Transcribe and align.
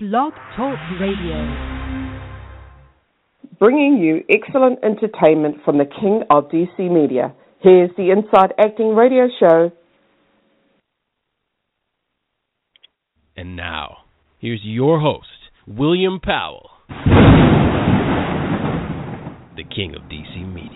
Blog 0.00 0.32
Talk 0.56 0.78
Radio. 1.00 1.42
Bringing 3.58 3.98
you 3.98 4.22
excellent 4.30 4.78
entertainment 4.84 5.56
from 5.64 5.78
the 5.78 5.86
King 5.86 6.22
of 6.30 6.44
DC 6.50 6.78
Media. 6.88 7.34
Here's 7.58 7.90
the 7.96 8.12
Inside 8.12 8.54
Acting 8.60 8.94
Radio 8.94 9.26
Show. 9.40 9.72
And 13.36 13.56
now, 13.56 14.04
here's 14.38 14.60
your 14.62 15.00
host, 15.00 15.26
William 15.66 16.20
Powell, 16.20 16.70
the 19.56 19.64
King 19.64 19.96
of 19.96 20.02
DC 20.02 20.46
Media. 20.54 20.67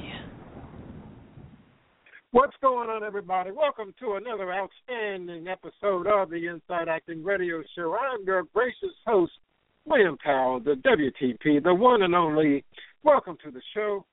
What's 2.32 2.56
going 2.62 2.88
on, 2.88 3.04
everybody? 3.04 3.50
Welcome 3.50 3.92
to 4.00 4.14
another 4.14 4.54
outstanding 4.54 5.48
episode 5.48 6.06
of 6.06 6.30
the 6.30 6.46
Inside 6.46 6.88
Acting 6.88 7.22
Radio 7.22 7.62
Show. 7.76 7.94
I'm 7.94 8.24
your 8.24 8.44
gracious 8.54 8.96
host, 9.06 9.32
William 9.84 10.16
Powell, 10.16 10.58
the 10.58 10.76
WTP, 10.76 11.62
the 11.62 11.74
one 11.74 12.00
and 12.00 12.14
only. 12.14 12.64
Welcome 13.02 13.36
to 13.44 13.50
the 13.50 13.60
show. 13.74 14.06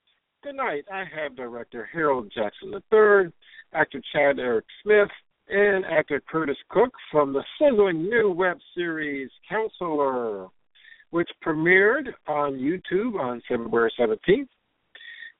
Tonight, 0.43 0.83
I 0.91 1.05
have 1.05 1.37
director 1.37 1.87
Harold 1.93 2.29
Jackson 2.35 2.73
III, 2.73 3.31
actor 3.73 4.01
Chad 4.11 4.37
Eric 4.37 4.65
Smith, 4.83 5.07
and 5.47 5.85
actor 5.85 6.21
Curtiss 6.29 6.57
Cook 6.67 6.91
from 7.09 7.31
the 7.31 7.43
sizzling 7.57 8.03
new 8.03 8.31
web 8.31 8.57
series 8.75 9.29
Counselor, 9.47 10.47
which 11.11 11.29
premiered 11.41 12.09
on 12.27 12.59
YouTube 12.59 13.17
on 13.17 13.41
February 13.47 13.93
17th. 13.97 14.49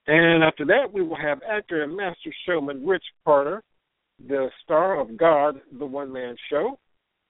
And 0.10 0.42
after 0.42 0.66
that, 0.66 0.90
we 0.92 1.06
will 1.06 1.22
have 1.22 1.38
actor 1.46 1.84
and 1.86 1.96
master 1.96 2.34
showman 2.48 2.82
Rich 2.82 3.06
Potter, 3.24 3.62
the 4.18 4.50
star 4.66 5.00
of 5.00 5.16
God, 5.16 5.62
the 5.78 5.86
One 5.86 6.12
Man 6.12 6.34
Show. 6.50 6.80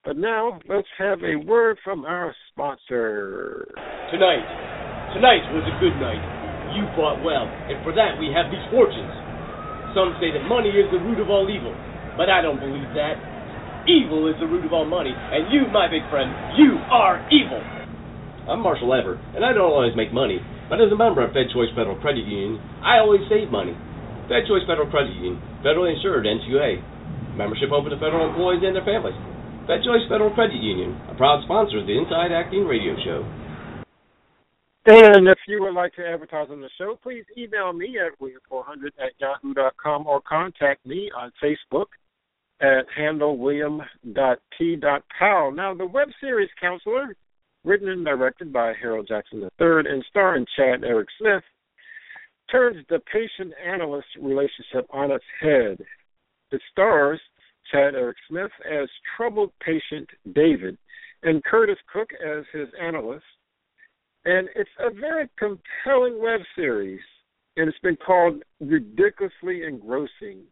But 0.02 0.16
now, 0.16 0.58
let's 0.66 0.88
have 0.96 1.20
a 1.20 1.36
word 1.44 1.76
from 1.84 2.06
our 2.06 2.34
sponsor. 2.48 3.68
Tonight, 4.08 5.12
tonight 5.12 5.44
was 5.52 5.68
a 5.68 5.76
good 5.76 5.92
night. 6.00 6.24
You 6.72 6.88
fought 6.96 7.20
well, 7.20 7.44
and 7.44 7.84
for 7.84 7.92
that 7.92 8.16
we 8.16 8.32
have 8.32 8.48
these 8.48 8.64
fortunes. 8.72 9.12
Some 9.92 10.16
say 10.16 10.32
that 10.32 10.48
money 10.48 10.72
is 10.72 10.88
the 10.88 11.04
root 11.04 11.20
of 11.20 11.28
all 11.28 11.52
evil, 11.52 11.76
but 12.16 12.32
I 12.32 12.40
don't 12.40 12.64
believe 12.64 12.96
that. 12.96 13.20
Evil 13.84 14.24
is 14.24 14.40
the 14.40 14.48
root 14.48 14.64
of 14.64 14.72
all 14.72 14.88
money, 14.88 15.12
and 15.12 15.52
you, 15.52 15.68
my 15.68 15.84
big 15.84 16.08
friend, 16.08 16.32
you 16.56 16.80
are 16.88 17.20
evil. 17.28 17.60
I'm 18.48 18.64
Marshall 18.64 18.96
Everett, 18.96 19.20
and 19.36 19.44
I 19.44 19.52
don't 19.52 19.68
always 19.68 19.92
make 19.92 20.16
money, 20.16 20.40
but 20.70 20.78
as 20.78 20.88
a 20.88 20.96
member 20.96 21.26
of 21.26 21.34
Fed 21.34 21.50
Choice 21.50 21.68
Federal 21.74 21.98
Credit 21.98 22.22
Union, 22.22 22.62
I 22.80 23.02
always 23.02 23.26
save 23.26 23.50
money. 23.50 23.74
Fed 24.30 24.46
Choice 24.46 24.62
Federal 24.70 24.86
Credit 24.86 25.10
Union, 25.18 25.42
federally 25.66 25.98
insured 25.98 26.22
NCUA. 26.22 27.34
Membership 27.34 27.74
open 27.74 27.90
to 27.90 27.98
federal 27.98 28.30
employees 28.30 28.62
and 28.62 28.78
their 28.78 28.86
families. 28.86 29.18
Fed 29.66 29.82
Choice 29.82 30.06
Federal 30.06 30.30
Credit 30.30 30.62
Union, 30.62 30.94
a 31.10 31.14
proud 31.18 31.42
sponsor 31.42 31.82
of 31.82 31.90
the 31.90 31.98
Inside 31.98 32.30
Acting 32.30 32.70
Radio 32.70 32.94
Show. 33.02 33.26
And 34.86 35.28
if 35.28 35.38
you 35.46 35.62
would 35.62 35.74
like 35.74 35.92
to 35.94 36.06
advertise 36.06 36.48
on 36.50 36.60
the 36.60 36.68
show, 36.78 36.98
please 37.02 37.24
email 37.36 37.72
me 37.72 37.98
at 37.98 38.16
william400 38.18 38.92
at 38.98 39.12
yahoo.com 39.20 40.06
or 40.06 40.22
contact 40.22 40.86
me 40.86 41.10
on 41.16 41.32
Facebook 41.42 41.86
at 42.60 42.86
handlewilliam.t.powell. 42.98 45.52
Now, 45.52 45.74
the 45.74 45.86
web 45.86 46.08
series 46.20 46.50
Counselor, 46.60 47.14
written 47.64 47.88
and 47.88 48.04
directed 48.04 48.52
by 48.52 48.72
Harold 48.80 49.08
Jackson 49.08 49.40
III 49.40 49.90
and 49.90 50.04
starring 50.08 50.46
Chad 50.56 50.84
Eric 50.84 51.08
Smith, 51.18 51.42
turns 52.50 52.84
the 52.88 53.00
patient 53.12 53.52
analyst 53.64 54.08
relationship 54.20 54.86
on 54.90 55.10
its 55.10 55.24
head. 55.40 55.84
It 56.50 56.60
stars 56.72 57.20
Chad 57.70 57.94
Eric 57.94 58.16
Smith 58.28 58.50
as 58.70 58.88
troubled 59.16 59.52
patient 59.60 60.08
David 60.34 60.76
and 61.22 61.44
Curtiss 61.44 61.78
Cook 61.92 62.10
as 62.14 62.44
his 62.52 62.68
analyst. 62.80 63.24
And 64.24 64.48
it's 64.54 64.70
a 64.78 64.90
very 64.90 65.28
compelling 65.38 66.20
web 66.20 66.40
series, 66.54 67.00
and 67.56 67.68
it's 67.68 67.78
been 67.78 67.96
called 67.96 68.42
ridiculously 68.60 69.64
engrossing. 69.66 70.42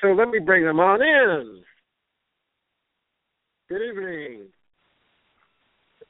So 0.00 0.08
let 0.08 0.28
me 0.28 0.38
bring 0.38 0.64
them 0.64 0.80
on 0.80 1.02
in. 1.02 1.62
Good 3.68 3.82
evening. 3.82 4.46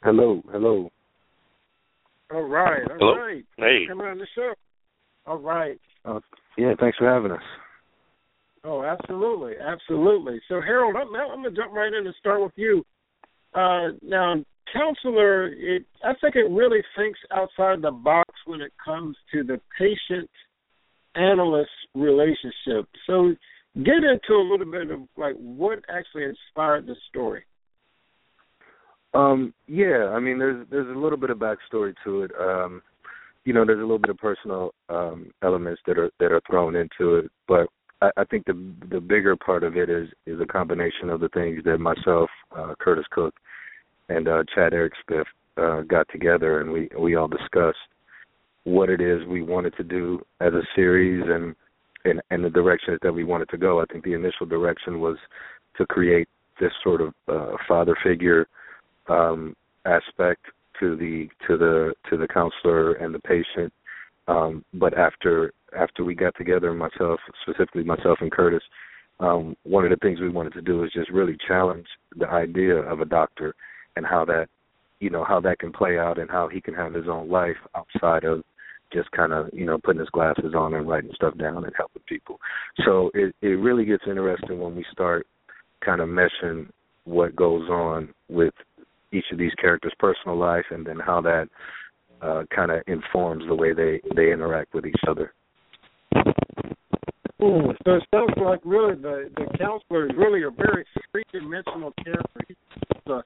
Hello, 0.02 0.42
hello. 0.50 0.90
All 2.32 2.42
right, 2.42 2.82
all 2.90 2.96
Hello. 2.98 3.16
right. 3.16 3.44
Hey. 3.56 3.86
Coming 3.88 4.06
on 4.06 4.18
the 4.18 4.26
show. 4.34 4.54
All 5.26 5.38
right. 5.38 5.78
Uh, 6.04 6.20
yeah, 6.56 6.72
thanks 6.80 6.96
for 6.96 7.12
having 7.12 7.32
us. 7.32 7.42
Oh, 8.64 8.82
absolutely, 8.82 9.54
absolutely. 9.60 10.40
So, 10.48 10.60
Harold, 10.60 10.96
I'm, 10.96 11.14
I'm 11.14 11.42
going 11.42 11.54
to 11.54 11.60
jump 11.60 11.72
right 11.72 11.92
in 11.92 12.06
and 12.06 12.14
start 12.18 12.40
with 12.40 12.52
you. 12.56 12.84
Uh, 13.54 13.88
now, 14.02 14.36
counselor, 14.72 15.48
it, 15.48 15.84
I 16.04 16.12
think 16.20 16.36
it 16.36 16.50
really 16.50 16.82
thinks 16.96 17.18
outside 17.32 17.82
the 17.82 17.90
box 17.90 18.30
when 18.46 18.60
it 18.60 18.72
comes 18.82 19.16
to 19.32 19.42
the 19.42 19.60
patient 19.78 20.30
analyst 21.14 21.70
relationship. 21.94 22.88
So, 23.06 23.34
get 23.76 23.96
into 23.96 24.32
a 24.32 24.48
little 24.48 24.70
bit 24.70 24.90
of 24.90 25.00
like 25.16 25.34
what 25.36 25.80
actually 25.88 26.24
inspired 26.24 26.86
the 26.86 26.96
story. 27.10 27.44
Um, 29.12 29.52
yeah, 29.66 30.10
I 30.14 30.20
mean, 30.20 30.38
there's 30.38 30.66
there's 30.70 30.94
a 30.94 30.98
little 30.98 31.18
bit 31.18 31.30
of 31.30 31.38
backstory 31.38 31.94
to 32.04 32.22
it. 32.22 32.30
Um, 32.40 32.82
you 33.44 33.52
know, 33.52 33.64
there's 33.64 33.78
a 33.78 33.82
little 33.82 33.98
bit 33.98 34.10
of 34.10 34.18
personal 34.18 34.72
um, 34.88 35.32
elements 35.42 35.80
that 35.86 35.98
are 35.98 36.10
that 36.20 36.32
are 36.32 36.42
thrown 36.48 36.76
into 36.76 37.16
it, 37.16 37.30
but 37.48 37.68
I, 38.02 38.10
I 38.18 38.24
think 38.24 38.46
the 38.46 38.72
the 38.90 39.00
bigger 39.00 39.36
part 39.36 39.64
of 39.64 39.76
it 39.76 39.90
is 39.90 40.08
is 40.26 40.40
a 40.40 40.46
combination 40.46 41.10
of 41.10 41.20
the 41.20 41.28
things 41.30 41.62
that 41.64 41.78
myself, 41.78 42.30
uh, 42.56 42.74
Curtiss 42.78 43.06
Cook, 43.10 43.34
and 44.08 44.28
uh, 44.28 44.44
Chad 44.54 44.74
Eric 44.74 44.92
Smith 45.06 45.26
uh, 45.56 45.80
got 45.82 46.06
together, 46.10 46.60
and 46.60 46.70
we 46.70 46.88
we 46.98 47.16
all 47.16 47.28
discussed 47.28 47.78
what 48.64 48.90
it 48.90 49.00
is 49.00 49.26
we 49.26 49.42
wanted 49.42 49.74
to 49.76 49.82
do 49.82 50.20
as 50.40 50.52
a 50.52 50.62
series 50.76 51.24
and 51.26 51.54
and 52.04 52.20
and 52.30 52.44
the 52.44 52.50
directions 52.50 52.98
that 53.02 53.12
we 53.12 53.24
wanted 53.24 53.48
to 53.48 53.58
go. 53.58 53.80
I 53.80 53.84
think 53.86 54.04
the 54.04 54.14
initial 54.14 54.46
direction 54.46 55.00
was 55.00 55.16
to 55.76 55.86
create 55.86 56.28
this 56.60 56.72
sort 56.82 57.00
of 57.00 57.14
uh, 57.26 57.56
father 57.66 57.96
figure 58.04 58.46
um, 59.10 59.54
aspect 59.84 60.46
to 60.78 60.96
the 60.96 61.28
to 61.46 61.56
the 61.56 61.92
to 62.08 62.16
the 62.16 62.28
counselor 62.28 62.94
and 62.94 63.14
the 63.14 63.18
patient. 63.20 63.72
Um, 64.28 64.64
but 64.74 64.96
after 64.96 65.52
after 65.78 66.04
we 66.04 66.14
got 66.14 66.34
together, 66.36 66.72
myself 66.72 67.20
specifically 67.42 67.84
myself 67.84 68.18
and 68.20 68.30
Curtiss, 68.30 68.62
um, 69.18 69.56
one 69.64 69.84
of 69.84 69.90
the 69.90 69.96
things 69.96 70.20
we 70.20 70.28
wanted 70.28 70.52
to 70.54 70.62
do 70.62 70.84
is 70.84 70.92
just 70.92 71.10
really 71.10 71.36
challenge 71.46 71.86
the 72.16 72.28
idea 72.28 72.76
of 72.76 73.00
a 73.00 73.04
doctor 73.04 73.54
and 73.96 74.06
how 74.06 74.24
that 74.26 74.46
you 75.00 75.10
know 75.10 75.24
how 75.24 75.40
that 75.40 75.58
can 75.58 75.72
play 75.72 75.98
out 75.98 76.18
and 76.18 76.30
how 76.30 76.48
he 76.48 76.60
can 76.60 76.74
have 76.74 76.94
his 76.94 77.08
own 77.08 77.28
life 77.28 77.56
outside 77.74 78.24
of 78.24 78.42
just 78.92 79.10
kind 79.12 79.32
of 79.32 79.48
you 79.52 79.66
know 79.66 79.78
putting 79.82 80.00
his 80.00 80.10
glasses 80.10 80.54
on 80.56 80.74
and 80.74 80.88
writing 80.88 81.10
stuff 81.14 81.36
down 81.38 81.64
and 81.64 81.72
helping 81.76 82.02
people. 82.08 82.38
So 82.84 83.10
it 83.14 83.34
it 83.42 83.58
really 83.58 83.84
gets 83.84 84.04
interesting 84.06 84.60
when 84.60 84.76
we 84.76 84.84
start 84.92 85.26
kind 85.84 86.00
of 86.00 86.08
meshing 86.08 86.68
what 87.04 87.34
goes 87.34 87.68
on 87.68 88.12
with 88.28 88.54
each 89.12 89.24
of 89.32 89.38
these 89.38 89.54
characters' 89.60 89.92
personal 89.98 90.36
life 90.36 90.64
and 90.70 90.86
then 90.86 90.98
how 90.98 91.20
that 91.20 91.48
uh, 92.22 92.44
kind 92.54 92.70
of 92.70 92.82
informs 92.86 93.44
the 93.46 93.54
way 93.54 93.72
they 93.72 94.00
they 94.14 94.32
interact 94.32 94.74
with 94.74 94.86
each 94.86 95.02
other. 95.08 95.32
Ooh, 97.42 97.72
so 97.84 97.94
it 97.94 98.02
sounds 98.12 98.34
like 98.36 98.60
really 98.64 98.94
the 98.94 99.30
the 99.36 99.46
counselor 99.58 100.06
is 100.06 100.12
really 100.16 100.42
a 100.42 100.50
very 100.50 100.84
three 101.10 101.22
dimensional 101.32 101.92
character. 102.04 102.40
He's 102.46 102.56
a, 103.06 103.22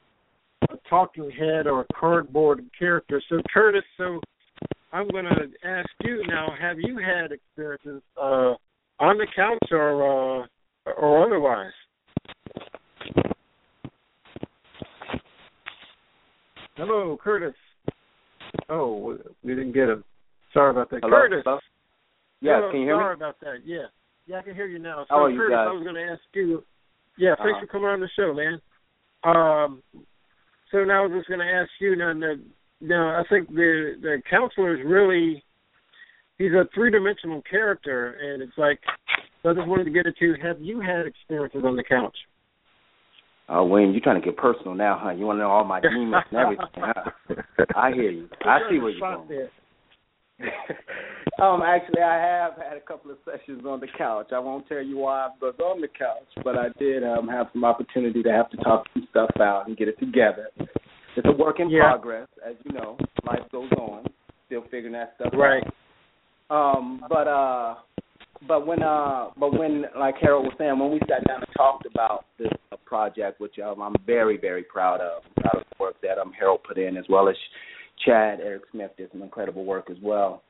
a 0.70 0.76
talking 0.88 1.30
head 1.30 1.66
or 1.66 1.80
a 1.80 1.86
cardboard 1.98 2.64
character. 2.78 3.20
So 3.28 3.40
Curtiss, 3.52 3.82
so 3.96 4.20
I'm 4.92 5.08
going 5.08 5.24
to 5.24 5.68
ask 5.68 5.88
you 6.02 6.22
now: 6.28 6.54
Have 6.60 6.78
you 6.78 6.98
had 6.98 7.32
experiences 7.32 8.02
uh, 8.16 8.54
on 9.00 9.18
the 9.18 9.26
couch 9.34 9.72
or 9.72 10.42
uh, 10.42 10.46
or 10.96 11.26
otherwise? 11.26 11.72
Hello, 16.76 17.16
Curtiss. 17.22 17.54
Oh, 18.68 19.16
we 19.42 19.54
didn't 19.54 19.72
get 19.72 19.88
him. 19.88 20.04
Sorry 20.52 20.70
about 20.70 20.90
that, 20.90 21.00
Hello? 21.02 21.16
Curtiss. 21.16 21.42
Hello? 21.44 21.58
Yeah, 22.40 22.56
Hello, 22.56 22.70
can 22.72 22.80
you 22.80 22.86
hear 22.86 22.94
sorry 22.96 23.14
me? 23.14 23.20
Sorry 23.20 23.30
about 23.30 23.40
that. 23.40 23.66
Yeah, 23.66 23.86
yeah, 24.26 24.38
I 24.38 24.42
can 24.42 24.54
hear 24.54 24.66
you 24.66 24.78
now. 24.78 25.04
So, 25.08 25.14
How 25.14 25.24
are 25.24 25.30
you 25.30 25.38
Curtiss, 25.38 25.54
guys? 25.54 25.68
I 25.68 25.72
was 25.72 25.82
going 25.82 25.94
to 25.94 26.12
ask 26.12 26.20
you. 26.34 26.64
Yeah, 27.16 27.34
thanks 27.36 27.52
Uh-huh. 27.52 27.60
for 27.60 27.66
coming 27.66 27.88
on 27.88 28.00
the 28.00 28.08
show, 28.16 28.34
man. 28.34 28.60
Um, 29.22 29.82
so 30.72 30.84
now 30.84 31.04
I 31.04 31.06
was 31.06 31.12
just 31.18 31.28
going 31.28 31.40
to 31.40 31.52
ask 31.52 31.70
you. 31.80 31.94
Now, 31.96 32.12
now, 32.12 32.34
now, 32.80 33.20
I 33.20 33.24
think 33.28 33.48
the 33.48 33.94
the 34.02 34.22
counselor 34.28 34.74
is 34.76 34.84
really 34.84 35.42
he's 36.38 36.52
a 36.52 36.68
three 36.74 36.90
dimensional 36.90 37.40
character, 37.48 38.18
and 38.20 38.42
it's 38.42 38.58
like 38.58 38.80
so 39.42 39.50
I 39.50 39.54
just 39.54 39.68
wanted 39.68 39.84
to 39.84 39.90
get 39.90 40.06
into. 40.06 40.34
Have 40.42 40.60
you 40.60 40.80
had 40.80 41.06
experiences 41.06 41.62
on 41.64 41.76
the 41.76 41.84
couch? 41.84 42.16
Oh, 43.48 43.64
William, 43.64 43.92
you're 43.92 44.00
trying 44.00 44.20
to 44.20 44.24
get 44.24 44.36
personal 44.36 44.74
now, 44.74 44.98
huh? 45.02 45.10
You 45.10 45.26
want 45.26 45.36
to 45.36 45.40
know 45.42 45.50
all 45.50 45.64
my 45.64 45.80
demons 45.82 46.24
and 46.30 46.38
everything, 46.40 46.66
huh? 46.76 47.10
I 47.76 47.92
hear 47.92 48.10
you. 48.10 48.28
I 48.44 48.60
see 48.70 48.78
where 48.78 48.90
you're 48.90 48.98
Spot 48.98 49.26
going. 49.26 49.28
there. 49.28 49.50
um, 51.44 51.62
actually, 51.62 52.02
I 52.02 52.16
have 52.16 52.54
had 52.56 52.76
a 52.76 52.80
couple 52.80 53.10
of 53.10 53.18
sessions 53.24 53.62
on 53.66 53.80
the 53.80 53.86
couch. 53.96 54.28
I 54.32 54.38
won't 54.38 54.66
tell 54.68 54.82
you 54.82 54.98
why 54.98 55.26
I 55.26 55.28
was 55.40 55.54
on 55.62 55.80
the 55.80 55.88
couch, 55.88 56.26
but 56.42 56.56
I 56.56 56.68
did 56.78 57.04
um, 57.04 57.28
have 57.28 57.46
some 57.52 57.64
opportunity 57.64 58.22
to 58.22 58.32
have 58.32 58.50
to 58.50 58.56
talk 58.58 58.86
some 58.94 59.06
stuff 59.10 59.30
out 59.40 59.68
and 59.68 59.76
get 59.76 59.88
it 59.88 59.98
together. 60.00 60.48
it's 60.58 61.26
a 61.26 61.32
work 61.32 61.60
in 61.60 61.70
Yeah. 61.70 61.82
progress, 61.90 62.26
as 62.44 62.56
you 62.64 62.72
know. 62.72 62.98
Life 63.24 63.42
goes 63.52 63.70
on, 63.78 64.04
still 64.46 64.62
figuring 64.70 64.92
that 64.94 65.12
stuff 65.16 65.32
Right. 65.34 65.62
out. 65.62 65.72
Right. 66.50 66.76
Um, 66.76 67.04
but 67.08 67.28
uh, 67.28 67.74
but 68.46 68.66
when 68.66 68.82
uh, 68.82 69.28
but 69.38 69.58
when 69.58 69.84
like 69.98 70.16
Harold 70.20 70.44
was 70.44 70.54
saying, 70.58 70.78
when 70.78 70.90
we 70.90 71.00
sat 71.08 71.26
down 71.26 71.38
and 71.40 71.54
talked 71.56 71.86
about 71.86 72.24
this 72.38 72.48
uh, 72.72 72.76
project, 72.84 73.40
which 73.40 73.58
um, 73.58 73.82
I'm 73.82 73.94
very 74.06 74.36
very 74.36 74.62
proud 74.62 75.00
of, 75.00 75.22
I'm 75.24 75.42
proud 75.42 75.56
of 75.56 75.64
the 75.70 75.82
work 75.82 75.96
that 76.02 76.18
um 76.18 76.32
Harold 76.38 76.60
put 76.66 76.78
in, 76.78 76.96
as 76.96 77.04
well 77.08 77.28
as 77.28 77.36
Chad 78.04 78.40
Eric 78.40 78.62
Smith 78.72 78.90
did 78.96 79.10
some 79.12 79.22
incredible 79.22 79.64
work 79.64 79.88
as 79.90 79.96
well. 80.02 80.42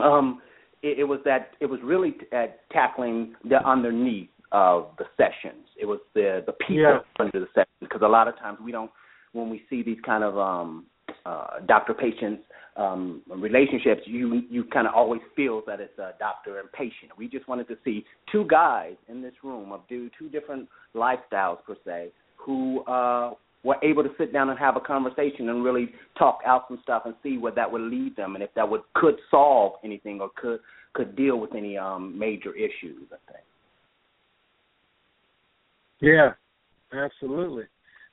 Um, 0.00 0.40
it, 0.82 1.00
it 1.00 1.04
was 1.04 1.20
that 1.24 1.50
it 1.60 1.66
was 1.66 1.80
really 1.82 2.12
t- 2.12 2.26
at 2.32 2.68
tackling 2.70 3.34
the 3.48 3.66
underneath 3.68 4.28
of 4.50 4.88
the 4.98 5.04
sessions. 5.16 5.66
It 5.80 5.86
was 5.86 6.00
the 6.14 6.42
the 6.46 6.52
people 6.52 6.82
Yeah. 6.82 6.98
under 7.18 7.40
the 7.40 7.46
sessions 7.54 7.76
because 7.80 8.02
a 8.02 8.08
lot 8.08 8.28
of 8.28 8.38
times 8.38 8.58
we 8.64 8.72
don't 8.72 8.90
when 9.32 9.48
we 9.48 9.62
see 9.70 9.82
these 9.82 9.98
kind 10.04 10.24
of 10.24 10.36
um 10.38 10.86
uh 11.24 11.60
doctor 11.66 11.94
patient 11.94 12.40
um 12.76 13.20
relationships 13.28 14.02
you 14.06 14.42
you 14.48 14.64
kind 14.64 14.86
of 14.86 14.94
always 14.94 15.20
feel 15.36 15.62
that 15.66 15.80
it's 15.80 15.98
a 15.98 16.12
doctor 16.18 16.58
and 16.58 16.70
patient 16.72 17.10
we 17.18 17.28
just 17.28 17.46
wanted 17.46 17.68
to 17.68 17.76
see 17.84 18.04
two 18.30 18.46
guys 18.46 18.94
in 19.08 19.20
this 19.20 19.34
room 19.44 19.72
of 19.72 19.80
do 19.88 20.08
two 20.18 20.28
different 20.30 20.68
lifestyles 20.94 21.58
per 21.66 21.76
se 21.84 22.10
who 22.36 22.82
uh 22.84 23.32
were 23.64 23.76
able 23.82 24.02
to 24.02 24.10
sit 24.18 24.32
down 24.32 24.50
and 24.50 24.58
have 24.58 24.76
a 24.76 24.80
conversation 24.80 25.48
and 25.50 25.62
really 25.62 25.90
talk 26.18 26.40
out 26.46 26.64
some 26.66 26.80
stuff 26.82 27.02
and 27.04 27.14
see 27.22 27.38
where 27.38 27.52
that 27.52 27.70
would 27.70 27.82
lead 27.82 28.16
them 28.16 28.34
and 28.34 28.42
if 28.42 28.50
that 28.54 28.68
would 28.68 28.82
could 28.94 29.16
solve 29.30 29.74
anything 29.84 30.20
or 30.20 30.30
could 30.36 30.58
could 30.94 31.14
deal 31.14 31.38
with 31.38 31.54
any 31.54 31.76
um 31.76 32.18
major 32.18 32.54
issues 32.54 33.06
i 33.12 33.32
think 33.32 33.44
Yeah, 36.02 36.32
absolutely. 36.92 37.64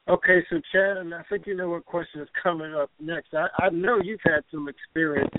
Okay, 0.10 0.40
so 0.50 0.60
Chad, 0.72 0.98
and 0.98 1.14
I 1.14 1.22
think 1.30 1.46
you 1.46 1.56
know 1.56 1.70
what 1.70 1.86
question 1.86 2.22
is 2.22 2.28
coming 2.42 2.74
up 2.74 2.90
next. 3.00 3.34
I, 3.34 3.48
I 3.60 3.70
know 3.70 4.00
you've 4.04 4.20
had 4.26 4.40
some 4.50 4.68
experience, 4.68 5.30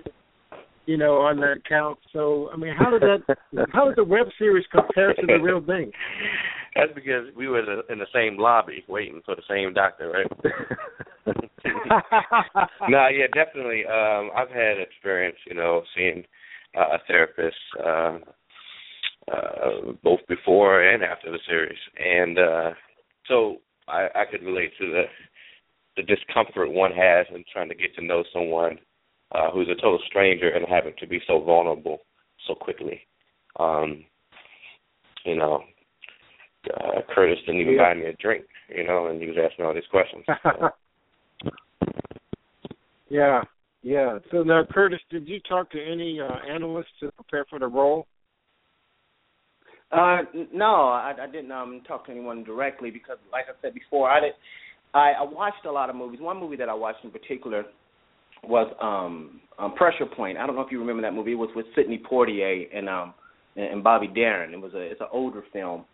you 0.87 0.97
know, 0.97 1.17
on 1.17 1.41
that 1.41 1.63
count. 1.69 1.99
So, 2.13 2.51
I 2.53 2.57
mean, 2.57 2.73
how 2.79 2.91
did 2.91 3.03
that? 3.03 3.37
how 3.73 3.87
did 3.87 3.97
the 3.97 4.05
web 4.05 4.27
series 4.39 4.65
compare 4.71 5.13
to 5.15 5.27
the 5.27 5.41
real 5.43 5.61
thing? 5.61 5.91
That's 6.77 6.93
because 6.95 7.27
we 7.37 7.49
were 7.49 7.83
in 7.91 7.99
the 7.99 8.07
same 8.15 8.39
lobby 8.39 8.85
waiting 8.87 9.23
for 9.27 9.35
the 9.35 9.43
same 9.51 9.75
doctor, 9.75 10.13
right? 10.13 10.55
no, 12.89 13.09
yeah, 13.09 13.27
definitely. 13.35 13.85
Um, 13.87 14.31
I've 14.37 14.51
had 14.51 14.79
experience, 14.79 15.37
you 15.49 15.57
know, 15.57 15.83
seeing 15.97 16.23
uh, 16.79 16.95
a 16.95 16.99
therapist 17.09 17.57
uh, 17.85 18.19
uh, 19.33 19.93
both 20.05 20.21
before 20.29 20.81
and 20.89 21.03
after 21.03 21.33
the 21.33 21.41
series, 21.49 21.79
and 21.99 22.39
uh, 22.39 22.71
so 23.27 23.57
I, 23.91 24.09
I 24.15 24.25
could 24.31 24.43
relate 24.43 24.73
to 24.79 24.87
the 24.87 25.03
the 25.97 26.03
discomfort 26.05 26.71
one 26.73 26.93
has 26.93 27.27
in 27.35 27.45
trying 27.53 27.69
to 27.69 27.75
get 27.75 27.95
to 27.97 28.05
know 28.05 28.23
someone 28.33 28.79
uh, 29.33 29.51
who's 29.51 29.69
a 29.69 29.75
total 29.75 29.99
stranger 30.07 30.49
and 30.51 30.65
having 30.69 30.95
to 30.99 31.07
be 31.07 31.21
so 31.27 31.41
vulnerable 31.41 31.99
so 32.47 32.55
quickly. 32.55 33.01
Um, 33.59 34.05
you 35.25 35.37
know, 35.37 35.63
uh, 36.73 37.01
Curtiss 37.15 37.41
didn't 37.45 37.61
even 37.61 37.75
Yeah. 37.75 37.93
buy 37.93 37.95
me 37.95 38.07
a 38.07 38.13
drink, 38.15 38.47
you 38.69 38.85
know, 38.85 39.09
and 39.09 39.21
he 39.21 39.29
was 39.29 39.37
asking 39.37 39.65
all 39.65 39.75
these 39.75 39.87
questions. 39.91 40.25
So, 40.45 40.71
yeah, 43.09 43.43
yeah. 43.83 44.19
So 44.31 44.45
now, 44.45 44.63
Curtiss, 44.65 45.01
did 45.11 45.27
you 45.29 45.41
talk 45.41 45.69
to 45.71 45.85
any 45.85 46.21
uh, 46.21 46.37
analysts 46.49 46.93
to 47.01 47.11
prepare 47.13 47.45
for 47.47 47.59
the 47.59 47.67
role? 47.67 48.07
Uh, 49.93 50.19
no, 50.53 50.89
I, 50.89 51.15
I 51.21 51.27
didn't 51.27 51.51
um 51.51 51.83
talk 51.87 52.07
to 52.07 52.13
anyone 52.13 52.45
directly 52.45 52.91
because, 52.91 53.19
like 53.33 53.47
I 53.49 53.61
said 53.61 53.75
before, 53.75 54.09
I 54.09 54.21
did. 54.21 54.33
I, 54.95 55.13
I 55.19 55.23
watched 55.23 55.65
a 55.67 55.73
lot 55.73 55.91
of 55.91 55.97
movies. 55.97 56.21
One 56.21 56.39
movie 56.39 56.57
that 56.57 56.69
I 56.69 56.75
watched 56.75 57.05
in 57.05 57.11
particular 57.11 57.65
was 58.45 58.73
um, 58.81 59.41
um 59.59 59.75
Pressure 59.75 60.07
Point. 60.07 60.39
I 60.39 60.47
don't 60.47 60.55
know 60.57 60.63
if 60.63 60.73
you 60.73 60.79
remember 60.81 61.03
that 61.03 61.15
movie. 61.15 61.33
It 61.33 61.37
was 61.37 61.51
with 61.55 61.67
Sidney 61.75 62.01
Poitier 62.11 62.67
and 62.73 62.89
um 62.89 63.15
and, 63.57 63.83
Bobby 63.83 64.07
Darin. 64.07 64.55
It 64.55 64.61
was 64.61 64.75
a 64.75 64.81
it's 64.81 65.01
an 65.01 65.09
older 65.13 65.43
film, 65.53 65.85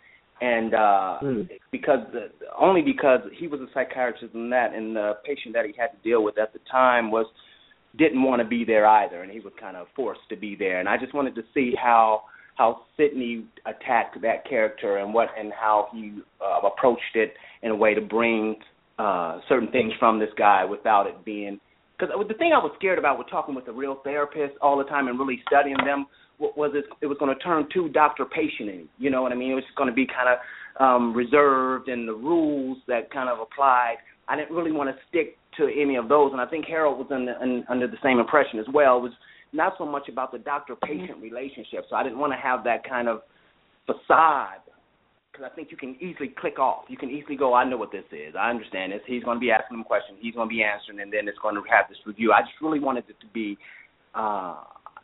and 0.41 0.75
uh 0.75 1.19
Hmm. 1.21 1.43
because 1.73 2.01
the, 2.13 2.29
only 2.59 2.83
because 2.83 3.21
he 3.39 3.49
was 3.49 3.61
a 3.61 3.67
psychiatrist 3.73 4.35
in 4.35 4.51
that, 4.51 4.75
and 4.75 4.95
the 4.95 5.15
patient 5.25 5.55
that 5.55 5.65
he 5.65 5.73
had 5.79 5.89
to 5.89 6.09
deal 6.09 6.23
with 6.23 6.39
at 6.39 6.53
the 6.53 6.61
time 6.71 7.11
was 7.11 7.27
didn't 7.97 8.23
want 8.23 8.43
to 8.43 8.47
be 8.47 8.63
there 8.63 8.87
either, 8.87 9.23
and 9.23 9.33
he 9.33 9.41
was 9.41 9.55
kind 9.59 9.77
of 9.77 9.87
forced 9.97 10.21
to 10.29 10.37
be 10.37 10.55
there. 10.55 10.81
And 10.81 10.89
I 10.89 10.99
just 10.99 11.15
wanted 11.15 11.35
to 11.37 11.43
see 11.55 11.73
how 11.83 12.23
how 12.57 12.83
Sidney 12.97 13.45
attacked 13.67 14.21
that 14.23 14.49
character 14.49 14.99
and 14.99 15.15
what 15.15 15.29
and 15.39 15.53
how 15.53 15.89
he 15.93 16.19
uh, 16.41 16.67
approached 16.67 17.15
it 17.15 17.35
in 17.63 17.71
a 17.71 17.77
way 17.77 17.95
to 17.95 18.01
bring 18.01 18.57
uh 18.99 19.41
certain 19.49 19.71
things 19.71 19.93
from 19.99 20.19
this 20.19 20.31
guy 20.39 20.65
without 20.65 21.07
it 21.07 21.23
being 21.25 21.61
because 21.99 22.15
the 22.29 22.35
thing 22.35 22.53
I 22.55 22.59
was 22.59 22.73
scared 22.79 22.99
about 22.99 23.19
with 23.19 23.29
talking 23.31 23.55
with 23.55 23.69
a 23.69 23.73
real 23.73 24.01
therapist 24.05 24.55
all 24.61 24.77
the 24.77 24.85
time 24.85 25.09
and 25.09 25.19
really 25.19 25.41
studying 25.47 25.77
them 25.85 26.07
was 26.39 26.73
it, 26.75 26.85
it 27.01 27.07
was 27.07 27.17
going 27.19 27.35
to 27.35 27.43
turn 27.43 27.67
too 27.73 27.89
doctor 27.91 28.25
patient 28.25 28.89
you 28.99 29.11
know 29.11 29.23
what 29.23 29.33
I 29.33 29.35
mean? 29.35 29.53
It 29.53 29.55
was 29.55 29.65
going 29.77 29.89
to 29.89 29.95
be 29.95 30.07
kind 30.07 30.29
of 30.29 30.83
um 30.83 31.15
reserved 31.15 31.89
and 31.89 32.09
the 32.09 32.15
rules 32.15 32.79
that 32.89 33.11
kind 33.11 33.29
of 33.29 33.39
applied. 33.41 33.97
I 34.29 34.37
didn't 34.37 34.55
really 34.55 34.73
want 34.73 34.91
to 34.91 34.97
stick 35.09 35.37
to 35.59 35.65
any 35.65 35.97
of 35.97 36.09
those 36.09 36.33
and 36.33 36.41
I 36.41 36.47
think 36.47 36.65
Harold 36.67 36.99
was 36.99 37.09
in 37.11 37.27
the, 37.27 37.43
in, 37.43 37.65
under 37.69 37.87
the 37.87 37.97
same 38.03 38.19
impression 38.19 38.59
as 38.59 38.67
well 38.73 38.97
it 38.99 39.03
was 39.03 39.13
not 39.57 39.75
so 39.79 39.87
much 39.87 40.09
about 40.09 40.31
the 40.33 40.39
doctor 40.39 40.75
patient 40.77 41.21
relationship 41.21 41.85
so 41.89 41.97
I 41.97 42.03
didn't 42.03 42.19
want 42.19 42.33
to 42.33 42.39
have 42.39 42.65
that 42.65 42.89
kind 42.89 43.09
of 43.09 43.23
facade 43.87 44.61
because 45.37 45.51
I 45.51 45.55
think 45.55 45.71
you 45.71 45.77
can 45.77 45.97
easily 46.01 46.29
click 46.29 46.59
off. 46.59 46.85
You 46.89 46.97
can 46.97 47.11
easily 47.11 47.37
go, 47.37 47.55
I 47.55 47.65
know 47.65 47.77
what 47.77 47.93
this 47.93 48.05
is. 48.11 48.35
I 48.39 48.49
understand 48.49 48.93
this. 48.93 49.01
He's 49.07 49.23
going 49.23 49.37
to 49.37 49.41
be 49.41 49.51
asking 49.51 49.79
him 49.79 49.85
questions. 49.85 50.19
He's 50.21 50.35
going 50.35 50.49
to 50.49 50.55
be 50.55 50.63
answering, 50.63 51.01
and 51.01 51.13
then 51.13 51.29
it's 51.29 51.39
going 51.39 51.55
to 51.55 51.63
have 51.71 51.87
this 51.89 51.99
review. 52.07 52.33
I 52.33 52.41
just 52.41 52.61
really 52.63 52.81
wanted 52.81 53.05
it 53.09 53.21
to 53.21 53.27
be. 53.35 53.59
Uh, 54.15 54.57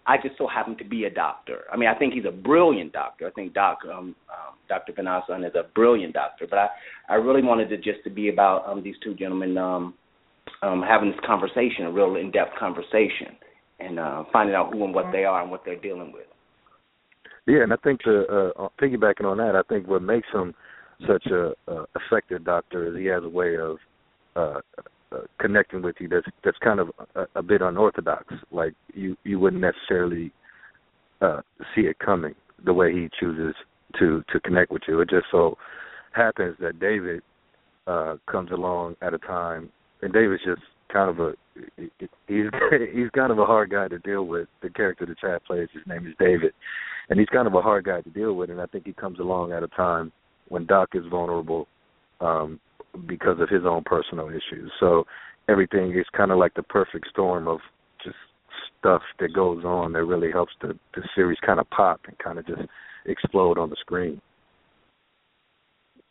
I 0.04 0.16
just 0.20 0.36
so 0.36 0.48
happen 0.48 0.76
to 0.78 0.84
be 0.84 1.04
a 1.04 1.10
doctor. 1.10 1.64
I 1.72 1.76
mean, 1.76 1.88
I 1.88 1.94
think 1.94 2.14
he's 2.14 2.24
a 2.24 2.32
brilliant 2.32 2.92
doctor. 2.92 3.28
I 3.28 3.30
think 3.30 3.54
Doc, 3.54 3.78
um, 3.84 4.16
um, 4.30 4.56
Dr. 4.68 4.92
Venahzen 4.92 5.46
is 5.46 5.54
a 5.54 5.68
brilliant 5.74 6.14
doctor. 6.14 6.46
But 6.48 6.58
I, 6.58 6.68
I 7.10 7.14
really 7.14 7.42
wanted 7.42 7.70
it 7.70 7.84
just 7.84 8.02
to 8.04 8.10
be 8.10 8.28
about 8.28 8.66
um, 8.66 8.82
these 8.82 8.96
two 9.04 9.14
gentlemen 9.14 9.56
um, 9.58 9.94
um, 10.62 10.82
having 10.82 11.10
this 11.10 11.20
conversation, 11.24 11.84
a 11.84 11.92
real 11.92 12.16
in-depth 12.16 12.58
conversation, 12.58 13.36
and 13.86 13.98
uh, 13.98 14.24
finding 14.32 14.54
out 14.54 14.72
who 14.72 14.84
and 14.84 14.94
what 14.94 15.12
they 15.12 15.24
are 15.24 15.42
and 15.42 15.50
what 15.50 15.64
they're 15.64 15.80
dealing 15.80 16.12
with. 16.12 16.26
Yeah, 17.46 17.62
and 17.62 17.72
I 17.72 17.76
think 17.76 18.02
to 18.02 18.52
uh, 18.56 18.68
piggybacking 18.80 19.24
on 19.24 19.38
that, 19.38 19.56
I 19.56 19.62
think 19.68 19.88
what 19.88 20.02
makes 20.02 20.28
him 20.32 20.54
such 21.06 21.26
a, 21.26 21.52
a 21.66 21.84
effective 21.96 22.44
doctor 22.44 22.86
is 22.88 22.96
he 22.96 23.06
has 23.06 23.24
a 23.24 23.28
way 23.28 23.56
of 23.56 23.78
uh, 24.36 24.60
uh, 25.12 25.18
connecting 25.40 25.82
with 25.82 25.96
you 25.98 26.08
that's 26.08 26.26
that's 26.44 26.56
kind 26.58 26.80
of 26.80 26.90
a, 27.16 27.26
a 27.34 27.42
bit 27.42 27.60
unorthodox. 27.60 28.32
Like 28.50 28.74
you 28.94 29.16
you 29.24 29.38
wouldn't 29.38 29.62
necessarily 29.62 30.32
uh, 31.20 31.40
see 31.74 31.82
it 31.82 31.98
coming 31.98 32.34
the 32.64 32.72
way 32.72 32.92
he 32.92 33.08
chooses 33.18 33.54
to 33.98 34.22
to 34.32 34.40
connect 34.40 34.70
with 34.70 34.82
you. 34.86 35.00
It 35.00 35.10
just 35.10 35.26
so 35.30 35.58
happens 36.12 36.56
that 36.60 36.78
David 36.78 37.22
uh, 37.86 38.16
comes 38.30 38.50
along 38.52 38.96
at 39.02 39.14
a 39.14 39.18
time, 39.18 39.70
and 40.02 40.12
David's 40.12 40.44
just 40.44 40.62
kind 40.92 41.10
of 41.10 41.18
a 41.20 41.32
he's 41.76 41.88
he's 42.94 43.10
kind 43.14 43.32
of 43.32 43.38
a 43.38 43.44
hard 43.44 43.70
guy 43.70 43.88
to 43.88 43.98
deal 44.00 44.26
with. 44.26 44.48
The 44.62 44.70
character 44.70 45.06
that 45.06 45.18
Chad 45.18 45.44
plays, 45.44 45.68
his 45.72 45.82
name 45.86 46.06
is 46.06 46.14
David, 46.18 46.52
and 47.08 47.18
he's 47.18 47.28
kind 47.28 47.46
of 47.46 47.54
a 47.54 47.62
hard 47.62 47.84
guy 47.84 48.00
to 48.00 48.10
deal 48.10 48.34
with. 48.34 48.50
And 48.50 48.60
I 48.60 48.66
think 48.66 48.86
he 48.86 48.92
comes 48.92 49.18
along 49.18 49.52
at 49.52 49.62
a 49.62 49.68
time 49.68 50.12
when 50.48 50.66
Doc 50.66 50.90
is 50.94 51.04
vulnerable 51.10 51.66
um, 52.20 52.60
because 53.06 53.40
of 53.40 53.48
his 53.48 53.62
own 53.64 53.82
personal 53.84 54.28
issues. 54.28 54.70
So 54.80 55.04
everything 55.48 55.92
is 55.98 56.06
kind 56.16 56.30
of 56.30 56.38
like 56.38 56.54
the 56.54 56.62
perfect 56.62 57.08
storm 57.10 57.48
of 57.48 57.58
just 58.04 58.16
stuff 58.78 59.02
that 59.18 59.32
goes 59.34 59.64
on 59.64 59.92
that 59.92 60.04
really 60.04 60.30
helps 60.30 60.52
the 60.60 60.78
the 60.94 61.02
series 61.14 61.38
kind 61.44 61.60
of 61.60 61.68
pop 61.70 62.00
and 62.06 62.18
kind 62.18 62.38
of 62.38 62.46
just 62.46 62.62
explode 63.06 63.58
on 63.58 63.70
the 63.70 63.76
screen. 63.80 64.20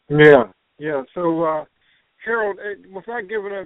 Yeah, 0.10 0.44
yeah. 0.78 1.04
So, 1.14 1.44
uh, 1.44 1.66
Harold, 2.26 2.58
eh, 2.60 2.76
without 2.94 3.28
giving 3.28 3.52
a, 3.52 3.66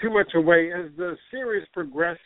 too 0.00 0.10
much 0.10 0.32
away, 0.34 0.70
as 0.72 0.90
the 0.96 1.16
series 1.30 1.66
progress 1.72 2.18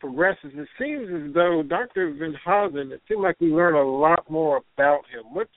progresses, 0.00 0.50
it 0.54 0.68
seems 0.80 1.08
as 1.10 1.32
though 1.34 1.62
Doctor 1.62 2.12
Van 2.18 2.34
Housen. 2.44 2.90
It 2.92 3.00
seems 3.08 3.20
like 3.22 3.40
we 3.40 3.48
learn 3.48 3.74
a 3.74 3.82
lot 3.82 4.28
more 4.30 4.60
about 4.76 5.00
him. 5.12 5.24
What's 5.32 5.50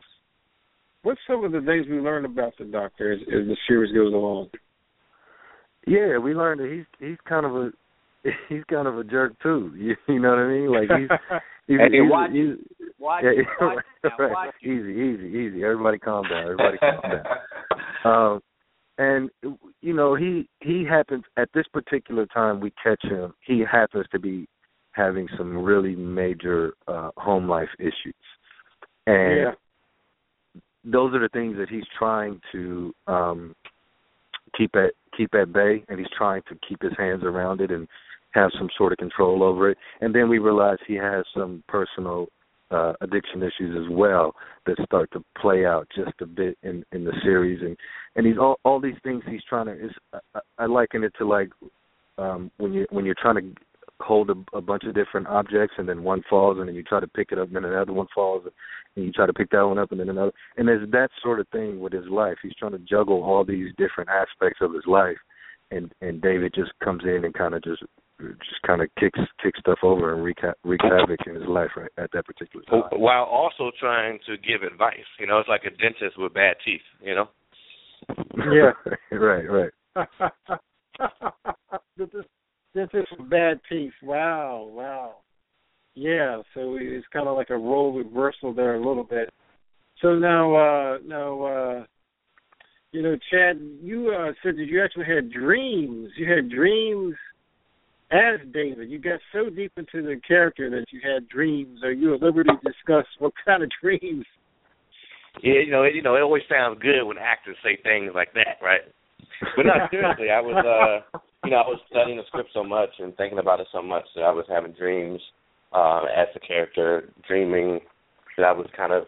what's 1.04 1.20
some 1.28 1.44
of 1.44 1.52
the 1.52 1.62
things 1.62 1.86
we 1.90 2.00
learn 2.00 2.26
about 2.26 2.54
the 2.60 2.66
Doctor 2.66 3.14
as, 3.14 3.20
as 3.22 3.48
the 3.48 3.58
series 3.68 3.94
goes 3.94 4.14
along? 4.14 4.50
Yeah, 5.88 6.18
we 6.18 6.34
learned 6.34 6.62
that 6.62 6.72
he's 6.72 7.08
he's 7.10 7.18
kind 7.28 7.46
of 7.46 7.56
a 7.56 7.72
he's 8.50 8.64
kind 8.70 8.88
of 8.88 8.98
a 8.98 9.04
jerk 9.04 9.34
too. 9.42 9.72
You, 9.78 9.96
you 10.08 10.20
know 10.20 10.30
what 10.30 10.40
I 10.40 10.48
mean? 10.48 10.72
Like 10.72 10.90
he's 11.00 11.10
he's, 11.68 11.78
Hey, 11.80 11.90
he's, 11.92 12.12
watch- 12.12 12.32
he's, 12.32 12.56
Watch, 12.98 13.24
yeah, 13.24 13.44
watch, 13.62 13.84
right. 14.18 14.32
watch 14.32 14.56
easy, 14.64 14.72
easy, 14.72 15.28
easy. 15.28 15.64
Everybody 15.64 16.00
calm 16.00 16.24
down. 16.30 16.44
Everybody 16.44 16.78
calm 16.78 17.02
down. 17.04 17.26
Um, 18.34 18.42
and 18.98 19.30
you 19.82 19.94
know 19.94 20.16
he 20.16 20.48
he 20.62 20.86
happens 20.86 21.24
at 21.38 21.50
this 21.54 21.66
particular 21.74 22.26
time 22.28 22.60
we 22.60 22.72
catch 22.82 23.04
him. 23.04 23.34
He 23.46 23.64
happens 23.70 24.06
to 24.12 24.20
be 24.20 24.48
having 24.92 25.28
some 25.38 25.58
really 25.58 25.96
major 25.96 26.74
uh, 26.88 27.12
home 27.18 27.50
life 27.50 27.70
issues, 27.80 28.16
and 29.08 29.38
yeah. 29.38 29.52
those 30.86 31.14
are 31.14 31.20
the 31.20 31.30
things 31.30 31.58
that 31.58 31.70
he's 31.70 31.84
trying 31.98 32.40
to 32.52 32.94
um 33.08 33.56
keep 34.58 34.76
at 34.76 34.92
keep 35.18 35.34
at 35.36 35.52
bay, 35.52 35.84
and 35.90 36.00
he's 36.00 36.08
trying 36.18 36.42
to 36.50 36.58
keep 36.68 36.82
his 36.82 36.94
hands 36.98 37.24
around 37.24 37.62
it 37.62 37.72
and 37.72 37.88
have 38.32 38.52
some 38.58 38.70
sort 38.78 38.92
of 38.92 38.98
control 38.98 39.44
over 39.44 39.70
it. 39.70 39.78
And 40.02 40.14
then 40.14 40.30
we 40.30 40.40
realize 40.40 40.78
he 40.88 40.96
has 40.96 41.26
some 41.34 41.64
personal 41.68 42.28
uh, 42.72 42.94
addiction 43.02 43.44
issues 43.44 43.78
as 43.78 43.96
well 43.96 44.34
that 44.66 44.76
start 44.86 45.10
to 45.14 45.24
play 45.40 45.66
out 45.66 45.88
just 45.96 46.20
a 46.22 46.26
bit 46.26 46.58
in 46.64 46.84
in 46.92 47.04
the 47.04 47.14
series. 47.24 47.62
And 47.62 47.78
and 48.16 48.26
he's 48.26 48.38
all 48.38 48.60
all 48.64 48.80
these 48.80 48.98
things 49.04 49.24
he's 49.28 49.44
trying 49.48 49.68
to 49.68 49.74
is 49.74 49.92
I, 50.34 50.40
I 50.60 50.66
liken 50.66 51.04
it 51.04 51.14
to 51.18 51.28
like 51.28 51.50
um 52.18 52.52
when 52.58 52.74
you 52.74 52.86
when 52.90 53.06
you're 53.06 53.16
trying 53.22 53.36
to 53.36 53.62
hold 54.02 54.30
a, 54.30 54.58
a 54.58 54.62
bunch 54.62 54.84
of 54.84 54.94
different 54.94 55.28
objects 55.28 55.76
and 55.78 55.88
then 55.88 56.04
one 56.04 56.22
falls 56.30 56.58
and 56.60 56.68
then 56.68 56.76
you 56.76 56.84
try 56.84 57.00
to 57.00 57.08
pick 57.08 57.32
it 57.32 57.40
up 57.40 57.48
and 57.48 57.56
then 57.56 57.66
another 57.66 57.94
one 57.94 58.08
falls 58.14 58.44
and 58.96 59.06
you 59.06 59.12
try 59.12 59.26
to 59.26 59.34
pick 59.34 59.50
that 59.52 59.66
one 59.66 59.78
up 59.78 59.92
and 59.92 60.00
then 60.00 60.10
another. 60.10 60.32
And 60.58 60.68
there's 60.68 60.90
that 60.92 61.10
sort 61.24 61.40
of 61.40 61.48
thing 61.50 61.80
with 61.80 61.94
his 61.94 62.06
life. 62.08 62.38
He's 62.42 62.56
trying 62.56 62.74
to 62.74 62.80
juggle 62.80 63.24
all 63.24 63.46
these 63.46 63.70
different 63.78 64.10
aspects 64.10 64.60
of 64.62 64.74
his 64.74 64.84
life. 64.88 65.18
And 65.72 65.92
and 66.02 66.22
David 66.22 66.54
just 66.54 66.72
comes 66.84 67.04
in 67.04 67.26
and 67.26 67.34
kind 67.34 67.54
of 67.54 67.64
just 67.64 67.84
just 68.20 68.62
kind 68.66 68.82
of 68.82 68.90
kicks 69.00 69.20
kicks 69.44 69.60
stuff 69.60 69.80
over 69.84 70.14
and 70.14 70.24
wreak, 70.24 70.38
wreak 70.64 70.82
havoc 70.84 71.20
in 71.28 71.36
his 71.36 71.48
life 71.48 71.72
right 71.76 71.92
at 71.98 72.12
that 72.14 72.26
particular 72.26 72.64
time. 72.66 72.84
While 73.00 73.24
also 73.26 73.72
trying 73.80 74.20
to 74.26 74.38
give 74.38 74.64
advice, 74.64 75.06
you 75.20 75.28
know, 75.28 75.40
it's 75.40 75.50
like 75.50 75.64
a 75.66 75.72
dentist 75.72 76.18
with 76.18 76.34
bad 76.34 76.56
teeth, 76.64 76.82
you 77.02 77.16
know. 77.16 77.28
Yeah. 78.38 78.72
right, 79.18 79.46
right. 79.50 79.72
the 81.98 82.24
dentist 82.74 83.08
with 83.18 83.30
bad 83.30 83.60
teeth. 83.70 83.94
Wow, 84.02 84.70
wow. 84.72 85.16
Yeah, 85.96 86.42
so 86.54 86.78
it's 86.80 87.08
kind 87.12 87.28
of 87.28 87.36
like 87.38 87.50
a 87.50 87.58
role 87.58 87.94
reversal 87.94 88.54
there 88.54 88.76
a 88.76 88.86
little 88.86 89.04
bit. 89.04 89.30
So 90.02 90.16
now, 90.16 90.56
uh 90.56 90.98
now, 91.06 91.44
uh 91.44 91.86
you 92.92 93.02
know, 93.02 93.18
Chad, 93.30 93.60
you 93.82 94.14
uh 94.18 94.32
said 94.42 94.56
that 94.56 94.68
you 94.68 94.82
actually 94.84 95.06
had 95.06 95.32
dreams. 95.32 96.12
You 96.18 96.34
had 96.34 96.50
dreams 96.50 97.16
as 98.16 98.40
David, 98.54 98.90
you 98.90 99.00
got 99.00 99.20
so 99.34 99.50
deep 99.50 99.74
into 99.78 100.02
the 100.02 100.20
character 100.28 100.70
that 100.70 100.86
you 100.92 101.02
had 101.04 101.28
dreams. 101.28 101.84
Are 101.84 101.92
you 101.92 102.16
at 102.16 102.22
liberty 102.22 102.50
to 102.50 102.72
discuss 102.72 103.06
what 103.20 103.34
kind 103.46 103.64
of 103.64 103.70
dreams? 103.82 104.26
Yeah, 105.44 105.60
you 105.66 105.72
know, 105.72 105.84
you 105.84 106.02
know, 106.02 106.16
it 106.16 106.22
always 106.22 106.44
sounds 106.50 106.80
good 106.82 107.04
when 107.04 107.18
actors 107.18 107.58
say 107.64 107.78
things 107.84 108.12
like 108.16 108.34
that, 108.34 108.64
right? 108.64 108.82
But 109.56 109.66
no, 109.66 109.74
seriously, 109.92 110.30
I 110.30 110.40
was, 110.40 110.56
uh 110.64 111.20
you 111.44 111.52
know, 111.52 111.58
I 111.58 111.68
was 111.68 111.80
studying 111.90 112.18
the 112.18 112.24
script 112.28 112.50
so 112.54 112.64
much 112.64 112.90
and 113.00 113.16
thinking 113.18 113.40
about 113.40 113.60
it 113.60 113.68
so 113.72 113.82
much 113.82 114.06
that 114.16 114.24
I 114.24 114.32
was 114.32 114.46
having 114.50 114.72
dreams 114.72 115.20
uh, 115.74 116.04
as 116.16 116.28
the 116.34 116.40
character, 116.40 117.14
dreaming 117.28 117.82
that 118.38 118.46
I 118.46 118.52
was 118.52 118.68
kind 118.76 118.92
of 118.92 119.04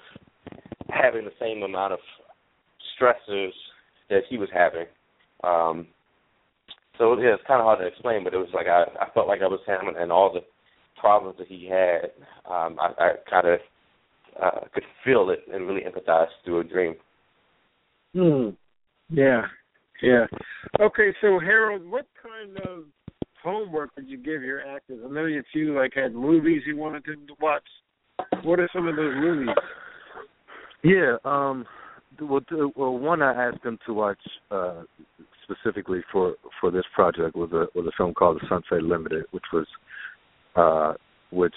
having 0.90 1.26
the 1.26 1.32
same 1.40 1.64
amount 1.64 1.94
of 1.94 2.00
stressors 2.96 3.52
that 4.10 4.22
he 4.30 4.38
was 4.38 4.50
having. 4.54 4.86
Um, 5.44 5.88
so 6.98 7.18
yeah, 7.20 7.34
it's 7.34 7.48
kind 7.48 7.60
of 7.60 7.66
hard 7.66 7.80
to 7.80 7.88
explain, 7.88 8.24
but 8.24 8.34
it 8.34 8.38
was 8.38 8.50
like 8.54 8.68
I 8.68 8.84
I 9.02 9.10
felt 9.14 9.28
like 9.28 9.42
I 9.42 9.48
was 9.48 9.60
him, 9.66 9.88
and, 9.88 9.98
and 9.98 10.12
all 10.12 10.34
the 10.34 10.42
problems 11.00 11.38
that 11.38 11.48
he 11.48 11.68
had, 11.70 12.12
um, 12.50 12.78
I, 12.80 12.92
I 12.98 13.10
kind 13.30 13.48
of 13.48 13.60
uh, 14.42 14.60
could 14.74 14.84
feel 15.04 15.30
it 15.30 15.42
and 15.52 15.68
really 15.68 15.82
empathize 15.82 16.28
through 16.44 16.62
a 16.62 16.64
dream. 16.64 16.96
Hmm. 18.14 18.50
Yeah. 19.10 19.44
Yeah. 20.02 20.26
Okay, 20.80 21.14
so 21.22 21.40
Harold, 21.40 21.84
what 21.90 22.06
kind 22.22 22.58
of 22.68 22.86
homework 23.44 23.96
did 23.96 24.08
you 24.08 24.18
give 24.18 24.44
your 24.44 24.62
actors? 24.62 25.00
I 25.04 25.10
know 25.10 25.26
if 25.26 25.46
you 25.54 25.76
like 25.76 25.94
had 25.96 26.14
movies 26.14 26.64
you 26.66 26.78
wanted 26.78 27.04
them 27.06 27.26
to 27.28 27.34
watch. 27.42 27.64
What 28.44 28.60
are 28.60 28.70
some 28.74 28.88
of 28.88 28.96
those 28.96 29.14
movies? 29.16 29.56
Yeah. 30.84 31.18
Um. 31.26 31.66
Well, 32.20 32.42
well, 32.76 32.98
one 32.98 33.22
I 33.22 33.50
asked 33.50 33.64
them 33.64 33.78
to 33.86 33.94
watch 33.94 34.18
uh, 34.50 34.82
specifically 35.50 36.02
for 36.12 36.36
for 36.60 36.72
this 36.72 36.86
project 36.94 37.36
was 37.36 37.52
a 37.52 37.68
was 37.78 37.88
a 37.88 37.96
film 37.98 38.14
called 38.14 38.40
The 38.42 38.48
Sunset 38.48 38.84
Limited, 38.84 39.26
which 39.32 39.46
was 39.54 39.66
uh, 40.56 40.94
which 41.32 41.56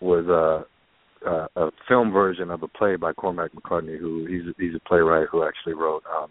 was 0.00 0.26
a, 0.26 1.28
a 1.28 1.48
a 1.56 1.70
film 1.88 2.12
version 2.12 2.50
of 2.50 2.62
a 2.62 2.68
play 2.68 2.96
by 2.96 3.12
Cormac 3.12 3.54
McCarthy, 3.54 3.98
who 3.98 4.26
he's 4.26 4.54
he's 4.58 4.74
a 4.74 4.88
playwright 4.88 5.28
who 5.30 5.44
actually 5.44 5.74
wrote 5.74 6.02
um, 6.14 6.30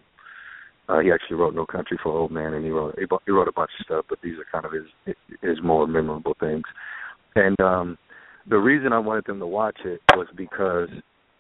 uh, 0.90 1.00
he 1.00 1.12
actually 1.12 1.38
wrote 1.38 1.56
No 1.56 1.66
Country 1.66 1.98
for 2.02 2.12
Old 2.18 2.32
Men, 2.32 2.54
and 2.54 2.66
he 2.66 2.72
wrote 2.72 2.98
he 2.98 3.32
wrote 3.32 3.48
a 3.48 3.54
bunch 3.54 3.72
of 3.80 3.86
stuff, 3.86 4.06
but 4.10 4.20
these 4.24 4.36
are 4.38 4.46
kind 4.52 4.66
of 4.66 4.72
his 4.72 5.16
his 5.42 5.58
more 5.64 5.88
memorable 5.88 6.36
things. 6.40 6.64
And 7.36 7.60
um, 7.62 7.98
the 8.50 8.58
reason 8.58 8.92
I 8.92 9.00
wanted 9.00 9.26
them 9.26 9.40
to 9.40 9.48
watch 9.48 9.78
it 9.86 10.02
was 10.16 10.28
because 10.36 10.90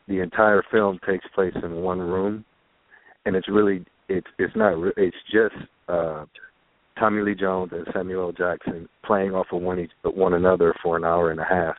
the 0.07 0.19
entire 0.19 0.63
film 0.71 1.00
takes 1.07 1.25
place 1.33 1.53
in 1.62 1.81
one 1.81 2.00
room, 2.00 2.45
and 3.25 3.36
it's 3.36 3.50
really 3.50 3.83
it's 4.17 4.27
it's 4.37 4.55
not 4.55 4.73
it's 4.97 5.15
just 5.31 5.55
uh 5.87 6.25
Tommy 6.99 7.23
Lee 7.23 7.35
Jones 7.35 7.71
and 7.73 7.87
Samuel 7.93 8.27
L. 8.27 8.31
Jackson 8.31 8.87
playing 9.05 9.33
off 9.33 9.47
of 9.51 9.61
one 9.61 9.79
each, 9.79 9.91
one 10.03 10.33
another 10.33 10.73
for 10.83 10.97
an 10.97 11.03
hour 11.03 11.31
and 11.31 11.39
a 11.39 11.45
half, 11.45 11.75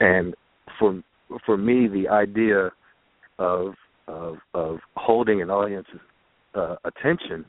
and 0.00 0.34
for 0.78 1.00
for 1.46 1.56
me 1.56 1.88
the 1.88 2.08
idea 2.08 2.70
of 3.38 3.74
of 4.08 4.36
of 4.54 4.78
holding 4.96 5.40
an 5.40 5.50
audience's 5.50 6.00
uh, 6.54 6.76
attention 6.84 7.44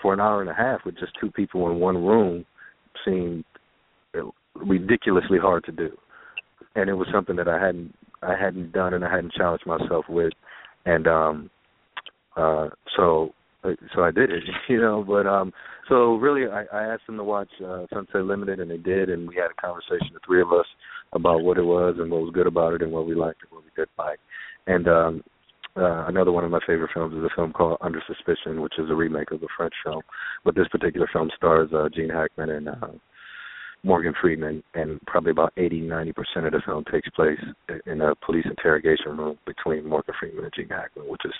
for 0.00 0.12
an 0.12 0.20
hour 0.20 0.40
and 0.40 0.50
a 0.50 0.54
half 0.54 0.80
with 0.84 0.98
just 0.98 1.12
two 1.20 1.30
people 1.30 1.70
in 1.70 1.78
one 1.78 2.04
room 2.04 2.44
seemed 3.04 3.44
ridiculously 4.54 5.38
hard 5.38 5.64
to 5.64 5.72
do, 5.72 5.90
and 6.74 6.90
it 6.90 6.94
was 6.94 7.08
something 7.12 7.36
that 7.36 7.48
I 7.48 7.58
hadn't 7.64 7.94
I 8.22 8.34
hadn't 8.36 8.72
done 8.72 8.94
and 8.94 9.04
I 9.04 9.10
hadn't 9.10 9.32
challenged 9.32 9.66
myself 9.66 10.04
with, 10.08 10.32
and 10.84 11.06
um 11.06 11.50
uh 12.36 12.68
so 12.96 13.32
so 13.94 14.02
I 14.02 14.10
did 14.10 14.30
it, 14.30 14.42
you 14.68 14.80
know. 14.80 15.04
But 15.06 15.26
um, 15.26 15.52
so 15.88 16.16
really, 16.16 16.50
I, 16.50 16.64
I 16.72 16.92
asked 16.92 17.06
them 17.06 17.16
to 17.16 17.24
watch 17.24 17.50
uh, 17.64 17.86
Sunset 17.92 18.24
Limited, 18.24 18.60
and 18.60 18.70
they 18.70 18.78
did, 18.78 19.10
and 19.10 19.28
we 19.28 19.36
had 19.36 19.50
a 19.50 19.60
conversation, 19.60 20.12
the 20.12 20.20
three 20.26 20.42
of 20.42 20.52
us, 20.52 20.66
about 21.12 21.42
what 21.42 21.58
it 21.58 21.64
was 21.64 21.96
and 21.98 22.10
what 22.10 22.22
was 22.22 22.32
good 22.32 22.46
about 22.46 22.74
it, 22.74 22.82
and 22.82 22.92
what 22.92 23.06
we 23.06 23.14
liked 23.14 23.42
and 23.42 23.50
what 23.50 23.64
we 23.64 23.70
didn't 23.76 23.90
like. 23.98 24.18
And 24.66 24.88
um, 24.88 25.24
uh, 25.76 26.06
another 26.06 26.32
one 26.32 26.44
of 26.44 26.50
my 26.50 26.60
favorite 26.66 26.90
films 26.92 27.14
is 27.16 27.24
a 27.24 27.34
film 27.34 27.52
called 27.52 27.78
Under 27.80 28.02
Suspicion, 28.06 28.60
which 28.60 28.74
is 28.78 28.90
a 28.90 28.94
remake 28.94 29.30
of 29.30 29.42
a 29.42 29.46
French 29.56 29.74
film. 29.84 30.02
But 30.44 30.54
this 30.54 30.68
particular 30.68 31.08
film 31.12 31.30
stars 31.36 31.70
uh, 31.74 31.88
Gene 31.94 32.10
Hackman 32.10 32.50
and 32.50 32.68
uh, 32.68 32.88
Morgan 33.84 34.14
Freeman, 34.20 34.62
and 34.74 35.00
probably 35.06 35.32
about 35.32 35.52
80, 35.56 35.80
90 35.80 36.12
percent 36.12 36.46
of 36.46 36.52
the 36.52 36.62
film 36.64 36.84
takes 36.90 37.08
place 37.10 37.38
in 37.86 38.00
a 38.00 38.14
police 38.24 38.44
interrogation 38.44 39.16
room 39.16 39.38
between 39.46 39.88
Morgan 39.88 40.14
Freeman 40.20 40.44
and 40.44 40.52
Gene 40.54 40.68
Hackman, 40.68 41.08
which 41.08 41.22
is 41.24 41.32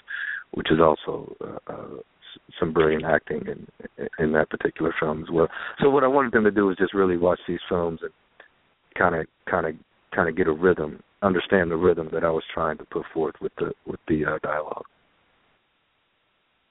which 0.53 0.71
is 0.71 0.79
also 0.81 1.35
uh, 1.41 1.73
uh, 1.73 2.01
some 2.59 2.73
brilliant 2.73 3.05
acting 3.05 3.43
in 3.47 4.09
in 4.19 4.33
that 4.33 4.51
particular 4.51 4.95
film 5.01 5.23
as 5.23 5.31
well. 5.31 5.49
So 5.81 5.91
what 5.91 6.05
I 6.05 6.09
wanted 6.09 6.33
them 6.33 6.45
to 6.45 6.51
do 6.51 6.71
is 6.71 6.77
just 6.77 6.95
really 6.95 7.17
watch 7.17 7.41
these 7.47 7.61
films 7.69 8.01
and 8.03 8.13
kind 8.99 9.15
of 9.15 9.27
kind 9.51 9.67
of 9.67 9.75
kind 10.15 10.29
of 10.29 10.37
get 10.37 10.47
a 10.47 10.53
rhythm, 10.53 11.03
understand 11.23 11.71
the 11.71 11.77
rhythm 11.77 12.09
that 12.13 12.25
I 12.25 12.31
was 12.31 12.45
trying 12.53 12.79
to 12.79 12.85
put 12.85 13.05
forth 13.13 13.35
with 13.41 13.53
the 13.59 13.73
with 13.87 14.01
the 14.09 14.25
uh, 14.25 14.39
dialogue. 14.43 14.85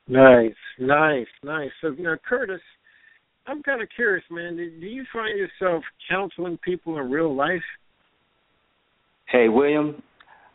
Nice, 0.07 0.53
nice, 0.79 1.27
nice. 1.43 1.69
So 1.81 1.89
now, 1.97 2.15
Curtiss, 2.27 2.59
I'm 3.47 3.63
kind 3.63 3.81
of 3.81 3.87
curious, 3.95 4.25
man. 4.29 4.57
Do 4.57 4.63
you 4.63 5.05
find 5.13 5.37
yourself 5.37 5.83
counseling 6.09 6.57
people 6.63 6.97
in 6.99 7.09
real 7.09 7.35
life? 7.35 7.61
Hey, 9.27 9.47
William, 9.47 10.01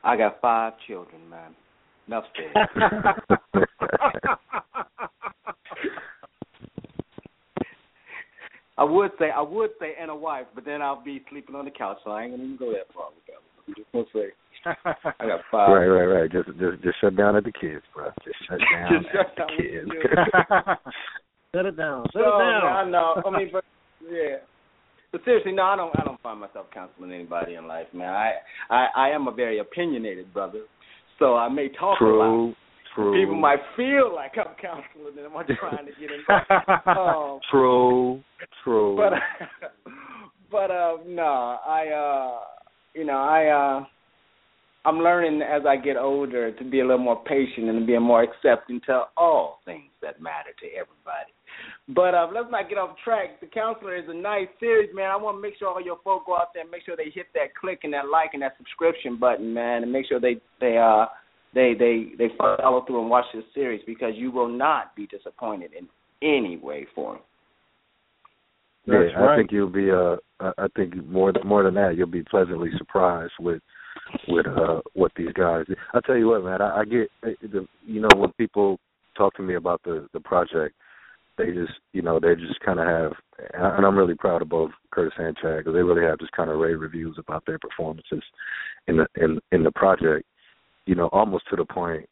I 0.04 0.16
got 0.16 0.40
five 0.40 0.74
children, 0.86 1.28
man. 1.30 1.54
Enough 2.06 2.24
said. 2.36 3.62
I 8.78 8.84
would 8.84 9.10
say 9.18 9.30
I 9.30 9.40
would 9.40 9.70
say 9.80 9.94
and 10.00 10.10
a 10.10 10.14
wife, 10.14 10.46
but 10.54 10.64
then 10.64 10.82
I'll 10.82 11.02
be 11.02 11.22
sleeping 11.30 11.54
on 11.54 11.64
the 11.64 11.70
couch, 11.70 11.98
so 12.04 12.10
I 12.10 12.24
ain't 12.24 12.32
gonna 12.32 12.44
even 12.44 12.56
go 12.56 12.72
that 12.72 12.92
far 12.94 13.06
with 13.08 13.24
that. 13.26 13.40
I'm 13.66 13.74
just 13.74 13.90
gonna 13.92 14.04
say 14.12 14.32
I 15.18 15.26
got 15.26 15.40
five. 15.50 15.70
Right, 15.70 15.86
right, 15.86 16.06
right. 16.06 16.30
Just 16.30 16.48
just 16.58 16.82
just 16.82 17.00
shut 17.00 17.16
down 17.16 17.36
at 17.36 17.44
the 17.44 17.52
kids, 17.52 17.82
bro. 17.94 18.10
Just 18.24 18.36
shut 18.48 18.58
down 18.58 19.02
just 19.02 19.12
shut 19.12 19.26
at 19.26 19.36
the 19.36 19.46
kids. 19.56 19.90
Shut 21.54 21.64
it 21.64 21.76
down. 21.78 22.04
Shut 22.12 22.20
no, 22.20 22.36
it 22.36 22.38
down. 22.38 22.64
I 22.66 22.90
know. 22.90 23.22
I 23.24 23.30
mean, 23.30 23.48
but 23.50 23.64
yeah. 24.02 24.36
But 25.10 25.24
seriously, 25.24 25.52
no, 25.52 25.62
I 25.62 25.76
don't. 25.76 25.98
I 25.98 26.04
don't 26.04 26.20
find 26.20 26.38
myself 26.38 26.66
counseling 26.74 27.12
anybody 27.12 27.54
in 27.54 27.66
life, 27.66 27.86
man. 27.94 28.12
I 28.12 28.32
I, 28.68 28.88
I 28.94 29.08
am 29.10 29.26
a 29.26 29.32
very 29.32 29.58
opinionated 29.58 30.34
brother, 30.34 30.64
so 31.18 31.34
I 31.34 31.48
may 31.48 31.70
talk 31.70 31.96
True. 31.96 32.20
a 32.20 32.48
lot. 32.48 32.56
True. 32.96 33.12
People 33.20 33.36
might 33.36 33.60
feel 33.76 34.12
like 34.14 34.32
I'm 34.38 34.54
counseling 34.60 35.14
them. 35.14 35.36
I'm 35.36 35.46
trying 35.58 35.84
to 35.84 35.92
get 36.00 36.10
involved. 36.10 36.86
um, 36.86 37.40
True. 37.50 38.22
True. 38.64 38.96
but 38.96 39.12
but 40.50 40.70
uh 40.70 40.96
no, 41.06 41.58
I 41.66 41.88
uh 41.88 42.40
you 42.94 43.04
know, 43.04 43.18
I 43.18 43.46
uh 43.48 43.84
I'm 44.88 44.98
learning 45.00 45.42
as 45.42 45.62
I 45.68 45.76
get 45.76 45.96
older 45.96 46.52
to 46.52 46.64
be 46.64 46.80
a 46.80 46.84
little 46.84 47.04
more 47.04 47.22
patient 47.24 47.68
and 47.68 47.80
to 47.80 47.86
be 47.86 47.98
more 47.98 48.22
accepting 48.22 48.80
to 48.86 49.02
all 49.16 49.58
things 49.66 49.90
that 50.00 50.22
matter 50.22 50.50
to 50.60 50.66
everybody. 50.66 51.34
But 51.88 52.14
uh, 52.14 52.28
let's 52.32 52.50
not 52.50 52.68
get 52.68 52.78
off 52.78 52.96
track. 53.04 53.40
The 53.40 53.46
counselor 53.46 53.96
is 53.96 54.04
a 54.08 54.14
nice 54.14 54.48
series, 54.60 54.90
man. 54.94 55.10
I 55.10 55.16
want 55.16 55.38
to 55.38 55.42
make 55.42 55.58
sure 55.58 55.68
all 55.68 55.82
your 55.82 55.98
folk 56.04 56.26
go 56.26 56.36
out 56.36 56.54
there 56.54 56.62
and 56.62 56.70
make 56.70 56.84
sure 56.84 56.96
they 56.96 57.10
hit 57.12 57.26
that 57.34 57.54
click 57.60 57.80
and 57.82 57.92
that 57.94 58.08
like 58.10 58.30
and 58.34 58.42
that 58.42 58.56
subscription 58.58 59.18
button, 59.18 59.52
man, 59.52 59.82
and 59.82 59.92
make 59.92 60.06
sure 60.06 60.20
they 60.20 60.36
they 60.60 60.78
uh 60.78 61.06
they 61.56 61.72
they 61.72 62.12
they 62.18 62.28
follow 62.36 62.84
through 62.86 63.00
and 63.00 63.10
watch 63.10 63.24
this 63.34 63.42
series 63.54 63.80
because 63.86 64.12
you 64.14 64.30
will 64.30 64.48
not 64.48 64.94
be 64.94 65.06
disappointed 65.06 65.70
in 65.72 65.88
anyway 66.22 66.84
for 66.94 67.14
him. 67.14 67.22
That's 68.86 69.10
yeah, 69.10 69.18
right. 69.18 69.34
I 69.34 69.36
think 69.38 69.50
you'll 69.50 69.70
be 69.70 69.90
uh 69.90 70.16
I 70.38 70.52
I 70.64 70.66
think 70.76 70.94
more 71.06 71.32
th- 71.32 71.46
more 71.46 71.62
than 71.62 71.74
that, 71.74 71.96
you'll 71.96 72.06
be 72.08 72.22
pleasantly 72.22 72.70
surprised 72.76 73.32
with 73.40 73.62
with 74.28 74.46
uh 74.46 74.82
what 74.92 75.12
these 75.16 75.32
guys. 75.32 75.64
I 75.94 76.00
tell 76.06 76.16
you 76.16 76.28
what, 76.28 76.44
man, 76.44 76.60
I, 76.60 76.80
I 76.80 76.84
get 76.84 77.10
uh, 77.24 77.30
the 77.40 77.66
you 77.86 78.02
know 78.02 78.10
when 78.14 78.32
people 78.32 78.78
talk 79.16 79.34
to 79.36 79.42
me 79.42 79.54
about 79.54 79.82
the 79.82 80.06
the 80.12 80.20
project, 80.20 80.74
they 81.38 81.46
just 81.46 81.72
you 81.94 82.02
know 82.02 82.20
they 82.20 82.34
just 82.34 82.60
kind 82.60 82.80
of 82.80 82.86
have, 82.86 83.12
and 83.54 83.86
I'm 83.86 83.96
really 83.96 84.14
proud 84.14 84.42
of 84.42 84.50
both 84.50 84.72
Curtiss 84.90 85.14
and 85.16 85.34
Chad 85.38 85.58
because 85.58 85.72
they 85.72 85.82
really 85.82 86.04
have 86.04 86.18
just 86.18 86.32
kind 86.32 86.50
of 86.50 86.58
rave 86.58 86.80
reviews 86.80 87.16
about 87.18 87.44
their 87.46 87.58
performances 87.58 88.22
in 88.88 88.98
the 88.98 89.06
in 89.16 89.40
in 89.52 89.64
the 89.64 89.72
project. 89.72 90.26
You 90.86 90.94
know, 90.94 91.08
almost 91.12 91.44
to 91.50 91.56
the 91.56 91.64
point 91.64 92.08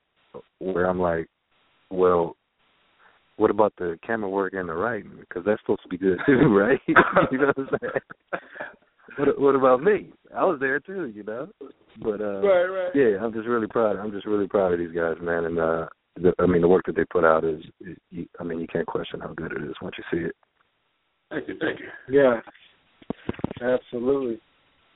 where 0.59 0.87
I'm 0.87 1.01
like, 1.01 1.29
well, 1.91 2.37
what 3.37 3.51
about 3.51 3.73
the 3.79 3.99
camera 4.07 4.29
work 4.29 4.53
and 4.55 4.69
the 4.69 4.75
writing? 4.75 5.13
Because 5.21 5.45
that's 5.45 5.61
supposed 5.63 5.83
to 5.83 5.89
be 5.89 5.99
good 5.99 6.19
too, 6.27 6.39
right? 6.49 6.81
you 6.87 6.95
know 7.39 7.53
what 7.55 7.59
I'm 7.59 7.69
saying? 7.81 8.41
What, 9.17 9.41
what 9.41 9.55
about 9.55 9.83
me? 9.83 10.11
I 10.35 10.45
was 10.45 10.59
there 10.61 10.81
too, 10.81 11.07
you 11.15 11.23
know. 11.23 11.49
But 12.03 12.21
uh 12.21 12.41
Right, 12.41 12.65
right. 12.65 12.91
yeah, 12.95 13.23
I'm 13.23 13.33
just 13.33 13.47
really 13.47 13.69
proud. 13.69 13.97
I'm 13.97 14.11
just 14.11 14.27
really 14.27 14.49
proud 14.49 14.73
of 14.73 14.79
these 14.79 14.95
guys, 14.95 15.17
man. 15.21 15.45
And 15.45 15.59
uh 15.59 15.87
the, 16.17 16.33
I 16.39 16.47
mean, 16.47 16.63
the 16.63 16.69
work 16.69 16.85
that 16.87 16.97
they 16.97 17.05
put 17.05 17.25
out 17.25 17.45
is, 17.45 17.61
is 17.81 17.97
you, 18.11 18.27
I 18.39 18.45
mean, 18.45 18.61
you 18.61 18.67
can't 18.67 18.87
question 18.87 19.21
how 19.21 19.33
good 19.35 19.53
it 19.53 19.63
is 19.65 19.75
once 19.83 19.97
you 19.99 20.05
see 20.11 20.25
it. 20.27 20.37
Thank 21.31 21.49
you, 21.49 21.57
thank 21.61 21.81
you. 21.81 21.89
Yeah, 22.09 22.41
absolutely. 23.61 24.41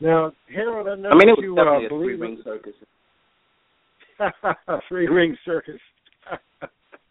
Now, 0.00 0.32
Harold, 0.54 0.86
I 0.86 0.94
know 0.94 1.10
I 1.10 1.14
mean, 1.14 1.28
it 1.28 1.32
that 1.32 1.38
was 1.38 1.42
you 1.42 1.54
definitely 1.56 1.86
uh, 1.86 1.88
believe 1.88 2.18
three 2.18 2.28
ring 2.28 2.40
circus. 2.44 2.74
three 4.88 5.06
ring 5.08 5.36
circus. 5.44 5.80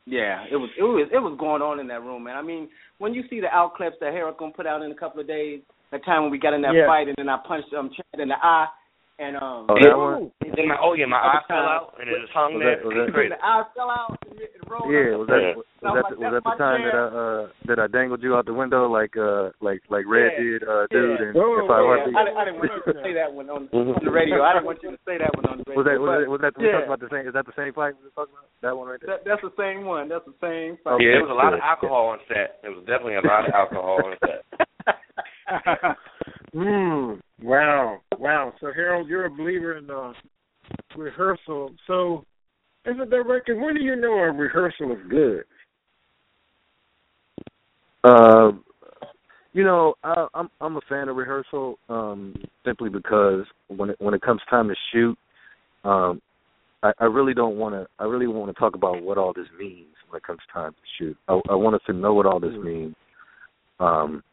Yeah, 0.10 0.46
it 0.50 0.56
was 0.56 0.70
it 0.80 0.84
was 0.84 1.10
it 1.12 1.20
was 1.20 1.36
going 1.38 1.62
on 1.62 1.82
in 1.82 1.88
that 1.92 2.00
room, 2.02 2.24
man. 2.24 2.38
I 2.38 2.42
mean, 2.42 2.70
when 2.98 3.14
you 3.14 3.24
see 3.30 3.42
the 3.42 3.52
out 3.52 3.76
clips 3.76 3.98
that 4.00 4.14
Harold 4.16 4.38
gonna 4.38 4.54
put 4.56 4.66
out 4.66 4.82
in 4.82 4.90
a 4.90 4.96
couple 4.96 5.20
of 5.20 5.28
days, 5.28 5.60
that 5.92 6.00
time 6.06 6.22
when 6.24 6.32
we 6.32 6.40
got 6.40 6.54
in 6.54 6.62
that 6.62 6.74
Yeah. 6.74 6.88
fight 6.88 7.10
and 7.12 7.16
then 7.20 7.28
I 7.28 7.36
punched 7.46 7.74
um 7.76 7.92
Chad 7.92 8.22
in 8.22 8.30
the 8.30 8.40
eye 8.42 8.68
and 9.20 9.36
um 9.36 9.68
Oh, 9.68 9.76
that 9.76 9.98
one? 9.98 10.32
and 10.40 10.54
Then 10.56 10.70
my, 10.72 10.78
oh 10.80 10.94
yeah, 10.94 11.08
my 11.12 11.18
eye 11.20 11.44
fell 11.52 11.58
out 11.68 11.96
and 12.00 12.08
it 12.08 12.22
just 12.24 12.32
hung 12.32 12.54
Was 12.56 12.64
there. 12.64 12.76
that- 12.80 12.86
was 12.88 12.96
that- 12.96 13.12
Crazy. 13.14 13.36
the 13.36 13.44
eye 13.44 13.64
fell 13.76 13.92
out 13.92 14.16
and 14.70 14.92
Yeah, 14.92 15.16
was 15.16 15.28
that 15.28 15.42
Yeah. 15.42 15.56
was 15.56 15.66
And 15.82 15.96
that 15.96 16.04
was 16.04 16.12
the, 16.12 16.16
like, 16.18 16.20
was 16.20 16.34
that 16.34 16.44
the 16.44 16.50
"That's 16.50 16.52
my 16.52 16.58
time 16.58 16.82
that 16.84 16.96
I 16.98 17.06
uh 17.08 17.44
that 17.70 17.80
I 17.80 17.88
dangled 17.88 18.22
you 18.24 18.36
out 18.36 18.46
the 18.46 18.54
window 18.54 18.88
like 18.90 19.16
uh 19.18 19.52
like 19.62 19.82
like 19.90 20.06
Red 20.08 20.34
Yeah. 20.38 20.44
did 20.44 20.64
uh 20.64 20.88
Yeah. 20.92 20.98
dude 20.98 21.22
and 21.22 21.34
Oh, 21.38 21.64
if 21.64 21.70
I 21.72 21.80
yeah. 21.80 21.88
was 21.88 22.00
Yeah, 22.12 22.18
I, 22.18 22.24
I 22.24 22.46
didn't 22.46 22.60
want 22.60 22.72
you 22.76 22.84
to 22.94 23.00
say 23.04 23.14
that 23.14 23.30
one 23.34 23.50
on, 23.50 23.70
on 23.74 24.04
the 24.04 24.12
radio. 24.12 24.44
I 24.44 24.54
didn't 24.54 24.66
want 24.66 24.80
you 24.84 24.92
to 24.92 25.02
say 25.06 25.18
that 25.18 25.32
one 25.36 25.46
on 25.48 25.58
the 25.60 25.66
radio. 25.68 25.80
was 25.80 25.86
that 25.88 26.00
was 26.00 26.08
but 26.08 26.20
that 26.20 26.30
was 26.30 26.42
that 26.42 26.54
we 26.58 26.66
yeah. 26.66 26.72
talking 26.76 26.92
about 26.92 27.02
the 27.02 27.12
same 27.12 27.26
is 27.28 27.34
that 27.34 27.46
the 27.46 27.58
same 27.58 27.74
fight 27.74 27.96
we 27.98 28.04
were 28.08 28.16
talking 28.18 28.34
about? 28.36 28.50
That 28.62 28.76
one 28.76 28.88
right 28.88 29.00
there? 29.00 29.18
that, 29.18 29.26
that's 29.26 29.44
the 29.46 29.56
same 29.56 29.86
one. 29.86 30.10
That's 30.10 30.26
the 30.26 30.38
same 30.42 30.78
fight. 30.84 31.00
Yeah, 31.00 31.22
there 31.22 31.28
was 31.28 31.32
a 31.32 31.38
lot 31.38 31.54
of 31.54 31.60
alcohol 31.62 32.12
on 32.16 32.20
set. 32.28 32.60
There 32.62 32.72
was 32.72 32.84
definitely 32.86 33.16
a 33.16 33.26
lot 33.26 33.48
of 33.48 33.54
alcohol 33.54 34.02
on 34.06 34.16
set. 34.26 34.42
mm, 36.56 37.20
wow, 37.42 38.00
wow. 38.18 38.54
So 38.60 38.72
Harold, 38.74 39.08
you're 39.08 39.26
a 39.26 39.30
believer 39.30 39.78
in 39.78 39.90
uh, 39.90 40.14
rehearsal. 40.96 41.72
So, 41.86 42.26
as 42.88 42.96
a 43.02 43.06
director, 43.06 43.56
when 43.56 43.76
do 43.76 43.82
you 43.82 43.96
know 43.96 44.14
a 44.14 44.32
rehearsal 44.32 44.94
is 44.94 44.98
good? 45.10 45.44
Um, 48.04 48.64
you 49.54 49.64
know, 49.64 49.96
I, 50.04 50.28
I'm 50.34 50.50
I'm 50.62 50.78
a 50.78 50.82
fan 50.88 51.10
of 51.10 51.16
rehearsal, 51.16 51.78
um, 51.90 52.36
simply 52.66 52.90
because 52.90 53.44
when 53.68 53.90
it 53.90 53.96
when 54.00 54.14
it 54.14 54.22
comes 54.22 54.42
time 54.50 54.68
to 54.70 54.76
shoot, 54.94 55.18
um, 55.84 56.22
I, 56.84 56.92
I 57.00 57.06
really 57.06 57.34
don't 57.34 57.58
want 57.58 57.76
to. 57.76 57.88
I 58.00 58.06
really 58.06 58.28
want 58.28 58.54
to 58.54 58.60
talk 58.60 58.76
about 58.76 59.02
what 59.02 59.18
all 59.18 59.34
this 59.34 59.48
means 59.60 59.96
when 60.10 60.18
it 60.18 60.24
comes 60.24 60.40
time 60.54 60.72
to 60.72 60.78
shoot. 60.98 61.18
I, 61.28 61.40
I 61.50 61.56
want 61.56 61.76
us 61.76 61.82
to 61.88 61.94
know 61.94 62.14
what 62.14 62.26
all 62.26 62.40
this 62.40 62.54
means, 62.64 62.96
um, 63.80 64.24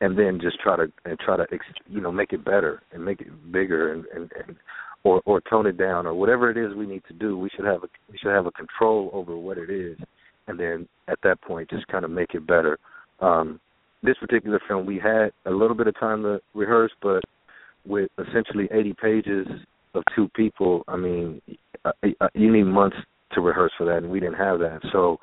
and 0.00 0.16
then 0.16 0.38
just 0.40 0.60
try 0.60 0.76
to 0.76 0.86
and 1.04 1.18
try 1.18 1.36
to 1.36 1.46
ex, 1.52 1.64
you 1.88 2.00
know 2.00 2.12
make 2.12 2.32
it 2.32 2.44
better 2.44 2.82
and 2.92 3.04
make 3.04 3.20
it 3.20 3.52
bigger 3.52 3.92
and 3.92 4.04
and, 4.14 4.30
and 4.46 4.56
or 5.04 5.22
or 5.24 5.40
tone 5.40 5.66
it 5.66 5.78
down 5.78 6.06
or 6.06 6.14
whatever 6.14 6.50
it 6.50 6.56
is 6.56 6.76
we 6.76 6.86
need 6.86 7.02
to 7.08 7.14
do. 7.14 7.38
We 7.38 7.50
should 7.54 7.64
have 7.64 7.82
a 7.84 7.88
we 8.10 8.18
should 8.18 8.32
have 8.32 8.46
a 8.46 8.52
control 8.52 9.10
over 9.12 9.36
what 9.36 9.58
it 9.58 9.70
is, 9.70 9.96
and 10.46 10.58
then 10.58 10.88
at 11.08 11.18
that 11.22 11.40
point 11.40 11.70
just 11.70 11.86
kind 11.88 12.04
of 12.04 12.10
make 12.10 12.34
it 12.34 12.46
better. 12.46 12.78
Um, 13.20 13.60
this 14.02 14.16
particular 14.18 14.60
film, 14.68 14.86
we 14.86 14.98
had 14.98 15.32
a 15.46 15.50
little 15.50 15.76
bit 15.76 15.88
of 15.88 15.98
time 15.98 16.22
to 16.22 16.40
rehearse, 16.54 16.92
but 17.02 17.22
with 17.84 18.10
essentially 18.18 18.68
80 18.70 18.94
pages 19.00 19.46
of 19.94 20.04
two 20.14 20.28
people, 20.36 20.84
I 20.86 20.96
mean, 20.96 21.40
uh, 21.84 21.90
uh, 22.20 22.28
you 22.34 22.52
need 22.52 22.64
months 22.64 22.96
to 23.32 23.40
rehearse 23.40 23.72
for 23.76 23.84
that, 23.86 23.98
and 23.98 24.10
we 24.10 24.20
didn't 24.20 24.36
have 24.36 24.58
that. 24.60 24.80
So, 24.92 25.18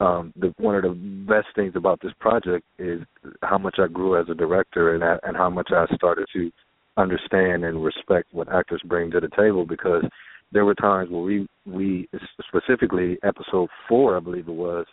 um, 0.00 0.32
the, 0.36 0.52
one 0.58 0.74
of 0.74 0.82
the 0.82 0.94
best 1.28 1.46
things 1.54 1.74
about 1.76 2.00
this 2.02 2.12
project 2.18 2.64
is 2.78 3.00
how 3.42 3.56
much 3.56 3.76
I 3.78 3.86
grew 3.86 4.20
as 4.20 4.28
a 4.28 4.34
director, 4.34 4.94
and 4.94 5.04
I, 5.04 5.16
and 5.22 5.36
how 5.36 5.48
much 5.48 5.70
I 5.70 5.86
started 5.94 6.26
to 6.32 6.50
understand 6.96 7.64
and 7.64 7.82
respect 7.82 8.28
what 8.32 8.52
actors 8.52 8.82
bring 8.84 9.10
to 9.10 9.20
the 9.20 9.28
table. 9.36 9.64
Because 9.64 10.04
there 10.52 10.64
were 10.64 10.74
times 10.74 11.10
where 11.10 11.22
we 11.22 11.46
we 11.66 12.08
specifically 12.48 13.18
episode 13.22 13.68
four, 13.88 14.16
I 14.16 14.20
believe 14.20 14.48
it 14.48 14.52
was, 14.52 14.86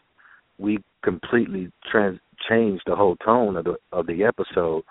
we 0.60 0.80
completely 1.04 1.72
trans 1.90 2.20
changed 2.48 2.84
the 2.86 2.96
whole 2.96 3.16
tone 3.18 3.56
of 3.58 3.66
the 3.66 3.76
of 3.92 4.06
the 4.08 4.24
episode 4.24 4.84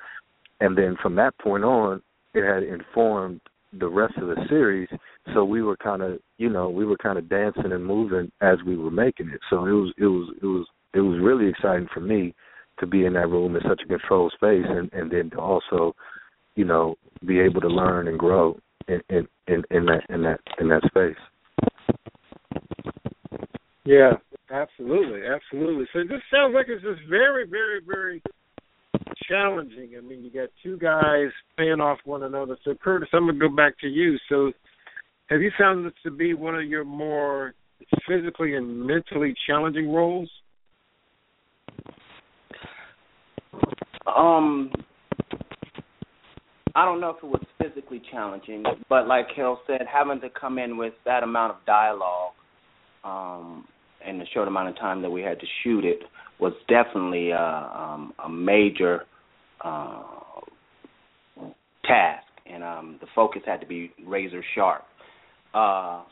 and 0.61 0.77
then 0.77 0.97
from 1.01 1.15
that 1.17 1.37
point 1.39 1.65
on 1.65 2.03
it 2.35 2.45
had 2.45 2.63
informed 2.63 3.41
the 3.79 3.89
rest 3.89 4.15
of 4.17 4.29
the 4.29 4.37
series 4.49 4.89
so 5.35 5.45
we 5.45 5.63
were 5.63 5.77
kind 5.77 6.03
of 6.03 6.19
you 6.39 6.49
know 6.49 6.69
we 6.69 6.85
were 6.85 6.97
kind 6.97 7.19
of 7.19 7.29
dancing 7.29 7.73
and 7.73 7.85
moving 7.85 8.31
as 8.41 8.59
we 8.67 8.77
were 8.77 8.91
making 8.91 9.29
it 9.29 9.41
so 9.51 9.67
it 9.67 9.73
was 9.73 9.93
it 9.99 10.07
was 10.07 10.35
it 10.43 10.47
was 10.47 10.67
it 10.95 11.01
was 11.01 11.19
really 11.21 11.49
exciting 11.49 11.89
for 11.93 12.01
me 12.01 12.35
to 12.81 12.87
be 12.87 13.05
in 13.05 13.13
that 13.13 13.29
room 13.29 13.57
in 13.57 13.63
such 13.69 13.83
a 13.85 13.89
controlled 13.89 14.33
space 14.35 14.65
and 14.67 14.93
and 14.93 15.11
then 15.11 15.31
to 15.31 15.39
also 15.39 15.95
you 16.59 16.65
know 16.65 16.97
be 17.25 17.39
able 17.39 17.61
to 17.61 17.69
learn 17.69 18.09
and 18.09 18.19
grow 18.19 18.59
in 18.89 19.01
in 19.09 19.27
in, 19.47 19.63
in 19.71 19.87
that 19.87 20.03
in 20.11 20.23
that 20.23 20.41
in 20.61 20.69
that 20.69 20.83
space 20.87 21.17
Yeah, 23.85 24.13
absolutely, 24.51 25.23
absolutely. 25.27 25.87
So 25.95 26.01
this 26.01 26.21
sounds 26.31 26.55
like 26.55 26.67
it's 26.69 26.83
just 26.83 27.01
very, 27.09 27.47
very, 27.49 27.81
very 27.87 28.23
challenging. 29.27 29.93
I 29.97 30.03
mean, 30.03 30.23
you 30.23 30.31
got 30.31 30.51
two 30.63 30.77
guys 30.77 31.29
playing 31.57 31.81
off 31.81 31.97
one 32.05 32.25
another. 32.25 32.59
So 32.65 32.75
Curtiss, 32.75 33.09
I'm 33.15 33.27
gonna 33.27 33.39
go 33.39 33.49
back 33.49 33.79
to 33.81 33.89
you. 33.89 34.19
So, 34.29 34.53
have 35.31 35.41
you 35.41 35.51
found 35.59 35.87
this 35.87 35.95
to 36.03 36.11
be 36.11 36.35
one 36.35 36.55
of 36.55 36.65
your 36.65 36.85
more 36.85 37.55
physically 38.07 38.57
and 38.57 38.87
mentally 38.87 39.35
challenging 39.47 39.91
roles? 39.91 40.31
Um, 44.07 44.71
I 46.79 46.85
don't 46.85 47.01
know 47.01 47.11
if 47.11 47.17
it 47.25 47.27
was 47.27 47.43
physically 47.61 48.01
challenging, 48.13 48.63
but 48.89 49.09
like 49.09 49.27
Harold 49.35 49.59
said, 49.67 49.81
having 49.93 50.21
to 50.21 50.29
come 50.31 50.59
in 50.59 50.77
with 50.77 50.93
that 51.07 51.25
amount 51.25 51.51
of 51.51 51.57
dialogue, 51.67 52.35
um, 53.03 53.65
in 54.07 54.17
the 54.19 54.25
short 54.33 54.47
amount 54.47 54.69
of 54.69 54.77
time 54.77 55.03
that 55.03 55.11
we 55.11 55.21
had 55.21 55.41
to 55.41 55.47
shoot 55.65 55.85
it 55.85 55.99
was 56.39 56.53
definitely 56.69 57.33
uh, 57.33 57.37
um, 57.37 58.13
a 58.25 58.29
major 58.29 59.01
uh, 59.65 60.05
task, 61.85 62.27
and 62.47 62.63
um, 62.63 62.99
the 63.01 63.09
focus 63.13 63.43
had 63.45 63.61
to 63.61 63.67
be 63.67 63.91
razor 64.07 64.45
sharp. 64.55 64.85
Uh, 65.55 66.05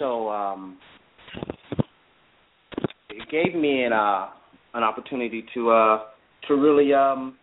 so 0.00 0.28
um, 0.28 0.76
it 3.10 3.28
gave 3.30 3.54
me 3.54 3.84
an 3.84 3.92
uh, 3.92 4.26
an 4.74 4.82
opportunity 4.82 5.44
to 5.54 5.70
uh, 5.70 5.98
to 6.48 6.56
really 6.56 6.92
um, 6.92 7.36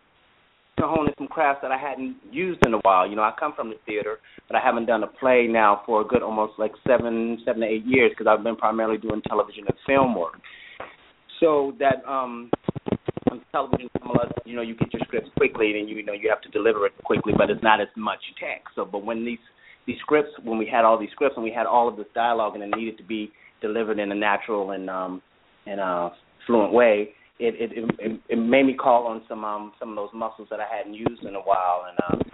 to 0.78 0.86
hone 0.86 1.06
in 1.06 1.14
some 1.18 1.28
crafts 1.28 1.60
that 1.62 1.70
I 1.70 1.78
hadn't 1.78 2.16
used 2.30 2.64
in 2.66 2.74
a 2.74 2.78
while. 2.78 3.08
You 3.08 3.16
know, 3.16 3.22
I 3.22 3.32
come 3.38 3.52
from 3.54 3.68
the 3.68 3.76
theater, 3.86 4.18
but 4.48 4.56
I 4.56 4.60
haven't 4.64 4.86
done 4.86 5.02
a 5.02 5.06
play 5.06 5.46
now 5.48 5.82
for 5.84 6.00
a 6.00 6.04
good 6.04 6.22
almost 6.22 6.54
like 6.58 6.72
seven, 6.86 7.38
seven 7.44 7.60
to 7.60 7.66
eight 7.66 7.84
years 7.84 8.12
because 8.16 8.26
I've 8.26 8.42
been 8.42 8.56
primarily 8.56 8.98
doing 8.98 9.22
television 9.22 9.64
and 9.66 9.76
film 9.86 10.14
work. 10.14 10.40
So 11.40 11.74
that 11.78 12.08
um, 12.08 12.50
on 13.30 13.42
television, 13.50 13.90
you 14.44 14.56
know, 14.56 14.62
you 14.62 14.76
get 14.76 14.92
your 14.92 15.02
scripts 15.06 15.30
quickly, 15.36 15.78
and 15.78 15.88
you, 15.88 16.04
know 16.04 16.12
you 16.12 16.28
have 16.28 16.42
to 16.42 16.48
deliver 16.50 16.86
it 16.86 16.92
quickly, 17.04 17.32
but 17.36 17.50
it's 17.50 17.62
not 17.62 17.80
as 17.80 17.88
much 17.96 18.20
text. 18.38 18.74
So, 18.74 18.84
but 18.84 19.04
when 19.04 19.24
these 19.24 19.38
these 19.86 19.96
scripts, 20.00 20.30
when 20.44 20.58
we 20.58 20.66
had 20.66 20.84
all 20.84 20.98
these 20.98 21.10
scripts 21.10 21.34
and 21.36 21.42
we 21.42 21.50
had 21.50 21.66
all 21.66 21.88
of 21.88 21.96
this 21.96 22.06
dialogue, 22.14 22.54
and 22.54 22.62
it 22.62 22.76
needed 22.76 22.98
to 22.98 23.04
be 23.04 23.32
delivered 23.60 23.98
in 23.98 24.12
a 24.12 24.14
natural 24.14 24.72
and 24.72 24.88
um, 24.88 25.22
in 25.66 25.78
a 25.78 26.10
fluent 26.46 26.72
way, 26.72 27.10
it, 27.42 27.72
it 27.72 27.88
it 27.98 28.20
it 28.28 28.36
made 28.36 28.66
me 28.66 28.74
call 28.74 29.06
on 29.06 29.22
some 29.28 29.44
um 29.44 29.72
some 29.78 29.90
of 29.90 29.96
those 29.96 30.10
muscles 30.14 30.48
that 30.50 30.60
I 30.60 30.66
hadn't 30.74 30.94
used 30.94 31.24
in 31.24 31.34
a 31.34 31.40
while, 31.40 31.86
and 31.88 31.98
um, 32.08 32.30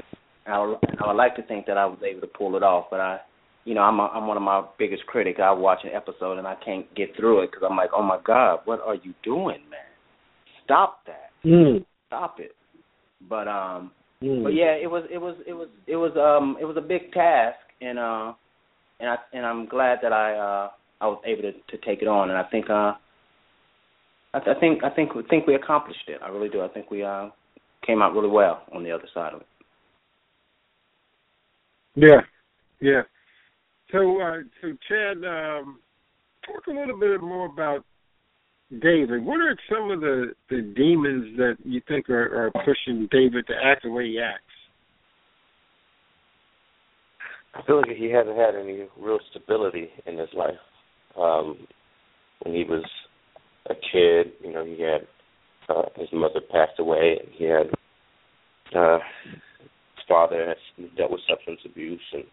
I 0.47 0.59
would, 0.65 0.79
and 0.89 0.99
I 1.01 1.07
would 1.09 1.17
like 1.17 1.37
to 1.37 1.43
think 1.43 1.67
that 1.67 1.79
I 1.79 1.87
was 1.87 1.99
able 2.07 2.21
to 2.21 2.27
pull 2.27 2.57
it 2.57 2.63
off, 2.63 2.87
but 2.91 3.01
I, 3.01 3.19
you 3.65 3.75
know, 3.75 3.83
I'm 3.83 3.99
a, 4.01 4.05
I'm 4.07 4.27
one 4.27 4.37
of 4.37 4.43
my 4.43 4.65
biggest 4.79 5.07
critics. 5.07 5.41
I 5.43 5.51
watch 5.53 5.81
an 5.85 5.91
episode 5.95 6.39
and 6.39 6.47
I 6.47 6.57
can't 6.65 6.93
get 6.95 7.15
through 7.17 7.43
it 7.43 7.51
because 7.51 7.67
I'm 7.69 7.77
like, 7.77 7.91
oh 7.95 8.03
my 8.03 8.19
god, 8.25 8.61
what 8.65 8.81
are 8.81 8.95
you 8.97 9.15
doing, 9.23 9.61
man? 9.71 9.89
Stop 10.65 11.01
that, 11.07 11.31
Mm. 11.45 11.85
stop 12.09 12.41
it. 12.41 12.53
But 13.29 13.49
um, 13.49 13.93
Mm. 14.23 14.43
but 14.43 14.53
yeah, 14.55 14.73
it 14.73 14.91
was 14.91 15.05
it 15.11 15.19
was 15.19 15.37
it 15.47 15.53
was 15.53 15.69
it 15.87 15.97
was 15.97 16.13
um 16.17 16.57
it 16.61 16.65
was 16.65 16.77
a 16.77 16.81
big 16.83 17.13
task, 17.13 17.59
and 17.81 17.99
uh, 17.99 18.33
and 19.01 19.11
I 19.11 19.17
and 19.33 19.47
I'm 19.47 19.67
glad 19.67 19.99
that 20.03 20.13
I 20.13 20.35
uh 20.35 20.71
I 21.01 21.07
was 21.07 21.23
able 21.25 21.43
to 21.43 21.53
to 21.53 21.87
take 21.87 22.03
it 22.03 22.09
on, 22.09 22.31
and 22.31 22.39
I 22.39 22.43
think 22.51 22.69
uh 22.69 22.95
I, 24.35 24.41
th- 24.41 24.57
I 24.57 24.61
think 24.61 24.85
I 24.85 24.91
think 24.91 25.11
think 25.31 25.47
we 25.47 25.55
accomplished 25.55 26.09
it. 26.09 26.21
I 26.23 26.29
really 26.29 26.49
do. 26.49 26.63
I 26.63 26.69
think 26.69 26.91
we 26.91 27.03
uh, 27.03 27.29
came 27.87 28.03
out 28.03 28.13
really 28.13 28.29
well 28.29 28.63
on 28.75 28.85
the 28.85 28.91
other 28.91 29.09
side 29.15 29.33
of 29.33 29.41
it. 29.41 29.47
Yeah, 31.95 32.21
yeah. 32.81 33.03
So, 33.91 34.21
uh, 34.21 34.37
so 34.61 34.73
Chad, 34.89 35.17
um, 35.25 35.81
talk 36.47 36.67
a 36.69 36.71
little 36.71 36.99
bit 36.99 37.23
more 37.23 37.47
about 37.47 37.85
David. 38.71 39.25
What 39.25 39.41
are 39.41 39.57
some 39.71 39.91
of 39.91 40.01
the 40.01 40.35
the 40.51 40.73
demons 40.77 41.37
that 41.39 41.57
you 41.65 41.81
think 41.89 42.11
are, 42.11 42.47
are 42.47 42.51
pushing 42.65 43.09
David 43.11 43.47
to 43.47 43.55
act 43.65 43.85
the 43.85 43.91
way 43.91 44.09
he 44.09 44.21
acts? 44.21 44.43
I 47.55 47.63
feel 47.67 47.79
like 47.79 47.97
he 47.97 48.11
hasn't 48.11 48.37
had 48.37 48.55
any 48.55 48.87
real 48.99 49.19
stability 49.31 49.89
in 50.07 50.19
his 50.19 50.29
life. 50.35 50.55
Um, 51.19 51.67
when 52.43 52.55
he 52.55 52.63
was 52.63 52.85
a 53.71 53.75
kid, 53.75 54.33
you 54.43 54.53
know, 54.53 54.65
he 54.65 54.83
had 54.83 55.07
uh, 55.69 55.89
his 55.97 56.09
mother 56.13 56.41
passed 56.41 56.79
away, 56.79 57.19
and 57.21 57.29
he 57.33 57.45
had 57.45 57.67
uh, 58.75 58.99
his 59.31 60.05
father 60.09 60.55
had 60.79 60.97
dealt 60.97 61.11
with 61.11 61.21
substance 61.29 61.61
abuse, 61.65 62.01
and 62.13 62.25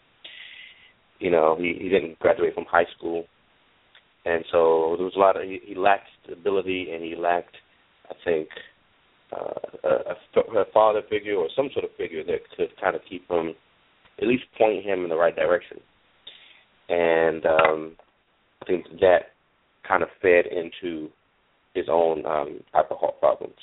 you 1.19 1.29
know, 1.29 1.55
he 1.59 1.77
he 1.79 1.89
didn't 1.89 2.19
graduate 2.19 2.53
from 2.53 2.65
high 2.65 2.85
school, 2.97 3.25
and 4.25 4.43
so 4.51 4.95
there 4.97 5.05
was 5.05 5.15
a 5.15 5.19
lot 5.19 5.35
of 5.35 5.43
he, 5.43 5.59
he 5.63 5.75
lacked 5.75 6.07
stability, 6.23 6.91
and 6.93 7.03
he 7.03 7.15
lacked, 7.15 7.55
I 8.09 8.13
think, 8.23 8.49
uh, 9.35 9.79
a, 9.83 10.59
a 10.59 10.65
father 10.73 11.01
figure 11.09 11.35
or 11.35 11.47
some 11.55 11.69
sort 11.73 11.85
of 11.85 11.91
figure 11.97 12.23
that 12.23 12.39
could 12.55 12.69
kind 12.81 12.95
of 12.95 13.01
keep 13.09 13.29
him, 13.29 13.53
at 14.21 14.27
least 14.27 14.43
point 14.57 14.85
him 14.85 15.03
in 15.03 15.09
the 15.09 15.17
right 15.17 15.35
direction, 15.35 15.77
and 16.89 17.45
um, 17.45 17.95
I 18.61 18.65
think 18.65 18.85
that 19.01 19.33
kind 19.87 20.03
of 20.03 20.09
fed 20.21 20.45
into 20.47 21.09
his 21.75 21.85
own 21.89 22.25
um, 22.25 22.61
alcohol 22.73 23.15
problems. 23.19 23.55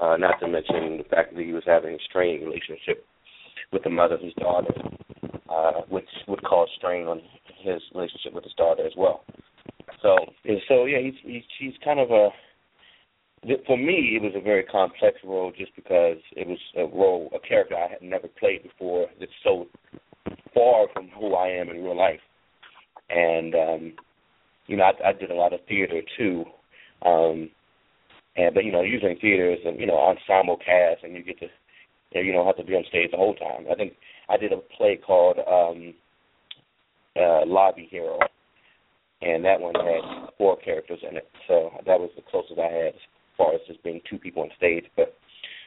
Uh, 0.00 0.16
not 0.18 0.38
to 0.40 0.46
mention 0.46 0.98
the 0.98 1.04
fact 1.10 1.34
that 1.34 1.42
he 1.42 1.52
was 1.52 1.62
having 1.66 1.94
a 1.94 1.98
strained 2.08 2.44
relationship 2.44 3.04
with 3.72 3.82
the 3.82 3.90
mother 3.90 4.16
of 4.16 4.20
his 4.20 4.34
daughter, 4.34 4.74
uh, 5.48 5.80
which 5.88 6.08
would 6.28 6.42
cause 6.44 6.68
strain 6.76 7.06
on 7.06 7.20
his 7.62 7.80
relationship 7.94 8.34
with 8.34 8.44
his 8.44 8.52
daughter 8.54 8.86
as 8.86 8.92
well. 8.96 9.24
So, 10.02 10.14
so 10.68 10.84
yeah, 10.84 10.98
he's 11.00 11.14
he's, 11.22 11.42
he's 11.58 11.74
kind 11.82 11.98
of 11.98 12.10
a. 12.10 12.28
For 13.66 13.76
me, 13.76 14.16
it 14.16 14.22
was 14.22 14.32
a 14.36 14.42
very 14.42 14.64
complex 14.64 15.18
role 15.24 15.52
just 15.56 15.74
because 15.76 16.18
it 16.32 16.46
was 16.48 16.58
a 16.76 16.82
role, 16.82 17.30
a 17.34 17.38
character 17.46 17.76
I 17.76 17.88
had 17.88 18.02
never 18.02 18.28
played 18.28 18.64
before. 18.64 19.06
That's 19.20 19.30
so 19.44 19.66
far 20.52 20.88
from 20.92 21.08
who 21.18 21.34
I 21.34 21.48
am 21.48 21.70
in 21.70 21.82
real 21.82 21.96
life, 21.96 22.20
and 23.08 23.54
um, 23.54 23.92
you 24.66 24.76
know, 24.76 24.84
I, 24.84 25.08
I 25.08 25.12
did 25.12 25.30
a 25.30 25.34
lot 25.34 25.52
of 25.52 25.60
theater 25.68 26.02
too. 26.18 26.44
Um, 27.04 27.50
and 28.36 28.54
but 28.54 28.64
you 28.64 28.72
know, 28.72 28.82
usually 28.82 29.16
theaters 29.20 29.58
and 29.64 29.80
you 29.80 29.86
know 29.86 29.98
ensemble 29.98 30.56
cast, 30.56 31.04
and 31.04 31.14
you 31.14 31.22
get 31.22 31.38
to 31.40 31.48
you 32.12 32.32
don't 32.32 32.46
have 32.46 32.56
to 32.56 32.64
be 32.64 32.74
on 32.74 32.84
stage 32.88 33.10
the 33.10 33.16
whole 33.16 33.34
time. 33.34 33.66
I 33.70 33.74
think 33.74 33.94
I 34.28 34.36
did 34.36 34.52
a 34.52 34.58
play 34.76 34.96
called 34.96 35.38
um, 35.38 35.94
uh, 37.16 37.44
Lobby 37.46 37.88
Hero, 37.90 38.18
and 39.22 39.44
that 39.44 39.60
one 39.60 39.74
had 39.74 40.30
four 40.38 40.56
characters 40.58 41.00
in 41.08 41.16
it. 41.16 41.28
So 41.48 41.70
that 41.86 41.98
was 41.98 42.10
the 42.16 42.22
closest 42.30 42.58
I 42.58 42.72
had 42.72 42.94
as 42.94 43.00
far 43.36 43.54
as 43.54 43.60
just 43.66 43.82
being 43.82 44.00
two 44.08 44.18
people 44.18 44.42
on 44.42 44.50
stage. 44.56 44.84
But 44.96 45.14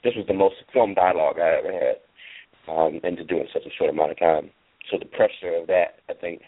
this 0.04 0.14
was 0.16 0.26
the 0.28 0.34
most 0.34 0.56
film 0.74 0.94
dialogue 0.94 1.36
I 1.40 1.60
ever 1.60 1.72
had, 1.72 2.72
um, 2.72 3.00
and 3.04 3.18
to 3.18 3.24
do 3.24 3.38
in 3.38 3.48
such 3.54 3.66
a 3.66 3.76
short 3.78 3.90
amount 3.90 4.12
of 4.12 4.20
time. 4.20 4.50
So 4.90 4.98
the 4.98 5.06
pressure 5.06 5.56
of 5.56 5.68
that, 5.68 6.00
I 6.10 6.14
think, 6.14 6.42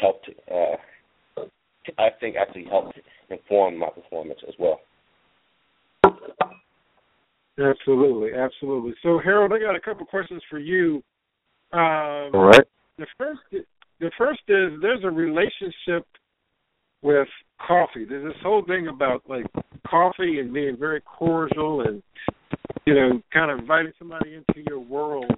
helped. 0.00 0.28
Uh, 0.50 0.76
I 1.98 2.08
think 2.20 2.36
actually 2.36 2.64
helped 2.64 2.98
inform 3.30 3.78
my 3.78 3.88
performance 3.88 4.40
as 4.46 4.54
well. 4.58 4.80
Absolutely, 7.58 8.30
absolutely. 8.38 8.94
So 9.02 9.18
Harold, 9.22 9.52
I 9.52 9.58
got 9.58 9.74
a 9.74 9.80
couple 9.80 10.06
questions 10.06 10.42
for 10.48 10.58
you. 10.58 11.02
Um, 11.72 12.30
All 12.34 12.44
right. 12.46 12.64
The 12.98 13.06
first, 13.16 13.40
the 13.50 14.10
first 14.16 14.40
is 14.48 14.80
there's 14.80 15.04
a 15.04 15.10
relationship 15.10 16.06
with 17.02 17.28
coffee. 17.66 18.04
There's 18.04 18.32
this 18.32 18.42
whole 18.42 18.64
thing 18.64 18.88
about 18.88 19.22
like 19.28 19.46
coffee 19.88 20.40
and 20.40 20.52
being 20.52 20.76
very 20.78 21.00
cordial 21.00 21.82
and 21.82 22.02
you 22.88 22.94
know, 22.94 23.20
kind 23.34 23.50
of 23.50 23.58
inviting 23.58 23.92
somebody 23.98 24.34
into 24.34 24.64
your 24.66 24.78
world. 24.78 25.30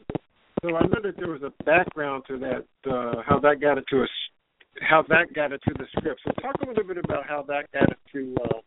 So 0.62 0.76
I 0.76 0.82
know 0.82 1.00
that 1.02 1.16
there 1.16 1.30
was 1.30 1.42
a 1.42 1.64
background 1.64 2.22
to 2.28 2.38
that, 2.38 2.90
uh, 2.90 3.22
how 3.26 3.40
that 3.40 3.60
got 3.60 3.78
into 3.78 4.02
a, 4.02 4.06
how 4.80 5.04
that 5.09 5.33
got 5.35 5.52
into 5.52 5.72
the 5.76 5.85
script. 5.96 6.20
So 6.24 6.33
talk 6.42 6.56
a 6.62 6.68
little 6.68 6.85
bit 6.85 6.98
about 6.98 7.26
how 7.26 7.42
that 7.48 7.70
got 7.72 7.88
into, 7.88 8.37
uh, 8.42 8.61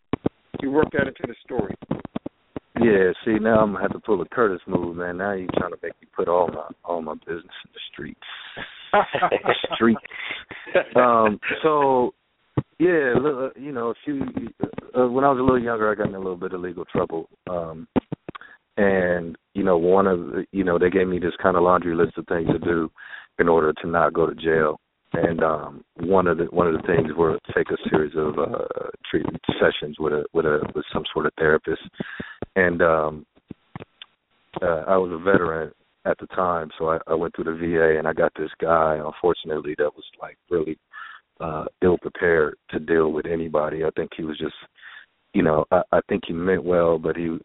you 0.62 0.72
worked 0.72 0.94
that 0.94 1.08
into 1.08 1.24
the 1.28 1.36
story. 1.44 1.76
Yeah, 2.82 3.12
see 3.24 3.40
now 3.40 3.60
I'm 3.60 3.74
gonna 3.74 3.84
have 3.84 3.92
to 3.92 4.00
pull 4.00 4.22
a 4.22 4.28
Curtiss 4.28 4.62
move, 4.68 4.98
man. 4.98 5.18
Now 5.18 5.34
you're 5.34 5.48
trying 5.58 5.72
to 5.72 5.78
make 5.82 5.94
me 6.02 6.08
put 6.16 6.28
all 6.28 6.48
my 6.48 6.70
all 6.84 7.02
my 7.02 7.14
business 7.14 7.44
in 7.44 7.72
the 7.74 7.80
streets. 7.92 8.20
streets. 9.76 10.02
Um. 10.96 11.40
So, 11.62 12.14
yeah, 12.80 13.14
you 13.56 13.72
know, 13.72 13.90
a 13.90 13.94
few 14.04 14.24
uh, 14.98 15.08
when 15.08 15.24
I 15.24 15.30
was 15.30 15.40
a 15.40 15.44
little 15.44 15.62
younger, 15.62 15.92
I 15.92 15.96
got 15.96 16.10
in 16.10 16.16
a 16.16 16.20
little 16.20 16.36
bit 16.36 16.54
of 16.54 16.62
legal 16.62 16.86
trouble. 16.86 17.30
Um, 17.48 17.88
and 18.78 19.38
you 19.54 19.64
know, 19.64 19.78
one 19.78 20.08
of 20.08 20.20
the, 20.20 20.46
you 20.52 20.64
know 20.64 20.80
they 20.80 20.90
gave 20.90 21.08
me 21.08 21.20
this 21.20 21.34
kind 21.42 21.56
of 21.56 21.64
laundry 21.64 21.96
list 21.96 22.18
of 22.18 22.26
things 22.26 22.48
to 22.48 22.60
do 22.60 22.92
in 23.38 23.48
order 23.48 23.72
to 23.72 23.88
not 23.88 24.14
go 24.14 24.26
to 24.26 24.36
jail 24.36 24.80
and 25.14 25.44
um 25.44 25.84
one 26.02 26.28
of 26.28 26.38
the 26.38 26.46
one 26.46 26.68
of 26.68 26.74
the 26.74 26.88
things 26.88 27.12
were 27.16 27.38
take 27.56 27.70
a 27.70 27.90
series 27.90 28.14
of 28.16 28.38
uh 28.40 28.90
treatment 29.10 29.40
sessions 29.60 29.98
with 30.00 30.14
a 30.14 30.24
with 30.34 30.46
a 30.46 30.60
with 30.76 30.86
some 30.94 31.04
sort 31.14 31.26
of 31.26 31.34
therapist 31.38 31.82
and 32.56 32.82
um 32.82 33.26
uh, 34.62 34.84
I 34.88 34.98
was 34.98 35.12
a 35.12 35.24
veteran 35.24 35.72
at 36.06 36.18
the 36.20 36.28
time 36.28 36.70
so 36.78 36.90
I, 36.90 37.00
I 37.08 37.14
went 37.14 37.36
through 37.36 37.46
the 37.46 37.58
VA 37.58 37.98
and 37.98 38.08
I 38.08 38.14
got 38.14 38.32
this 38.38 38.52
guy 38.60 39.00
unfortunately 39.04 39.76
that 39.78 39.92
was 39.96 40.06
like 40.22 40.38
really 40.50 40.78
uh 41.40 41.66
ill 41.82 41.98
prepared 41.98 42.56
to 42.72 42.80
deal 42.80 43.12
with 43.12 43.26
anybody 43.26 43.84
I 43.84 43.90
think 43.96 44.12
he 44.16 44.24
was 44.24 44.38
just 44.38 44.56
you 45.34 45.42
know, 45.42 45.66
I, 45.72 45.82
I 45.92 46.00
think 46.08 46.24
he 46.28 46.34
meant 46.34 46.64
well, 46.64 47.00
but 47.00 47.16
he 47.16 47.38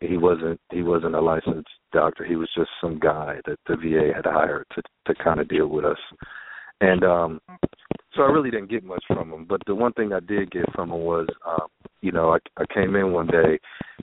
he 0.00 0.16
wasn't 0.16 0.60
he 0.70 0.82
wasn't 0.82 1.16
a 1.16 1.20
licensed 1.20 1.68
doctor. 1.92 2.24
He 2.24 2.36
was 2.36 2.48
just 2.56 2.70
some 2.80 2.98
guy 2.98 3.38
that 3.46 3.58
the 3.66 3.76
VA 3.76 4.12
had 4.14 4.24
hired 4.24 4.66
to 4.74 4.82
to 5.06 5.22
kind 5.22 5.40
of 5.40 5.48
deal 5.48 5.66
with 5.66 5.84
us. 5.84 5.98
And 6.82 7.04
um 7.04 7.40
so 8.14 8.22
I 8.22 8.26
really 8.26 8.50
didn't 8.50 8.70
get 8.70 8.84
much 8.84 9.02
from 9.06 9.32
him. 9.32 9.46
But 9.48 9.62
the 9.66 9.74
one 9.74 9.94
thing 9.94 10.12
I 10.12 10.20
did 10.20 10.50
get 10.50 10.70
from 10.74 10.90
him 10.90 11.00
was 11.00 11.28
um, 11.46 11.68
you 12.02 12.12
know, 12.12 12.34
I 12.34 12.38
I 12.60 12.64
came 12.74 12.94
in 12.96 13.12
one 13.12 13.28
day 13.28 13.58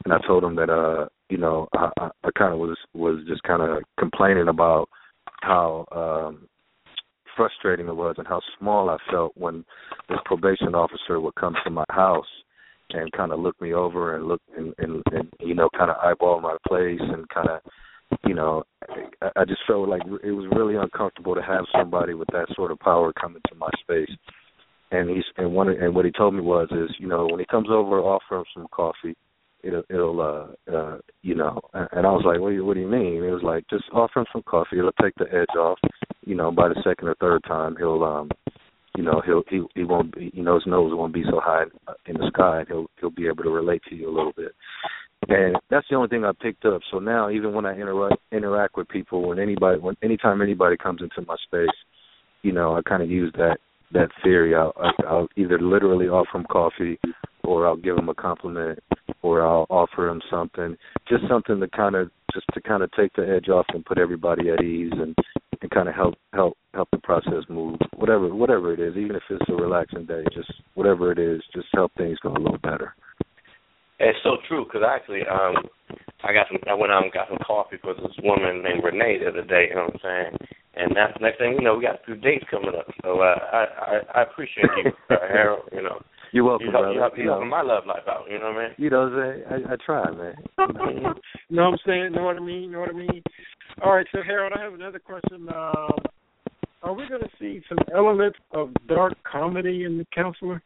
and 0.06 0.14
I 0.14 0.18
told 0.26 0.44
him 0.44 0.56
that 0.56 0.70
uh, 0.70 1.08
you 1.30 1.38
know, 1.38 1.68
I 1.74 1.90
I, 2.00 2.10
I 2.24 2.30
kinda 2.38 2.58
was 2.58 2.78
was 2.94 3.24
just 3.28 3.44
kinda 3.44 3.82
complaining 4.00 4.48
about 4.48 4.90
how 5.42 5.86
um 5.92 6.48
frustrating 7.36 7.88
it 7.88 7.96
was 7.96 8.16
and 8.18 8.28
how 8.28 8.42
small 8.58 8.90
I 8.90 8.98
felt 9.12 9.32
when 9.36 9.64
this 10.10 10.20
probation 10.26 10.76
officer 10.76 11.20
would 11.20 11.36
come 11.36 11.56
to 11.64 11.70
my 11.70 11.86
house 11.90 12.28
and 12.92 13.12
kind 13.12 13.32
of 13.32 13.40
look 13.40 13.60
me 13.62 13.74
over 13.74 14.16
and 14.16 14.28
look 14.28 14.42
and, 14.58 14.74
and, 14.80 15.04
and 15.12 15.30
you 15.40 15.54
know 15.54 15.70
kind 15.78 15.92
of 15.92 15.98
eyeball 16.04 16.42
my 16.42 16.58
place 16.68 17.00
and 17.00 17.28
kind 17.30 17.50
of 17.50 17.62
you 18.26 18.34
know, 18.34 18.64
I, 19.22 19.30
I 19.38 19.46
just 19.46 19.62
felt 19.68 19.88
like 19.90 20.02
it 20.24 20.32
was 20.32 20.48
really 20.56 20.76
uncomfortable 20.76 21.36
to 21.36 21.42
have 21.42 21.66
somebody 21.76 22.14
with 22.14 22.28
that 22.32 22.48
sort 22.56 22.72
of 22.72 22.80
power 22.80 23.14
come 23.14 23.36
into 23.36 23.60
my 23.60 23.70
space. 23.82 24.16
And 24.92 25.10
he's 25.10 25.24
and 25.38 25.54
one 25.54 25.70
and 25.70 25.94
what 25.94 26.06
he 26.06 26.12
told 26.12 26.34
me 26.34 26.42
was 26.42 26.68
is 26.72 26.96
you 26.98 27.08
know 27.08 27.28
when 27.30 27.40
he 27.40 27.46
comes 27.46 27.68
over, 27.70 28.00
offer 28.00 28.40
him 28.40 28.46
some 28.54 28.68
coffee. 28.72 29.16
It'll 29.62 29.84
it'll 29.90 30.22
uh 30.22 30.74
uh 30.74 30.98
you 31.22 31.36
know 31.36 31.60
and 31.74 32.08
I 32.08 32.12
was 32.12 32.24
like 32.26 32.40
what 32.40 32.50
do 32.50 32.56
you 32.56 32.66
what 32.66 32.74
do 32.74 32.80
you 32.80 32.88
mean? 32.88 33.24
It 33.24 33.30
was 33.30 33.44
like 33.44 33.66
just 33.70 33.84
offer 33.94 34.22
him 34.22 34.26
some 34.34 34.44
coffee. 34.44 34.80
It'll 34.80 34.92
take 34.94 35.14
the 35.16 35.32
edge 35.32 35.56
off. 35.56 35.78
You 36.26 36.36
know 36.36 36.52
by 36.52 36.70
the 36.70 36.82
second 36.84 37.08
or 37.08 37.16
third 37.16 37.44
time 37.44 37.76
he'll 37.78 38.04
um 38.04 38.30
you 38.98 39.04
know 39.04 39.22
he'll 39.24 39.44
he 39.48 39.62
he 39.76 39.84
won't 39.84 40.16
be 40.16 40.32
you 40.34 40.42
know 40.42 40.56
his 40.56 40.66
nose 40.66 40.92
won't 40.96 41.14
be 41.14 41.24
so 41.30 41.40
high 41.40 41.66
in 42.08 42.16
the 42.16 42.32
sky 42.34 42.60
and 42.60 42.68
he'll 42.68 42.88
he'll 43.00 43.12
be 43.12 43.28
able 43.28 43.44
to 43.44 43.52
relate 43.52 43.82
to 43.90 43.96
you 43.96 44.10
a 44.10 44.16
little 44.16 44.34
bit 44.36 44.54
and 45.28 45.56
that's 45.70 45.86
the 45.90 45.96
only 45.96 46.08
thing 46.08 46.24
I 46.26 46.32
picked 46.40 46.66
up. 46.66 46.82
So 46.92 47.00
now, 47.00 47.30
even 47.30 47.54
when 47.54 47.66
I 47.66 47.74
interact 47.74 48.18
interact 48.32 48.78
with 48.78 48.88
people, 48.90 49.28
when 49.28 49.40
anybody, 49.40 49.80
when 49.80 49.96
anytime 50.02 50.42
anybody 50.42 50.78
comes 50.78 51.02
into 51.02 51.28
my 51.28 51.36
space, 51.46 51.76
you 52.42 52.52
know, 52.52 52.78
I 52.78 52.82
kind 52.82 53.04
of 53.04 53.10
use 53.10 53.32
that 53.38 53.58
that 53.92 54.10
theory. 54.24 54.56
I'll, 54.56 54.74
I'll 55.08 55.28
either 55.36 55.60
literally 55.60 56.08
offer 56.08 56.30
them 56.34 56.46
coffee, 56.50 57.00
or 57.44 57.68
I'll 57.68 57.76
give 57.76 57.96
them 57.96 58.10
a 58.10 58.14
compliment, 58.14 58.80
or 59.22 59.46
I'll 59.46 59.66
offer 59.70 60.08
them 60.08 60.22
something, 60.30 60.78
just 61.08 61.24
something 61.28 61.60
to 61.60 61.68
kind 61.68 61.96
of 61.96 62.12
just 62.34 62.46
to 62.54 62.62
kind 62.62 62.84
of 62.84 62.92
take 62.92 63.14
the 63.14 63.28
edge 63.28 63.50
off 63.50 63.66
and 63.70 63.86
put 63.86 63.98
everybody 63.98 64.50
at 64.50 64.64
ease 64.64 64.94
and 64.94 65.16
and 65.62 65.72
kind 65.72 65.90
of 65.90 65.96
help 65.96 66.16
help 66.34 66.58
help 66.74 66.90
the 66.92 67.00
process 67.00 67.44
move. 67.50 67.78
Whatever 67.96 68.34
whatever 68.34 68.74
it 68.74 68.80
is, 68.80 68.96
even 68.96 69.16
if 69.16 69.24
it's 69.30 69.50
a 69.50 69.54
relaxing 69.54 70.06
day, 70.06 70.24
just 70.34 70.52
whatever 70.76 71.12
it 71.12 71.20
is, 71.20 71.42
just 71.54 71.68
help 71.74 71.92
things 71.98 72.18
go 72.20 72.30
a 72.30 72.40
little 72.40 72.60
better. 72.60 72.96
It's 74.00 74.20
so 74.24 74.38
true 74.48 74.66
because 74.66 74.82
actually, 74.88 75.22
um, 75.30 75.56
I 76.24 76.34
got 76.34 76.48
some. 76.48 76.60
I 76.70 76.74
went 76.74 76.92
out 76.92 77.04
and 77.04 77.12
got 77.12 77.28
some 77.30 77.40
coffee 77.46 77.78
for 77.82 77.94
this 77.94 78.16
woman 78.24 78.64
named 78.64 78.84
Renee 78.84 79.20
the 79.20 79.30
other 79.30 79.44
day. 79.44 79.68
You 79.70 79.76
know 79.76 79.86
what 79.92 79.96
I'm 79.96 80.00
saying? 80.04 80.38
And 80.76 80.96
that's 80.96 81.14
next 81.20 81.40
thing 81.40 81.54
you 81.54 81.62
know, 81.62 81.76
we 81.76 81.84
got 81.84 81.96
a 82.02 82.06
few 82.06 82.16
dates 82.16 82.46
coming 82.50 82.72
up. 82.78 82.88
So 83.04 83.20
uh, 83.20 83.36
I, 83.52 83.66
I 83.82 84.20
I 84.20 84.22
appreciate 84.24 84.70
you, 84.84 84.92
uh, 85.10 85.16
Harold. 85.28 85.68
You 85.74 85.82
know, 85.84 86.02
You're 86.32 86.46
welcome, 86.46 86.68
you 86.68 86.72
help, 86.72 86.84
brother. 86.84 86.94
you 86.94 87.00
help, 87.02 87.18
you 87.18 87.26
know, 87.26 87.32
helping 87.34 87.50
my 87.50 87.62
love 87.62 87.86
life 87.86 88.08
out. 88.08 88.26
You 88.30 88.40
know 88.40 88.52
what 88.54 88.62
I 88.62 88.68
mean? 88.68 88.76
You 88.78 88.90
know 88.90 89.10
what 89.10 89.14
I'm 89.14 89.44
saying? 89.50 89.66
I, 89.70 89.74
I 89.74 89.76
try, 89.86 90.12
man. 90.12 90.36
You 91.50 91.56
know 91.58 91.72
what 91.72 91.74
I'm 91.74 91.80
saying? 91.86 92.12
Know 92.14 92.24
what 92.24 92.38
I 92.38 92.40
mean? 92.42 92.72
Know 92.72 92.80
what 92.82 92.90
I 92.90 92.94
mean? 92.94 93.24
All 93.84 93.96
right, 93.96 94.06
so 94.12 94.20
Harold, 94.24 94.54
I 94.56 94.62
have 94.62 94.74
another 94.74 95.00
question. 95.00 95.50
Um, 95.50 95.98
are 96.84 96.94
we 96.94 97.10
going 97.10 97.22
to 97.22 97.30
see 97.40 97.62
some 97.68 97.80
elements 97.94 98.38
of 98.52 98.70
dark 98.88 99.14
comedy 99.30 99.84
in 99.84 99.98
the 99.98 100.06
counselor? 100.14 100.62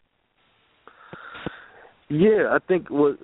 Yeah, 2.09 2.49
I 2.51 2.57
think 2.67 2.89
what 2.89 3.17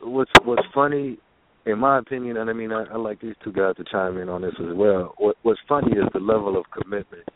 what's 0.00 0.30
what's 0.44 0.66
funny, 0.74 1.18
in 1.64 1.78
my 1.78 1.98
opinion, 1.98 2.36
and 2.36 2.50
I 2.50 2.52
mean 2.52 2.72
I, 2.72 2.84
I 2.84 2.96
like 2.96 3.20
these 3.20 3.34
two 3.42 3.52
guys 3.52 3.76
to 3.76 3.84
chime 3.90 4.18
in 4.18 4.28
on 4.28 4.42
this 4.42 4.54
as 4.60 4.74
well. 4.74 5.14
What 5.18 5.36
what's 5.42 5.60
funny 5.68 5.92
is 5.92 6.04
the 6.12 6.20
level 6.20 6.56
of 6.56 6.64
commitment 6.70 7.28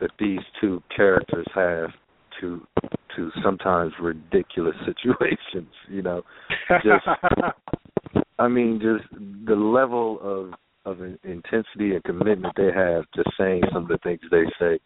that 0.00 0.10
these 0.18 0.40
two 0.60 0.82
characters 0.94 1.46
have 1.54 1.90
to 2.40 2.66
to 3.16 3.30
sometimes 3.42 3.92
ridiculous 4.00 4.74
situations. 4.86 5.72
You 5.88 6.02
know, 6.02 6.22
just 6.82 7.06
I 8.38 8.48
mean, 8.48 8.80
just 8.80 9.08
the 9.46 9.54
level 9.54 10.18
of 10.22 10.54
of 10.84 11.00
intensity 11.22 11.94
and 11.94 12.02
commitment 12.02 12.54
they 12.56 12.70
have 12.74 13.04
to 13.14 13.22
saying 13.38 13.62
some 13.72 13.84
of 13.84 13.88
the 13.88 13.98
things 14.02 14.20
they 14.30 14.44
say 14.58 14.80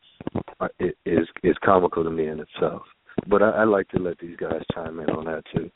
are, 0.60 0.70
is 1.06 1.26
is 1.42 1.56
comical 1.64 2.04
to 2.04 2.10
me 2.10 2.28
in 2.28 2.40
itself. 2.40 2.82
But 3.28 3.42
I, 3.42 3.50
I 3.50 3.64
like 3.64 3.88
to 3.90 3.98
let 3.98 4.18
these 4.18 4.36
guys 4.36 4.62
chime 4.74 5.00
in 5.00 5.10
on 5.10 5.24
that 5.26 5.42
too. 5.54 5.70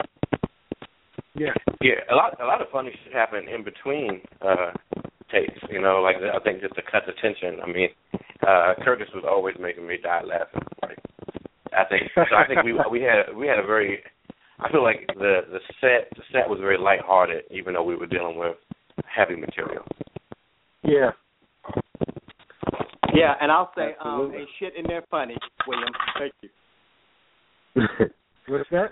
Yeah, 1.35 1.55
yeah. 1.81 2.01
A 2.11 2.15
lot, 2.15 2.41
a 2.41 2.45
lot 2.45 2.61
of 2.61 2.69
funny 2.71 2.91
shit 3.05 3.13
happened 3.13 3.49
in 3.49 3.65
between 3.65 4.21
uh 4.43 4.73
takes. 5.31 5.59
You 5.71 5.81
know, 5.81 6.01
like 6.03 6.17
I 6.17 6.39
think 6.41 6.61
just 6.61 6.75
to 6.75 6.83
cut 6.83 7.03
the 7.07 7.13
tension. 7.21 7.61
I 7.63 7.67
mean, 7.67 7.89
uh 8.47 8.75
Curtiss 8.85 9.09
was 9.15 9.25
always 9.29 9.57
making 9.61 9.87
me 9.87 9.97
die 10.03 10.23
laughing. 10.25 10.63
Like, 10.83 10.99
I 11.73 11.85
think, 11.89 12.11
so 12.15 12.37
I 12.37 12.47
think 12.47 12.63
we 12.65 12.75
we 12.91 13.01
had 13.03 13.35
we 13.37 13.47
had 13.47 13.59
a 13.59 13.67
very. 13.67 14.01
I 14.59 14.71
feel 14.71 14.83
like 14.83 15.07
the 15.17 15.41
the 15.51 15.61
set 15.81 16.11
the 16.17 16.23
set 16.33 16.49
was 16.49 16.59
very 16.61 16.79
lighthearted, 16.79 17.45
even 17.51 17.75
though 17.75 17.85
we 17.85 17.97
were 17.97 18.07
dealing 18.07 18.37
with 18.37 18.57
heavy 19.07 19.37
material. 19.37 19.85
Yeah. 20.83 21.11
Yeah, 23.15 23.35
and 23.41 23.51
I'll 23.51 23.73
say, 23.77 23.95
um, 24.05 24.33
ain't 24.37 24.49
shit 24.59 24.77
in 24.77 24.87
there 24.87 25.03
funny, 25.11 25.37
William. 25.67 25.89
Thank 26.19 26.33
you. 26.43 26.49
What's 27.75 28.71
that? 28.71 28.91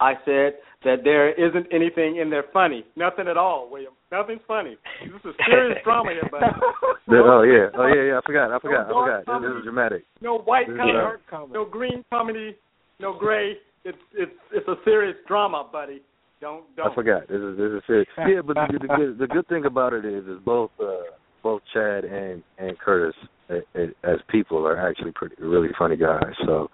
I 0.00 0.14
said 0.24 0.54
that 0.84 1.02
there 1.02 1.32
isn't 1.34 1.66
anything 1.72 2.18
in 2.22 2.30
there 2.30 2.44
funny. 2.52 2.84
Nothing 2.96 3.26
at 3.28 3.36
all, 3.36 3.68
William. 3.70 3.94
Nothing's 4.12 4.40
funny. 4.46 4.76
This 5.02 5.10
is 5.24 5.34
a 5.38 5.44
serious 5.44 5.78
drama 5.82 6.10
here, 6.12 6.28
buddy. 6.30 6.44
oh 7.10 7.42
yeah, 7.42 7.68
oh 7.76 7.86
yeah, 7.86 8.02
yeah. 8.02 8.18
I 8.18 8.20
forgot, 8.24 8.52
I 8.52 8.58
forgot, 8.60 8.88
no 8.88 8.98
I 8.98 9.22
forgot. 9.22 9.42
This, 9.42 9.50
this 9.50 9.58
is 9.58 9.64
dramatic. 9.64 10.04
No 10.20 10.38
white 10.38 10.68
is 10.68 10.76
comedy, 10.78 11.52
no 11.52 11.64
green 11.64 12.04
comedy, 12.10 12.56
no 13.00 13.18
gray. 13.18 13.54
It's 13.84 13.98
it's 14.14 14.32
it's 14.52 14.68
a 14.68 14.76
serious 14.84 15.16
drama, 15.26 15.68
buddy. 15.70 16.00
Don't 16.40 16.64
don't. 16.76 16.92
I 16.92 16.94
forgot. 16.94 17.22
This 17.28 17.40
is 17.40 17.56
this 17.56 17.70
is 17.72 17.82
serious. 17.86 18.08
Yeah, 18.16 18.42
but 18.46 18.54
the, 18.54 18.78
the 18.80 18.88
good 18.88 19.18
the 19.18 19.26
good 19.26 19.48
thing 19.48 19.64
about 19.64 19.92
it 19.92 20.04
is 20.04 20.24
is 20.26 20.38
both 20.44 20.70
uh 20.80 21.10
both 21.42 21.62
Chad 21.74 22.04
and 22.04 22.42
and 22.58 22.78
Curtiss 22.78 23.16
uh, 23.50 23.54
uh, 23.74 23.86
as 24.04 24.18
people 24.28 24.66
are 24.66 24.76
actually 24.88 25.12
pretty 25.12 25.36
really 25.38 25.68
funny 25.78 25.96
guys. 25.96 26.32
So 26.44 26.70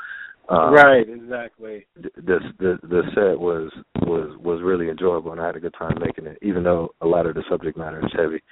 um, 0.48 0.74
right, 0.74 1.08
exactly. 1.08 1.86
th- 2.00 2.14
the 2.16 2.38
the 2.58 2.78
the 2.82 3.02
set 3.14 3.40
was 3.40 3.72
was 4.02 4.36
was 4.38 4.60
really 4.62 4.90
enjoyable, 4.90 5.32
and 5.32 5.40
I 5.40 5.46
had 5.46 5.56
a 5.56 5.60
good 5.60 5.74
time 5.78 5.96
making 6.00 6.26
it. 6.26 6.38
Even 6.42 6.62
though 6.62 6.94
a 7.00 7.06
lot 7.06 7.26
of 7.26 7.34
the 7.34 7.44
subject 7.48 7.78
matter 7.78 8.04
is 8.04 8.12
heavy, 8.14 8.42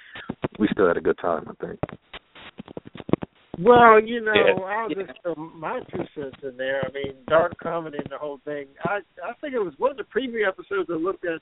we 0.57 0.67
still 0.71 0.87
had 0.87 0.97
a 0.97 1.01
good 1.01 1.17
time. 1.21 1.45
I 1.47 1.65
think. 1.65 1.79
Well, 3.59 4.01
you 4.01 4.21
know, 4.21 4.33
Yeah. 4.33 4.63
I'll 4.63 4.89
just 4.89 5.11
throw 5.21 5.35
my 5.35 5.81
two 5.91 6.03
cents 6.15 6.37
in 6.41 6.57
there. 6.57 6.81
I 6.83 6.91
mean, 6.91 7.13
dark 7.27 7.53
comedy 7.61 7.99
and 7.99 8.09
the 8.09 8.17
whole 8.17 8.39
thing. 8.43 8.65
I 8.83 9.01
I 9.23 9.33
think 9.39 9.53
it 9.53 9.59
was 9.59 9.73
one 9.77 9.91
of 9.91 9.97
the 9.97 10.03
preview 10.03 10.47
episodes 10.47 10.89
I 10.89 10.95
looked 10.95 11.25
at. 11.25 11.41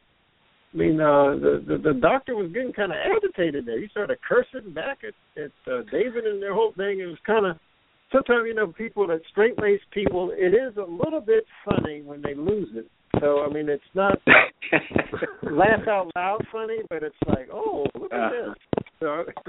I 0.74 0.78
mean, 0.78 1.02
uh, 1.02 1.36
the, 1.36 1.64
the 1.68 1.78
the 1.78 2.00
doctor 2.00 2.36
was 2.36 2.52
getting 2.54 2.72
kind 2.72 2.92
of 2.92 2.98
agitated 2.98 3.66
there. 3.66 3.80
He 3.80 3.90
started 3.90 4.18
cursing 4.28 4.74
back 4.74 5.00
at 5.04 5.14
at 5.42 5.52
uh, 5.72 5.82
David 5.92 6.26
and 6.26 6.42
their 6.42 6.54
whole 6.54 6.74
thing. 6.78 7.00
It 7.00 7.08
was 7.08 7.18
kind 7.26 7.46
of 7.46 7.58
sometimes 8.12 8.46
you 8.48 8.54
know 8.54 8.68
people 8.68 9.08
that 9.08 9.20
straight 9.32 9.60
laced 9.60 9.90
people. 9.92 10.32
It 10.34 10.54
is 10.54 10.78
a 10.78 10.90
little 10.90 11.20
bit 11.20 11.44
funny 11.66 12.02
when 12.02 12.22
they 12.22 12.36
lose 12.36 12.70
it. 12.74 12.88
So 13.20 13.44
I 13.44 13.54
mean, 13.54 13.68
it's 13.68 13.84
not 13.94 14.18
laugh 15.44 15.88
out 15.90 16.12
loud 16.16 16.46
funny, 16.52 16.80
but 16.90 17.04
it's 17.04 17.16
like, 17.28 17.50
oh, 17.52 17.86
look 18.00 18.14
at 18.14 18.32
this. 18.32 18.86
So, 19.02 19.26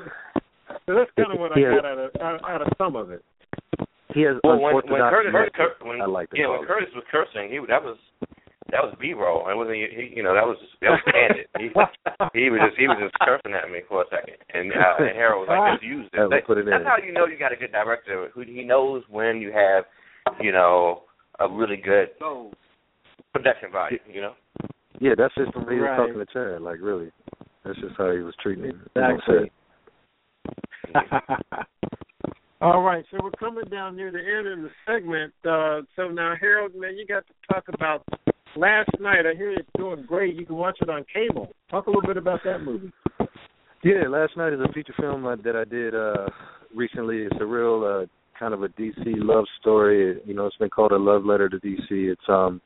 so 0.87 0.95
that's 0.95 1.11
kind 1.17 1.33
of 1.33 1.39
what 1.39 1.53
I 1.57 1.61
got 1.61 1.85
out 1.85 1.99
of 1.99 2.11
out, 2.21 2.41
out 2.51 2.63
of 2.63 2.69
some 2.77 2.97
of 2.97 3.11
it. 3.11 3.23
He 4.15 4.23
has 4.23 4.37
Well, 4.45 4.61
when, 4.61 4.75
when 4.75 5.01
unorthodox 5.01 5.51
Curtiss, 5.57 5.87
when, 5.87 6.03
I 6.03 6.07
like 6.07 6.31
to 6.31 6.39
yeah, 6.39 6.49
when. 6.49 6.67
Curtiss 6.67 6.91
was 6.95 7.05
cursing, 7.11 7.49
he 7.51 7.59
that 7.69 7.83
was 7.83 7.97
that 8.73 8.83
was 8.83 8.97
B-roll. 8.99 9.45
It 9.49 9.55
wasn't, 9.55 9.77
he, 9.77 10.17
you 10.17 10.23
know, 10.25 10.33
that 10.35 10.49
was 10.49 10.57
that 10.81 10.97
was 10.97 11.05
candid. 11.05 11.47
He 11.61 11.69
he 12.33 12.49
was 12.51 12.61
just 12.65 12.79
he 12.81 12.89
was 12.89 12.97
just 12.99 13.13
cursing 13.21 13.53
at 13.53 13.71
me 13.71 13.81
for 13.87 14.03
a 14.03 14.05
second, 14.09 14.41
and, 14.53 14.73
uh, 14.73 14.97
and 15.05 15.15
Harold 15.15 15.47
was 15.47 15.53
like, 15.53 15.77
just 15.79 15.85
use 15.85 16.09
it. 16.13 16.31
That- 16.31 16.47
put 16.49 16.57
it 16.59 16.65
That's 16.65 16.81
in. 16.81 16.87
how 16.89 16.97
you 16.97 17.13
know 17.13 17.27
you 17.27 17.39
got 17.39 17.53
a 17.53 17.57
good 17.57 17.71
director. 17.71 18.31
Who 18.35 18.41
he 18.43 18.65
knows 18.65 19.05
when 19.13 19.41
you 19.45 19.53
have, 19.53 19.85
you 20.41 20.51
know, 20.53 21.03
a 21.39 21.49
really 21.49 21.77
good 21.77 22.09
production 23.33 23.71
value. 23.71 23.99
You 24.11 24.23
know. 24.23 24.35
Yeah, 25.01 25.13
that's 25.17 25.35
just 25.37 25.53
the 25.53 25.61
way 25.61 25.75
he 25.75 25.81
was 25.81 25.89
Right. 25.93 25.97
talking 25.97 26.15
to 26.19 26.27
Chad. 26.33 26.63
Like 26.63 26.81
really, 26.81 27.13
that's 27.65 27.79
just 27.79 27.95
how 27.99 28.11
he 28.11 28.19
was 28.25 28.35
treating 28.43 28.65
him. 28.65 28.89
Exactly. 28.97 29.53
All 32.63 32.83
right, 32.83 33.05
so 33.11 33.19
we're 33.21 33.31
coming 33.33 33.65
down 33.65 33.97
near 33.97 34.13
the 34.13 34.21
end 34.21 34.47
of 34.47 34.59
the 34.63 34.71
segment. 34.87 35.33
Uh, 35.45 35.83
so 35.97 36.09
now, 36.09 36.35
Harold, 36.41 36.73
man, 36.77 36.97
you 36.97 37.05
got 37.05 37.25
to 37.27 37.33
talk 37.53 37.65
about 37.75 38.05
last 38.57 38.91
night. 39.01 39.27
I 39.27 39.35
hear 39.37 39.53
it's 39.53 39.69
doing 39.77 40.05
great. 40.07 40.37
You 40.37 40.47
can 40.47 40.57
watch 40.57 40.79
it 40.81 40.89
on 40.89 41.05
cable. 41.13 41.53
Talk 41.71 41.87
a 41.87 41.91
little 41.91 42.07
bit 42.07 42.17
about 42.17 42.41
that 42.45 42.61
movie. 42.63 42.93
Yeah, 43.85 44.09
last 44.09 44.37
night 44.37 44.53
is 44.53 44.61
a 44.61 44.73
feature 44.73 44.95
film 44.99 45.23
that 45.23 45.57
I 45.57 45.65
did 45.65 45.95
uh 45.95 46.29
recently. 46.75 47.19
It's 47.19 47.37
a 47.41 47.47
real 47.47 47.85
uh 47.85 48.07
kind 48.39 48.55
of 48.55 48.63
a 48.63 48.69
DC 48.69 48.97
love 49.17 49.45
story. 49.61 50.21
You 50.25 50.35
know, 50.35 50.47
it's 50.47 50.57
been 50.57 50.71
called 50.71 50.93
a 50.93 50.99
love 50.99 51.25
letter 51.25 51.49
to 51.49 51.57
DC. 51.57 51.81
It's 51.91 52.23
um 52.29 52.61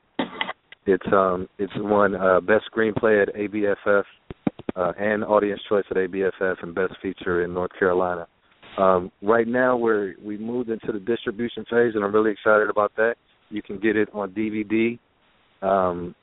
it's 0.87 1.07
um 1.13 1.49
it's 1.59 1.73
won 1.77 2.15
uh 2.15 2.41
best 2.41 2.65
screenplay 2.75 3.23
at 3.23 3.35
ABFF 3.35 4.05
uh 4.77 4.93
and 4.99 5.25
audience 5.25 5.61
choice 5.69 5.85
at 5.91 5.97
ABFF 5.97 6.63
and 6.63 6.75
best 6.75 6.95
feature 7.01 7.45
in 7.45 7.55
North 7.55 7.73
Carolina. 7.79 8.27
Um 8.79 9.11
right 9.23 9.49
now 9.49 9.77
we're 9.77 10.15
we 10.23 10.37
moved 10.37 10.69
into 10.69 10.93
the 10.93 11.01
distribution 11.01 11.65
phase 11.71 11.95
and 11.95 12.05
I'm 12.05 12.15
really 12.15 12.33
excited 12.33 12.69
about 12.69 12.93
that. 12.97 13.15
You 13.49 13.63
can 13.63 13.79
get 13.79 13.97
it 13.97 14.09
on 14.13 14.33
DVD 14.33 14.99
um 15.63 16.15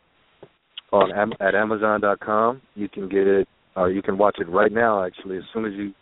on 0.92 1.12
at 1.42 1.56
amazon.com. 1.56 2.62
You 2.76 2.88
can 2.88 3.10
get 3.10 3.28
it 3.28 3.48
or 3.76 3.90
you 3.90 4.02
can 4.02 4.18
watch 4.18 4.38
it 4.40 4.48
right 4.50 4.72
now 4.72 5.04
actually. 5.04 5.38
As 5.38 5.44
soon 5.54 5.66
as 5.66 5.74
you 5.74 5.94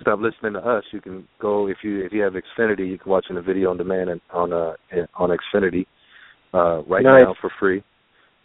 stop 0.00 0.20
listening 0.20 0.52
to 0.52 0.58
us 0.58 0.84
you 0.92 1.00
can 1.00 1.26
go 1.40 1.66
if 1.66 1.78
you 1.82 2.04
if 2.04 2.12
you 2.12 2.20
have 2.20 2.34
xfinity 2.34 2.86
you 2.88 2.98
can 2.98 3.10
watch 3.10 3.24
in 3.30 3.36
the 3.36 3.42
video 3.42 3.70
on 3.70 3.78
demand 3.78 4.10
and 4.10 4.20
on 4.30 4.52
uh 4.52 4.74
on 5.14 5.30
xfinity 5.30 5.86
uh 6.52 6.82
right 6.82 7.02
Nice. 7.02 7.24
now 7.24 7.34
for 7.40 7.50
free. 7.58 7.82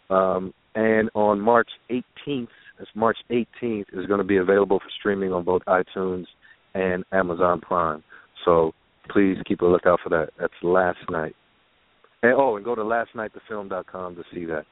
Um 0.08 0.54
and 0.74 1.10
on 1.14 1.40
march 1.40 1.68
18th 1.90 2.48
it's 2.80 2.90
march 2.94 3.18
18th 3.30 3.86
is 3.92 4.06
going 4.06 4.18
to 4.18 4.24
be 4.24 4.38
available 4.38 4.78
for 4.78 4.88
streaming 4.98 5.32
on 5.32 5.44
both 5.44 5.62
itunes 5.66 6.26
and 6.74 7.04
amazon 7.12 7.60
prime. 7.60 8.02
So 8.44 8.72
please 9.10 9.36
keep 9.46 9.60
a 9.60 9.66
lookout 9.66 10.00
for 10.02 10.08
that. 10.10 10.30
That's 10.40 10.52
last 10.62 10.98
night 11.10 11.34
and 12.22 12.34
oh 12.36 12.56
and 12.56 12.64
go 12.64 12.74
to 12.74 12.82
lastnightthefilm.com 12.82 14.14
to 14.14 14.22
see 14.34 14.44
that 14.44 14.64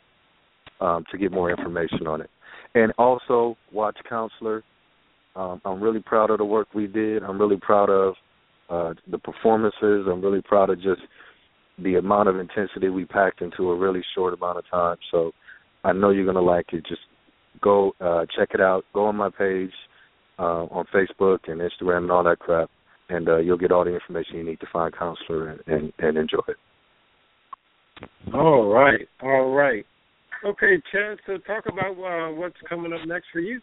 um 0.85 1.05
to 1.11 1.19
get 1.19 1.33
more 1.33 1.51
information 1.51 2.07
on 2.07 2.21
it 2.21 2.31
and 2.75 2.93
also 2.99 3.57
watch 3.73 3.97
counselor 4.09 4.63
um, 5.37 5.61
I'm 5.65 5.81
really 5.81 6.01
proud 6.01 6.31
of 6.31 6.39
the 6.39 6.45
work 6.45 6.69
we 6.75 6.87
did. 6.87 7.23
I'm 7.23 7.41
really 7.41 7.57
proud 7.57 7.89
of 7.89 8.15
uh, 8.69 8.95
the 9.11 9.19
performances. 9.19 10.07
I'm 10.11 10.21
really 10.21 10.43
proud 10.43 10.71
of 10.71 10.81
just 10.81 11.03
the 11.79 11.97
amount 11.97 12.29
of 12.29 12.39
intensity 12.39 12.89
we 12.89 13.05
packed 13.05 13.41
into 13.41 13.71
a 13.71 13.77
really 13.77 14.03
short 14.15 14.35
amount 14.35 14.59
of 14.59 14.65
time. 14.71 14.97
So 15.11 15.33
I 15.85 15.93
know 15.93 16.11
you're 16.11 16.27
gonna 16.27 16.41
like 16.41 16.73
it. 16.73 16.85
Just 16.87 17.01
go 17.63 17.93
uh, 18.01 18.27
check 18.37 18.51
it 18.55 18.61
out. 18.61 18.85
Go 18.93 19.07
on 19.07 19.17
my 19.17 19.31
page 19.31 19.73
uh, 20.39 20.65
on 20.65 20.85
Facebook 20.93 21.39
and 21.49 21.61
Instagram 21.61 21.99
and 21.99 22.11
all 22.11 22.25
that 22.25 22.39
crap, 22.39 22.71
and 23.09 23.29
uh, 23.29 23.39
you'll 23.39 23.57
get 23.57 23.73
all 23.73 23.85
the 23.85 23.95
information 23.95 24.37
you 24.37 24.45
need 24.45 24.61
to 24.61 24.67
find 24.73 24.95
counselor 24.97 25.51
and, 25.51 25.61
and, 25.67 25.93
and 25.99 26.19
enjoy 26.19 26.41
it. 26.49 26.57
All 28.35 28.73
right, 28.73 29.09
all 29.23 29.55
right. 29.55 29.85
Okay, 30.45 30.81
Chad. 30.93 31.19
So 31.27 31.39
talk 31.39 31.65
about 31.67 31.93
uh, 31.93 32.33
what's 32.35 32.57
coming 32.69 32.93
up 32.93 33.07
next 33.07 33.27
for 33.33 33.41
you. 33.41 33.61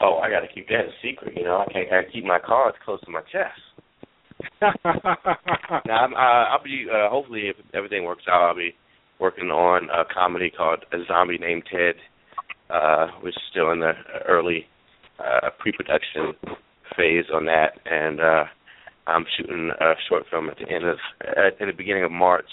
Oh, 0.00 0.18
I 0.18 0.30
got 0.30 0.40
to 0.40 0.52
keep 0.52 0.66
that 0.68 0.80
a 0.80 0.92
secret. 1.02 1.34
You 1.36 1.44
know, 1.44 1.64
I 1.66 1.72
can't. 1.72 1.92
I 1.92 2.12
keep 2.12 2.24
my 2.24 2.40
cards 2.44 2.76
close 2.84 3.00
to 3.02 3.10
my 3.10 3.20
chest. 3.20 3.60
Now, 5.86 6.04
I'm, 6.04 6.14
uh, 6.14 6.18
I'll 6.18 6.62
be 6.62 6.86
uh, 6.92 7.08
hopefully 7.10 7.48
if 7.48 7.56
everything 7.74 8.04
works 8.04 8.24
out, 8.30 8.48
I'll 8.48 8.56
be 8.56 8.74
working 9.20 9.50
on 9.50 9.88
a 9.90 10.04
comedy 10.12 10.50
called 10.50 10.84
A 10.92 10.96
Zombie 11.06 11.38
Named 11.38 11.62
Ted, 11.70 11.94
uh, 12.70 13.06
which 13.22 13.34
is 13.34 13.42
still 13.50 13.70
in 13.70 13.80
the 13.80 13.92
early 14.28 14.66
uh, 15.18 15.50
pre-production 15.58 16.34
phase 16.96 17.24
on 17.32 17.44
that, 17.46 17.78
and 17.86 18.20
uh, 18.20 18.44
I'm 19.06 19.24
shooting 19.36 19.70
a 19.80 19.92
short 20.08 20.24
film 20.30 20.48
at 20.48 20.56
the 20.58 20.72
end 20.72 20.84
of 20.84 20.98
at 21.22 21.60
in 21.60 21.68
the 21.68 21.74
beginning 21.76 22.04
of 22.04 22.12
March. 22.12 22.48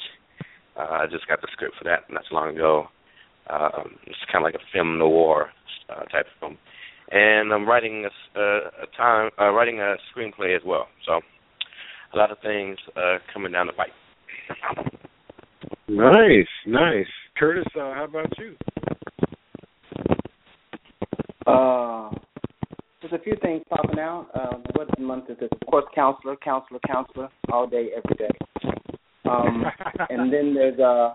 Uh, 0.75 0.87
I 0.89 1.05
just 1.11 1.27
got 1.27 1.41
the 1.41 1.47
script 1.51 1.75
for 1.77 1.83
that 1.83 2.09
not 2.09 2.23
too 2.29 2.35
long 2.35 2.55
ago. 2.55 2.87
Um, 3.49 3.95
it's 4.05 4.17
kind 4.31 4.43
of 4.45 4.51
like 4.51 4.55
a 4.55 4.65
film 4.73 4.97
noir 4.97 5.49
uh, 5.89 6.03
type 6.05 6.25
of 6.25 6.39
film, 6.39 6.57
and 7.11 7.51
I'm 7.51 7.67
writing 7.67 8.05
a, 8.05 8.39
a, 8.39 8.57
a 8.83 8.97
time 8.97 9.31
uh, 9.39 9.51
writing 9.51 9.79
a 9.79 9.95
screenplay 10.13 10.55
as 10.55 10.61
well. 10.65 10.87
So 11.05 11.21
a 12.13 12.17
lot 12.17 12.31
of 12.31 12.37
things 12.39 12.77
uh, 12.95 13.17
coming 13.33 13.51
down 13.51 13.67
the 13.67 13.73
pipe. 13.73 13.89
Nice, 15.87 16.47
nice. 16.67 17.07
Curtiss, 17.37 17.65
uh, 17.75 17.93
how 17.93 18.05
about 18.05 18.31
you? 18.37 18.55
Uh, 21.47 22.11
there's 23.09 23.21
a 23.21 23.23
few 23.23 23.35
things 23.41 23.63
popping 23.69 23.99
out. 23.99 24.27
Uh, 24.33 24.57
what 24.73 24.99
month 24.99 25.29
is 25.29 25.37
this? 25.39 25.49
Of 25.51 25.67
course, 25.67 25.85
counselor, 25.93 26.35
counselor, 26.37 26.79
counselor, 26.87 27.29
all 27.51 27.67
day, 27.67 27.89
every 27.95 28.15
day. 28.15 28.71
Um, 29.25 29.65
and 30.09 30.31
then 30.31 30.53
there's 30.53 30.79
uh, 30.79 31.13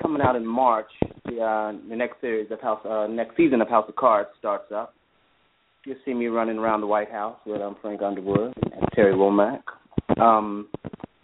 coming 0.00 0.22
out 0.22 0.36
in 0.36 0.46
March. 0.46 0.90
The 1.24 1.40
uh, 1.40 1.88
the 1.88 1.96
next 1.96 2.20
series 2.20 2.50
of 2.50 2.60
House, 2.60 2.84
uh, 2.84 3.06
next 3.08 3.36
season 3.36 3.60
of 3.60 3.68
House 3.68 3.86
of 3.88 3.96
Cards 3.96 4.28
starts 4.38 4.72
up. 4.74 4.94
You'll 5.84 5.96
see 6.04 6.14
me 6.14 6.26
running 6.26 6.58
around 6.58 6.80
the 6.80 6.86
White 6.86 7.10
House 7.10 7.38
with 7.44 7.60
um, 7.60 7.76
Frank 7.82 8.02
Underwood 8.02 8.54
and 8.62 8.88
Terry 8.94 9.14
Womack. 9.14 9.62
Um, 10.20 10.68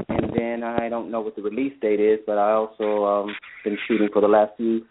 and 0.09 0.33
then 0.37 0.63
I 0.65 0.89
don't 0.89 1.11
know 1.11 1.21
what 1.21 1.37
the 1.37 1.43
release 1.43 1.75
date 1.81 2.01
is, 2.01 2.19
but 2.27 2.39
I 2.39 2.53
also 2.53 3.05
um 3.05 3.37
been 3.65 3.79
shooting 3.87 4.09
for 4.13 4.21
the 4.21 4.29
last 4.29 4.53
few 4.57 4.85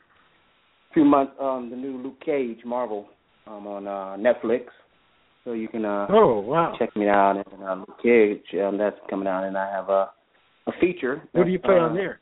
few 0.93 1.03
months 1.03 1.33
um 1.39 1.69
the 1.69 1.75
new 1.75 1.97
Luke 1.97 2.19
Cage 2.23 2.59
Marvel 2.65 3.09
um 3.49 3.67
on 3.67 3.87
uh 3.87 4.17
Netflix. 4.17 4.65
So 5.43 5.53
you 5.53 5.67
can 5.67 5.85
uh 5.85 6.07
Oh 6.09 6.39
wow. 6.39 6.75
check 6.77 6.95
me 6.95 7.07
out 7.07 7.43
and 7.51 7.63
uh, 7.63 7.75
Luke 7.75 7.99
Cage 8.01 8.43
um 8.61 8.77
that's 8.77 8.97
coming 9.09 9.27
out 9.27 9.43
and 9.43 9.57
I 9.57 9.69
have 9.71 9.89
a 9.89 10.09
a 10.67 10.71
feature. 10.81 11.23
What 11.31 11.45
do 11.45 11.51
you 11.51 11.59
play 11.59 11.75
uh, 11.75 11.83
on 11.83 11.95
there? 11.95 12.19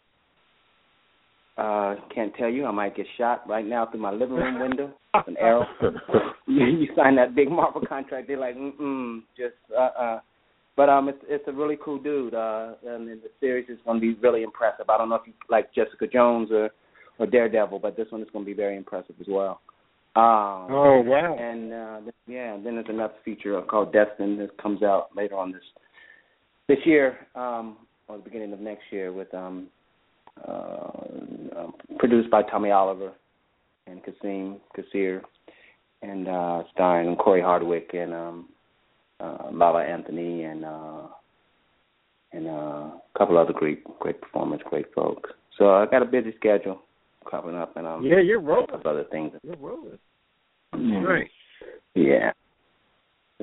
Uh 1.58 1.96
can't 2.14 2.34
tell 2.36 2.50
you. 2.50 2.66
I 2.66 2.72
might 2.72 2.96
get 2.96 3.08
shot 3.18 3.48
right 3.48 3.66
now 3.66 3.86
through 3.86 4.02
my 4.02 4.12
living 4.12 4.36
room 4.36 4.60
window. 4.60 4.94
with 5.16 5.28
An 5.28 5.38
arrow. 5.38 5.66
you, 6.48 6.66
you 6.66 6.88
sign 6.96 7.16
that 7.16 7.36
big 7.36 7.50
Marvel 7.50 7.82
contract, 7.88 8.28
they're 8.28 8.38
like, 8.38 8.56
mm 8.56 8.76
mm, 8.78 9.22
just 9.38 9.56
uh 9.76 9.90
uh 10.00 10.20
but 10.76 10.90
um, 10.90 11.08
it's 11.08 11.20
it's 11.28 11.48
a 11.48 11.54
really 11.54 11.78
cool 11.84 11.98
dude, 11.98 12.34
uh, 12.34 12.74
and 12.86 13.08
the 13.08 13.22
series 13.40 13.70
is 13.70 13.78
going 13.86 13.98
to 13.98 14.02
be 14.02 14.20
really 14.20 14.44
impressive. 14.44 14.90
I 14.90 14.98
don't 14.98 15.08
know 15.10 15.16
if 15.16 15.26
you 15.26 15.34
like 15.50 15.74
Jessica 15.74 16.06
Jones 16.06 16.50
or 16.52 16.70
or 17.18 17.26
Daredevil, 17.26 17.80
but 17.80 17.96
this 17.96 18.08
one 18.10 18.22
is 18.22 18.28
going 18.34 18.44
to 18.44 18.50
be 18.50 18.56
very 18.56 18.76
impressive 18.76 19.16
as 19.22 19.28
well. 19.30 19.62
Um, 20.16 20.68
Oh 20.72 21.02
wow. 21.06 21.36
and 21.38 21.74
uh, 21.74 22.12
yeah, 22.26 22.56
then 22.64 22.76
there's 22.76 22.86
another 22.88 23.14
feature 23.26 23.62
called 23.64 23.92
Destin 23.92 24.38
that 24.38 24.58
comes 24.62 24.82
out 24.82 25.10
later 25.16 25.36
on 25.36 25.52
this 25.52 25.62
this 26.70 26.78
year, 26.86 27.18
um, 27.36 27.78
or 28.08 28.18
the 28.18 28.24
beginning 28.24 28.54
of 28.54 28.60
next 28.62 28.84
year, 28.92 29.12
with 29.12 29.34
um, 29.34 29.68
uh, 30.48 30.88
um, 31.58 31.74
produced 32.00 32.32
by 32.32 32.44
Tommy 32.44 32.72
Oliver 32.72 33.12
and 33.88 34.02
Kasim 34.06 34.62
Kassir, 34.78 35.22
and 36.02 36.28
uh, 36.30 36.64
starring 36.74 37.16
Cory 37.18 37.42
Hardrict 37.42 37.94
and 37.94 38.14
um, 38.14 38.50
uh, 39.20 39.50
La 39.52 39.72
La 39.72 39.80
Anthony 39.80 40.44
and 40.44 40.64
uh, 40.64 41.08
and 42.32 42.48
uh, 42.48 42.52
a 42.52 43.02
couple 43.18 43.38
other 43.38 43.54
great 43.54 43.84
great 44.00 44.22
performers, 44.22 44.62
great 44.70 44.94
folks. 44.94 45.30
So 45.58 45.76
I 45.76 45.86
got 45.88 46.02
a 46.02 46.06
busy 46.06 46.34
schedule 46.38 46.82
coming 47.30 47.56
up, 47.56 47.76
and 47.78 47.86
um, 47.88 48.04
Yeah, 48.04 48.20
you're 48.20 48.40
rolling. 48.42 48.68
other 48.86 49.04
things. 49.12 49.34
You're 49.44 49.56
rolling. 49.58 49.98
Mhm. 50.74 51.06
Right. 51.08 51.30
Yeah. 51.94 52.32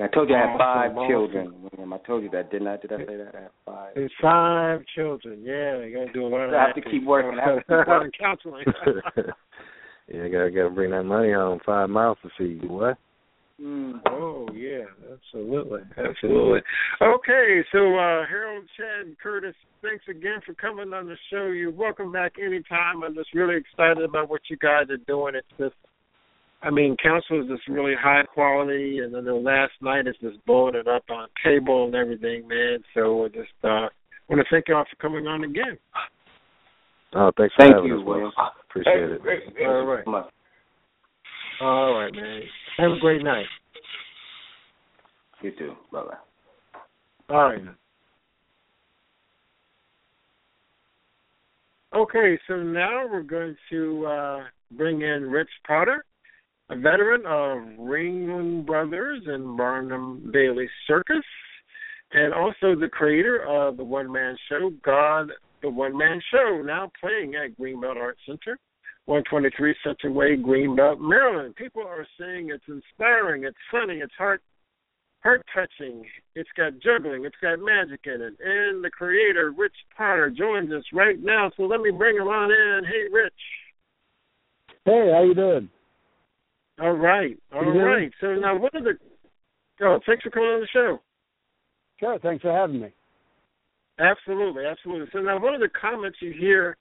I 0.02 0.06
told 0.08 0.30
you 0.30 0.36
I 0.36 0.46
had 0.48 0.56
five 0.58 0.96
awesome. 0.96 1.08
children. 1.10 1.54
William. 1.70 1.92
I 1.92 1.98
told 1.98 2.22
you 2.22 2.30
that, 2.30 2.50
didn't 2.50 2.68
I? 2.68 2.76
Did 2.78 2.92
I 2.92 2.98
say 3.04 3.16
that? 3.16 3.34
I 3.36 3.40
have 3.42 3.50
five. 3.66 3.94
There's 3.94 4.12
five 4.22 4.80
children. 4.94 5.42
Yeah, 5.44 5.78
you 5.84 5.94
gotta 5.94 6.12
do 6.12 6.26
a 6.26 6.28
lot 6.28 6.40
of 6.44 6.50
So 6.52 6.56
I 6.56 6.66
have 6.66 6.74
to 6.76 6.80
keep 6.82 7.04
working. 7.04 7.38
I 7.38 7.44
have 7.44 7.56
to 7.56 7.60
keep 7.62 7.70
A 7.70 7.74
lot 7.74 7.80
of 7.88 7.88
working. 7.88 8.10
counseling. 8.18 8.64
yeah, 10.08 10.28
gotta 10.28 10.50
gotta 10.50 10.70
bring 10.70 10.90
that 10.92 11.04
money 11.04 11.32
home. 11.32 11.60
Five 11.64 11.90
miles 11.90 12.16
to 12.22 12.30
feed 12.38 12.62
you. 12.62 12.68
What? 12.70 12.96
Mm. 13.62 14.00
Oh 14.08 14.48
yeah, 14.52 14.84
absolutely, 15.12 15.82
absolutely. 15.96 16.60
Okay, 17.00 17.62
so 17.70 17.94
uh 17.96 18.26
Harold, 18.26 18.64
Chad, 18.76 19.14
Curtiss, 19.22 19.54
thanks 19.82 20.04
again 20.08 20.40
for 20.44 20.54
coming 20.54 20.92
on 20.92 21.06
the 21.06 21.16
show. 21.30 21.46
You're 21.46 21.70
welcome 21.70 22.10
back 22.10 22.32
anytime. 22.44 23.04
I'm 23.04 23.14
just 23.14 23.32
really 23.34 23.56
excited 23.56 24.02
about 24.02 24.28
what 24.28 24.40
you 24.50 24.56
guys 24.56 24.90
are 24.90 24.96
doing. 25.06 25.36
It's 25.36 25.46
just, 25.58 25.76
I 26.62 26.70
mean, 26.70 26.96
council 27.00 27.40
is 27.40 27.48
just 27.48 27.68
really 27.68 27.94
high 27.94 28.24
quality, 28.34 28.98
and 28.98 29.14
then 29.14 29.24
the 29.26 29.34
last 29.34 29.72
night 29.80 30.08
is 30.08 30.16
just 30.20 30.44
blowing 30.44 30.74
it 30.74 30.88
up 30.88 31.04
on 31.08 31.28
cable 31.44 31.84
and 31.84 31.94
everything, 31.94 32.48
man. 32.48 32.82
So 32.94 33.26
I 33.26 33.28
just 33.28 33.52
uh 33.62 33.86
want 34.28 34.40
to 34.40 34.44
thank 34.50 34.66
y'all 34.68 34.84
for 34.90 34.96
coming 34.96 35.28
on 35.28 35.44
again. 35.44 35.78
Oh, 37.14 37.30
thanks 37.36 37.54
Thank 37.58 37.74
having 37.74 37.90
you, 37.90 38.00
us. 38.00 38.06
William. 38.06 38.32
Wes. 38.36 38.46
Appreciate 38.70 39.10
it. 39.10 39.20
All 39.66 39.84
right, 39.84 40.06
Much. 40.06 40.30
all 41.60 41.94
right, 41.94 42.12
man. 42.12 42.42
Have 42.78 42.92
a 42.92 42.98
great 43.00 43.22
night. 43.22 43.46
You 45.42 45.52
too. 45.58 45.72
Bye 45.92 46.02
bye. 46.04 47.34
All 47.34 47.42
right. 47.44 47.62
Okay, 51.94 52.38
so 52.48 52.56
now 52.56 53.06
we're 53.06 53.22
going 53.22 53.54
to 53.70 54.06
uh, 54.06 54.44
bring 54.70 55.02
in 55.02 55.30
Rich 55.30 55.50
Potter, 55.66 56.04
a 56.70 56.76
veteran 56.76 57.20
of 57.26 57.78
Ringling 57.78 58.64
Brothers 58.64 59.20
and 59.26 59.56
Barnum 59.58 60.30
Bailey 60.32 60.68
Circus, 60.86 61.24
and 62.12 62.32
also 62.32 62.74
the 62.74 62.88
creator 62.90 63.46
of 63.46 63.76
the 63.76 63.84
one 63.84 64.10
man 64.10 64.36
show, 64.48 64.72
God 64.82 65.32
the 65.62 65.70
One 65.70 65.96
Man 65.96 66.20
Show, 66.30 66.60
now 66.64 66.90
playing 67.00 67.34
at 67.36 67.56
Greenbelt 67.58 67.96
Art 67.96 68.18
Center, 68.26 68.58
123 69.06 69.74
Center 69.84 70.12
Way, 70.12 70.36
Greenbelt, 70.36 71.00
Maryland. 71.00 71.56
People 71.56 71.82
are 71.82 72.06
saying 72.18 72.50
it's 72.50 72.64
inspiring, 72.68 73.44
it's 73.44 73.56
funny, 73.70 73.94
it's 73.96 74.14
heart 74.16 74.42
heart 75.22 75.44
touching. 75.54 76.04
It's 76.34 76.50
got 76.56 76.72
juggling. 76.80 77.24
It's 77.24 77.36
got 77.40 77.58
magic 77.60 78.00
in 78.06 78.20
it. 78.20 78.34
And 78.44 78.84
the 78.84 78.90
creator, 78.90 79.52
Rich 79.56 79.74
Potter, 79.96 80.30
joins 80.30 80.72
us 80.72 80.84
right 80.92 81.20
now. 81.20 81.50
So 81.56 81.62
let 81.64 81.80
me 81.80 81.90
bring 81.90 82.16
him 82.16 82.28
on 82.28 82.50
in. 82.50 82.84
Hey, 82.84 83.04
Rich. 83.12 83.32
Hey, 84.84 85.10
how 85.14 85.22
you 85.22 85.34
doing? 85.34 85.68
All 86.80 86.92
right. 86.92 87.38
All 87.52 87.60
Can 87.62 87.68
you 87.68 87.80
hear 87.80 88.00
me? 88.00 88.10
So 88.20 88.34
now, 88.34 88.58
what 88.58 88.74
are 88.74 88.82
the? 88.82 88.94
Oh, 89.80 90.00
thanks 90.06 90.22
for 90.24 90.30
coming 90.30 90.48
on 90.48 90.60
the 90.60 90.66
show. 90.72 90.98
Sure, 92.00 92.18
thanks 92.18 92.42
for 92.42 92.52
having 92.52 92.80
me. 92.80 92.92
Absolutely, 93.98 94.64
absolutely. 94.64 95.06
So 95.12 95.20
now, 95.20 95.40
one 95.40 95.54
of 95.54 95.60
the 95.60 95.68
comments 95.68 96.18
you 96.20 96.32
hear 96.32 96.76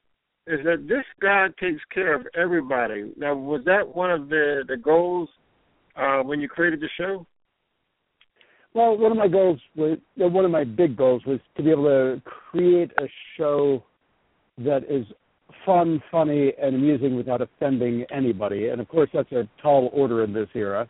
is 0.48 0.60
that 0.66 0.88
this 0.88 1.06
God 1.22 1.54
takes 1.60 1.82
care 1.94 2.14
of 2.16 2.26
everybody. 2.36 3.12
Now, 3.18 3.36
was 3.36 3.62
that 3.66 3.96
one 3.96 4.12
of 4.12 4.30
the 4.30 4.64
the 4.68 4.78
goals 4.78 5.30
uh, 5.96 6.20
when 6.20 6.42
you 6.42 6.48
created 6.48 6.80
the 6.80 6.90
show? 6.98 7.26
Well, 8.74 8.98
one 8.98 9.12
of 9.12 9.18
my 9.18 9.28
goals 9.28 9.60
was 9.76 9.98
one 10.18 10.46
of 10.46 10.52
my 10.52 10.64
big 10.64 10.96
goals 10.96 11.24
was 11.26 11.40
to 11.58 11.64
be 11.64 11.72
able 11.72 11.84
to 11.84 12.22
create 12.24 12.92
a 12.98 13.08
show 13.38 13.84
that 14.60 14.84
is 14.90 15.06
fun, 15.66 16.02
funny, 16.10 16.54
and 16.62 16.76
amusing 16.76 17.16
without 17.16 17.42
offending 17.42 18.06
anybody. 18.12 18.70
And 18.70 18.80
of 18.80 18.88
course, 18.88 19.10
that's 19.14 19.32
a 19.32 19.48
tall 19.62 19.90
order 19.94 20.24
in 20.24 20.34
this 20.34 20.48
era. 20.56 20.88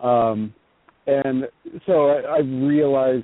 Um, 0.00 0.54
and 1.06 1.44
so 1.86 2.08
I, 2.08 2.36
I 2.36 2.38
realize 2.38 3.22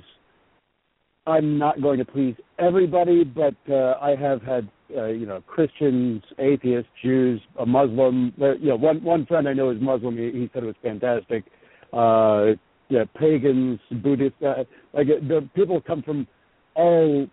I'm 1.25 1.57
not 1.57 1.81
going 1.81 1.99
to 1.99 2.05
please 2.05 2.35
everybody, 2.59 3.23
but 3.23 3.55
uh, 3.69 3.95
I 4.01 4.15
have 4.19 4.41
had 4.41 4.69
uh, 4.95 5.05
you 5.05 5.25
know 5.25 5.41
Christians, 5.47 6.23
atheists, 6.39 6.89
Jews, 7.03 7.41
a 7.59 7.65
Muslim. 7.65 8.33
You 8.37 8.69
know, 8.69 8.75
one 8.75 9.03
one 9.03 9.25
friend 9.25 9.47
I 9.47 9.53
know 9.53 9.69
is 9.69 9.81
Muslim. 9.81 10.17
He, 10.17 10.31
he 10.31 10.49
said 10.53 10.63
it 10.63 10.67
was 10.67 10.75
fantastic. 10.81 11.45
Uh, 11.93 12.57
yeah, 12.89 13.05
pagans, 13.17 13.79
Buddhists. 14.03 14.41
Uh, 14.41 14.63
like 14.93 15.07
uh, 15.07 15.25
the 15.27 15.47
people 15.55 15.81
come 15.81 16.01
from 16.03 16.27
all 16.75 17.27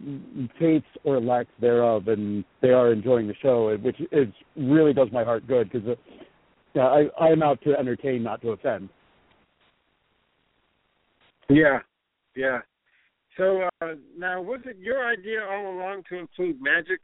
faiths 0.59 0.86
or 1.04 1.20
lack 1.20 1.46
thereof, 1.61 2.09
and 2.09 2.44
they 2.61 2.70
are 2.70 2.92
enjoying 2.92 3.28
the 3.28 3.34
show, 3.40 3.76
which 3.76 4.00
is 4.12 4.28
really 4.56 4.92
does 4.92 5.09
my 5.12 5.24
heart 5.24 5.46
good 5.46 5.70
because 5.70 5.96
uh, 6.76 6.80
I 6.80 7.06
I 7.20 7.28
am 7.28 7.42
out 7.42 7.61
to 7.62 7.76
entertain, 7.76 8.22
not 8.22 8.40
to 8.42 8.50
offend. 8.50 8.88
Yeah, 11.48 11.80
yeah. 12.36 12.61
So 13.36 13.68
uh, 13.80 13.94
now, 14.16 14.42
was 14.42 14.61
it 14.64 14.76
your 14.78 15.06
idea 15.06 15.40
all 15.48 15.72
along 15.72 16.02
to 16.11 16.16
include 16.16 16.61
magic? 16.61 17.00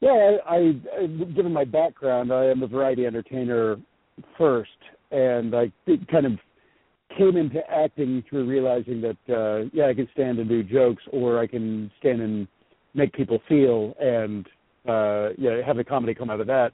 Yeah, 0.00 0.36
I, 0.46 0.80
I 0.96 1.06
given 1.06 1.52
my 1.52 1.64
background, 1.64 2.32
I 2.32 2.44
am 2.46 2.62
a 2.62 2.66
variety 2.68 3.06
entertainer 3.06 3.76
first, 4.36 4.70
and 5.10 5.54
I 5.54 5.72
kind 6.10 6.26
of 6.26 6.32
came 7.16 7.36
into 7.36 7.58
acting 7.70 8.22
through 8.28 8.46
realizing 8.46 9.00
that 9.00 9.16
uh 9.34 9.68
yeah, 9.72 9.86
I 9.86 9.94
can 9.94 10.08
stand 10.12 10.38
and 10.38 10.48
do 10.48 10.62
jokes, 10.62 11.02
or 11.12 11.38
I 11.38 11.46
can 11.46 11.90
stand 11.98 12.20
and 12.20 12.46
make 12.94 13.12
people 13.12 13.40
feel, 13.48 13.94
and 14.00 14.46
uh 14.88 15.30
yeah, 15.36 15.60
have 15.66 15.78
a 15.78 15.84
comedy 15.84 16.14
come 16.14 16.30
out 16.30 16.40
of 16.40 16.46
that. 16.46 16.72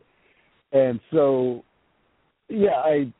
And 0.73 1.01
so, 1.13 1.65
yeah, 2.49 2.83
I 2.85 3.13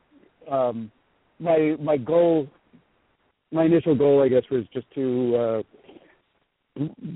um 0.51 0.91
my 1.39 1.75
my 1.79 1.97
goal 1.97 2.47
my 3.51 3.63
initial 3.63 3.95
goal, 3.95 4.21
I 4.21 4.27
guess, 4.27 4.43
was 4.51 4.65
just 4.73 4.85
to 4.95 5.35
uh, 5.35 5.63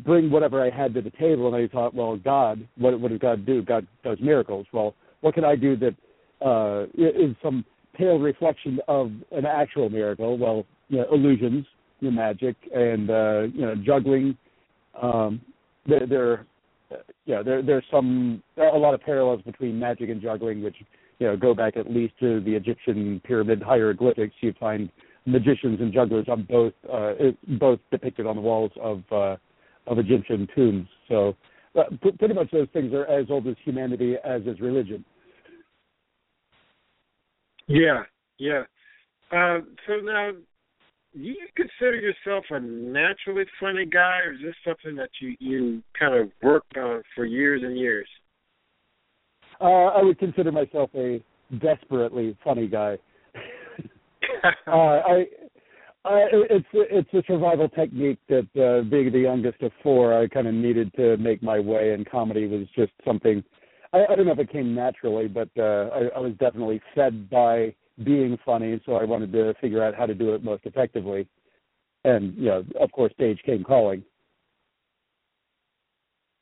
bring 0.05 0.31
whatever 0.31 0.63
I 0.63 0.69
had 0.69 0.93
to 0.93 1.01
the 1.01 1.11
table, 1.11 1.53
and 1.53 1.55
I 1.55 1.67
thought, 1.67 1.93
well, 1.93 2.17
God, 2.17 2.65
what 2.77 2.99
what 2.99 3.11
does 3.11 3.19
God 3.19 3.45
do? 3.45 3.61
God 3.61 3.85
does 4.03 4.17
miracles. 4.21 4.65
Well, 4.71 4.95
what 5.21 5.33
can 5.33 5.43
I 5.43 5.55
do 5.55 5.75
that 5.77 5.95
uh, 6.45 6.83
is 6.97 7.35
some 7.43 7.65
pale 7.93 8.19
reflection 8.19 8.79
of 8.87 9.11
an 9.31 9.45
actual 9.45 9.89
miracle? 9.89 10.37
Well, 10.37 10.65
you 10.87 10.97
know, 10.97 11.05
illusions, 11.11 11.65
you 11.99 12.09
know, 12.09 12.15
magic, 12.15 12.55
and 12.73 13.09
uh, 13.09 13.41
you 13.53 13.61
know, 13.61 13.75
juggling. 13.75 14.37
Um, 15.01 15.41
there, 15.85 16.07
there, 16.07 16.45
yeah, 17.25 17.41
there 17.43 17.61
there's 17.61 17.85
some 17.91 18.41
a 18.57 18.77
lot 18.77 18.93
of 18.93 19.01
parallels 19.01 19.41
between 19.41 19.77
magic 19.77 20.09
and 20.09 20.21
juggling, 20.21 20.63
which 20.63 20.77
you 21.19 21.27
know 21.27 21.35
go 21.35 21.53
back 21.53 21.75
at 21.75 21.91
least 21.91 22.13
to 22.21 22.39
the 22.41 22.55
Egyptian 22.55 23.21
pyramid 23.25 23.61
hieroglyphics. 23.61 24.35
You 24.39 24.53
find 24.57 24.89
magicians 25.25 25.81
and 25.81 25.93
jugglers 25.93 26.27
on 26.29 26.43
both 26.43 26.73
uh, 26.91 27.11
both 27.59 27.79
depicted 27.91 28.25
on 28.25 28.37
the 28.37 28.41
walls 28.41 28.71
of 28.81 29.03
uh, 29.11 29.35
of 29.87 29.99
Egyptian 29.99 30.47
tombs. 30.55 30.87
So 31.07 31.35
uh, 31.75 31.83
pretty 32.17 32.33
much 32.33 32.51
those 32.51 32.67
things 32.73 32.93
are 32.93 33.05
as 33.05 33.27
old 33.29 33.47
as 33.47 33.55
humanity 33.63 34.15
as 34.23 34.41
is 34.43 34.59
religion. 34.59 35.03
Yeah, 37.67 38.03
yeah. 38.37 38.63
Uh, 39.31 39.59
so 39.85 39.97
now, 40.03 40.31
do 41.13 41.19
you 41.19 41.47
consider 41.55 41.95
yourself 41.95 42.45
a 42.49 42.59
naturally 42.59 43.45
funny 43.59 43.85
guy, 43.85 44.19
or 44.25 44.33
is 44.33 44.39
this 44.43 44.55
something 44.65 44.95
that 44.95 45.09
you 45.21 45.35
you 45.39 45.83
kind 45.97 46.15
of 46.15 46.29
worked 46.41 46.77
on 46.77 47.03
for 47.15 47.25
years 47.25 47.61
and 47.63 47.77
years? 47.77 48.07
Uh, 49.61 49.65
I 49.65 50.01
would 50.01 50.17
consider 50.17 50.51
myself 50.51 50.89
a 50.95 51.23
desperately 51.59 52.37
funny 52.43 52.67
guy. 52.67 52.97
uh, 54.67 54.71
I, 54.71 55.25
It's 56.11 56.67
it's 56.73 57.13
a 57.13 57.23
survival 57.27 57.69
technique 57.69 58.19
that 58.29 58.47
uh, 58.55 58.89
being 58.89 59.11
the 59.11 59.19
youngest 59.19 59.61
of 59.61 59.71
four, 59.83 60.19
I 60.19 60.27
kind 60.27 60.47
of 60.47 60.53
needed 60.53 60.91
to 60.95 61.17
make 61.17 61.43
my 61.43 61.59
way, 61.59 61.93
and 61.93 62.09
comedy 62.09 62.47
was 62.47 62.67
just 62.75 62.91
something. 63.05 63.43
I, 63.93 64.05
I 64.09 64.15
don't 64.15 64.25
know 64.25 64.31
if 64.31 64.39
it 64.39 64.51
came 64.51 64.73
naturally, 64.73 65.27
but 65.27 65.49
uh, 65.57 65.89
I, 65.93 66.09
I 66.15 66.19
was 66.19 66.33
definitely 66.39 66.81
fed 66.95 67.29
by 67.29 67.75
being 68.03 68.37
funny, 68.45 68.81
so 68.85 68.93
I 68.93 69.03
wanted 69.03 69.31
to 69.33 69.53
figure 69.61 69.83
out 69.83 69.93
how 69.93 70.05
to 70.05 70.15
do 70.15 70.33
it 70.33 70.43
most 70.43 70.65
effectively. 70.65 71.27
And 72.03 72.35
you 72.37 72.45
know, 72.45 72.63
of 72.79 72.91
course, 72.91 73.13
stage 73.13 73.39
came 73.45 73.63
calling. 73.63 74.03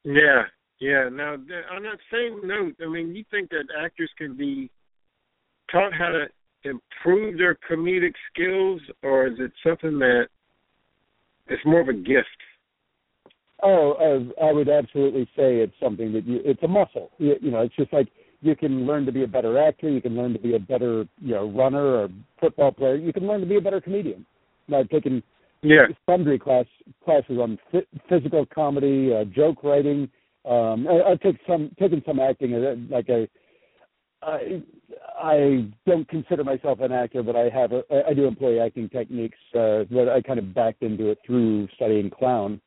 Yeah, 0.04 0.44
yeah. 0.80 1.10
Now, 1.12 1.34
on 1.34 1.84
that 1.84 2.00
same 2.12 2.48
note, 2.48 2.76
I 2.82 2.88
mean, 2.88 3.14
you 3.16 3.26
think 3.32 3.50
that 3.50 3.66
actors 3.84 4.12
can 4.18 4.38
be 4.38 4.70
taught 5.72 5.94
how 5.94 6.10
to 6.10 6.28
improve 6.70 7.38
their 7.38 7.58
comedic 7.70 8.14
skills, 8.32 8.82
or 9.04 9.28
is 9.28 9.40
it 9.40 9.52
something 9.66 10.00
that 10.00 10.28
it's 11.48 11.66
more 11.66 11.82
of 11.82 11.90
a 11.90 11.94
gift? 11.94 12.28
Oh, 13.64 14.30
I 14.42 14.52
would 14.52 14.70
absolutely 14.70 15.24
say 15.36 15.58
it's 15.58 15.74
something 15.82 16.14
that 16.14 16.28
you, 16.28 16.40
it's 16.46 16.62
a 16.62 16.68
muscle. 16.68 17.10
You, 17.18 17.36
you 17.42 17.50
know, 17.50 17.62
it's 17.62 17.76
just 17.76 17.92
like 17.92 18.08
you 18.42 18.56
can 18.56 18.86
learn 18.86 19.06
to 19.08 19.12
be 19.12 19.24
a 19.24 19.28
better 19.28 19.58
actor, 19.58 19.90
you 19.90 20.02
can 20.02 20.16
learn 20.16 20.34
to 20.34 20.40
be 20.40 20.56
a 20.56 20.60
better, 20.60 21.08
you 21.20 21.34
know, 21.34 21.50
runner 21.50 21.84
or 21.84 22.10
football 22.40 22.72
player. 22.72 22.96
You 22.96 23.12
can 23.12 23.26
learn 23.26 23.40
to 23.42 23.48
be 23.48 23.58
a 23.58 23.62
better 23.62 23.82
comedian. 23.82 24.26
I've 24.74 24.90
taken 24.90 25.24
yeah. 25.64 25.88
sundry 26.06 26.38
class 26.38 26.66
classes 27.04 27.40
on 27.40 27.58
f- 27.74 27.84
physical 28.08 28.46
comedy, 28.46 29.12
uh, 29.14 29.24
joke 29.24 29.64
writing. 29.64 30.10
Um, 30.46 30.88
I, 30.88 31.12
I've 31.12 31.20
taken 31.22 31.40
some 31.48 31.72
taken 31.80 32.04
some 32.06 32.20
acting, 32.20 32.54
uh, 32.54 32.76
like 32.94 33.10
a 33.10 33.28
I 34.22 34.62
I 35.20 35.68
don't 35.86 36.08
consider 36.08 36.44
myself 36.44 36.80
an 36.80 36.92
actor, 36.92 37.24
but 37.24 37.36
I 37.36 37.50
have 37.50 37.72
a, 37.72 37.84
I 38.08 38.14
do 38.14 38.26
employ 38.26 38.64
acting 38.64 38.90
techniques 38.90 39.38
uh, 39.54 39.86
that 39.92 40.12
I 40.14 40.22
kind 40.22 40.40
of 40.40 40.54
backed 40.54 40.84
into 40.84 41.10
it 41.10 41.20
through 41.26 41.68
studying 41.76 42.10
clown. 42.10 42.62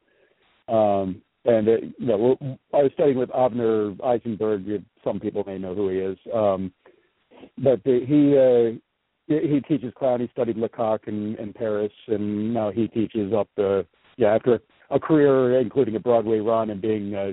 Um, 0.69 1.23
and 1.45 1.69
it, 1.69 1.85
you 1.99 2.07
know, 2.07 2.37
I 2.73 2.83
was 2.83 2.93
studying 2.95 3.19
with 3.19 3.31
Avner 3.31 3.99
Eisenberg. 4.05 4.85
Some 5.03 5.19
people 5.21 5.43
may 5.47 5.59
know 5.59 5.75
who 5.75 5.89
he 5.89 5.99
is, 5.99 6.19
um, 6.35 6.73
but 7.59 7.83
the, 7.85 8.05
he 8.07 8.37
uh, 8.37 8.79
he 9.27 9.61
teaches 9.61 9.93
clown. 9.97 10.21
He 10.21 10.29
studied 10.33 10.57
Lecoq 10.57 11.07
in, 11.07 11.37
in 11.37 11.53
Paris, 11.53 11.93
and 12.09 12.53
now 12.53 12.71
he 12.71 12.89
teaches 12.89 13.33
up 13.33 13.49
the 13.57 13.87
yeah 14.17 14.35
after 14.35 14.61
a 14.91 15.01
career 15.01 15.61
including 15.61 15.97
a 15.97 16.01
Broadway 16.01 16.41
run 16.41 16.71
and 16.71 16.81
being 16.81 17.15
uh, 17.15 17.33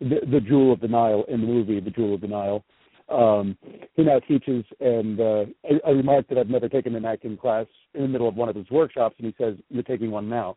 the, 0.00 0.20
the 0.30 0.40
Jewel 0.40 0.72
of 0.72 0.80
the 0.80 0.88
Nile 0.88 1.24
in 1.28 1.40
the 1.40 1.46
movie 1.46 1.80
The 1.80 1.90
Jewel 1.90 2.14
of 2.14 2.20
the 2.20 2.28
Nile. 2.28 2.64
Um, 3.08 3.56
he 3.94 4.02
now 4.02 4.18
teaches, 4.20 4.64
and 4.80 5.20
uh, 5.20 5.44
I, 5.64 5.88
I 5.88 5.90
remarked 5.90 6.30
that 6.30 6.38
I've 6.38 6.48
never 6.48 6.68
taken 6.68 6.94
an 6.94 7.04
acting 7.04 7.36
class 7.36 7.66
in 7.94 8.02
the 8.02 8.08
middle 8.08 8.28
of 8.28 8.34
one 8.34 8.48
of 8.48 8.56
his 8.56 8.68
workshops, 8.70 9.16
and 9.18 9.26
he 9.26 9.34
says, 9.42 9.56
"You're 9.68 9.82
taking 9.82 10.10
one 10.10 10.28
now." 10.28 10.56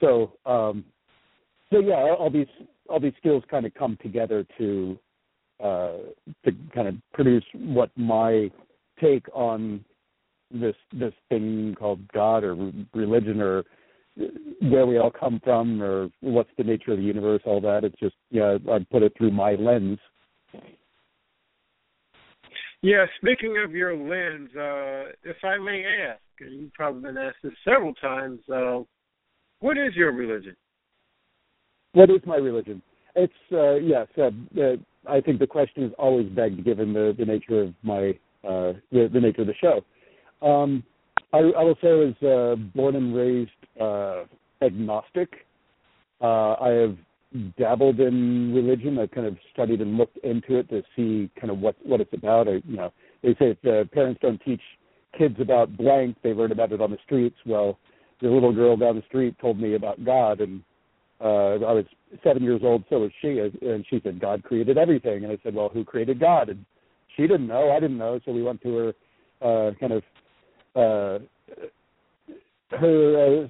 So, 0.00 0.32
um, 0.44 0.84
so 1.72 1.78
yeah, 1.78 2.14
all 2.18 2.30
these 2.30 2.48
all 2.88 3.00
these 3.00 3.12
skills 3.18 3.44
kind 3.50 3.64
of 3.64 3.74
come 3.74 3.96
together 4.02 4.44
to 4.58 4.98
uh, 5.62 5.92
to 6.44 6.52
kind 6.74 6.88
of 6.88 6.96
produce 7.12 7.44
what 7.54 7.90
my 7.96 8.50
take 9.00 9.26
on 9.32 9.84
this 10.50 10.76
this 10.92 11.14
thing 11.28 11.76
called 11.78 12.00
God 12.12 12.42
or 12.42 12.72
religion 12.92 13.40
or 13.40 13.62
where 14.60 14.86
we 14.86 14.98
all 14.98 15.10
come 15.10 15.40
from 15.42 15.82
or 15.82 16.08
what's 16.20 16.50
the 16.56 16.64
nature 16.64 16.92
of 16.92 16.98
the 16.98 17.04
universe, 17.04 17.42
all 17.44 17.60
that. 17.60 17.84
It's 17.84 17.98
just 18.00 18.16
yeah, 18.30 18.58
I 18.70 18.84
put 18.90 19.02
it 19.02 19.12
through 19.16 19.30
my 19.30 19.54
lens 19.54 19.98
yeah, 22.84 23.06
speaking 23.16 23.56
of 23.64 23.72
your 23.72 23.96
lens, 23.96 24.50
uh, 24.54 25.10
if 25.24 25.42
I 25.42 25.56
may 25.56 25.84
ask, 26.06 26.20
and 26.40 26.60
you've 26.60 26.74
probably 26.74 27.00
been 27.00 27.16
asked 27.16 27.38
this 27.42 27.54
several 27.64 27.94
times, 27.94 28.40
uh, 28.54 28.80
what 29.60 29.78
is 29.78 29.96
your 29.96 30.12
religion? 30.12 30.54
What 31.94 32.10
is 32.10 32.20
my 32.26 32.36
religion? 32.36 32.82
It's 33.16 33.32
uh, 33.50 33.76
yes. 33.76 34.06
Uh, 34.18 34.30
uh, 34.60 34.76
I 35.08 35.22
think 35.22 35.38
the 35.38 35.46
question 35.46 35.84
is 35.84 35.92
always 35.98 36.28
begged 36.28 36.62
given 36.62 36.92
the, 36.92 37.14
the 37.18 37.24
nature 37.24 37.62
of 37.62 37.74
my 37.82 38.10
uh, 38.46 38.74
the, 38.92 39.08
the 39.10 39.20
nature 39.20 39.42
of 39.42 39.46
the 39.46 39.54
show. 39.54 40.46
Um, 40.46 40.84
I, 41.32 41.38
I 41.38 41.62
will 41.62 41.78
say 41.80 41.88
I 41.88 41.94
was 41.94 42.22
uh, 42.22 42.56
born 42.74 42.96
and 42.96 43.16
raised 43.16 43.50
uh, 43.80 44.24
agnostic. 44.62 45.30
Uh, 46.20 46.54
I 46.60 46.68
have 46.68 46.96
dabbled 47.58 48.00
in 48.00 48.54
religion. 48.54 48.98
I've 48.98 49.10
kind 49.10 49.26
of 49.26 49.36
studied 49.52 49.80
and 49.80 49.96
looked 49.96 50.18
into 50.18 50.58
it 50.58 50.68
to 50.70 50.82
see 50.94 51.30
kind 51.38 51.50
of 51.50 51.58
what 51.58 51.76
what 51.84 52.00
it's 52.00 52.12
about. 52.12 52.48
I, 52.48 52.62
you 52.66 52.76
know, 52.76 52.92
they 53.22 53.30
say 53.32 53.50
if 53.50 53.62
the 53.62 53.88
parents 53.92 54.20
don't 54.22 54.40
teach 54.42 54.60
kids 55.16 55.36
about 55.40 55.76
blank, 55.76 56.16
they 56.22 56.32
learn 56.32 56.52
about 56.52 56.72
it 56.72 56.80
on 56.80 56.90
the 56.90 56.98
streets. 57.04 57.36
Well, 57.46 57.78
the 58.20 58.28
little 58.28 58.52
girl 58.52 58.76
down 58.76 58.96
the 58.96 59.02
street 59.02 59.36
told 59.40 59.58
me 59.58 59.74
about 59.74 60.04
God, 60.04 60.40
and 60.40 60.62
uh, 61.20 61.64
I 61.64 61.72
was 61.72 61.84
seven 62.22 62.42
years 62.42 62.60
old. 62.62 62.84
So 62.88 63.00
was 63.00 63.10
she, 63.20 63.38
and 63.38 63.84
she 63.88 64.00
said 64.02 64.20
God 64.20 64.42
created 64.44 64.78
everything. 64.78 65.24
And 65.24 65.32
I 65.32 65.38
said, 65.42 65.54
well, 65.54 65.68
who 65.68 65.84
created 65.84 66.20
God? 66.20 66.48
And 66.48 66.64
she 67.16 67.22
didn't 67.22 67.46
know. 67.46 67.70
I 67.70 67.80
didn't 67.80 67.98
know. 67.98 68.20
So 68.24 68.32
we 68.32 68.42
went 68.42 68.62
to 68.62 68.76
her 68.76 68.88
uh, 69.42 69.72
kind 69.78 69.92
of 69.92 70.02
uh, 70.76 71.18
her 72.76 73.44
uh, 73.44 73.48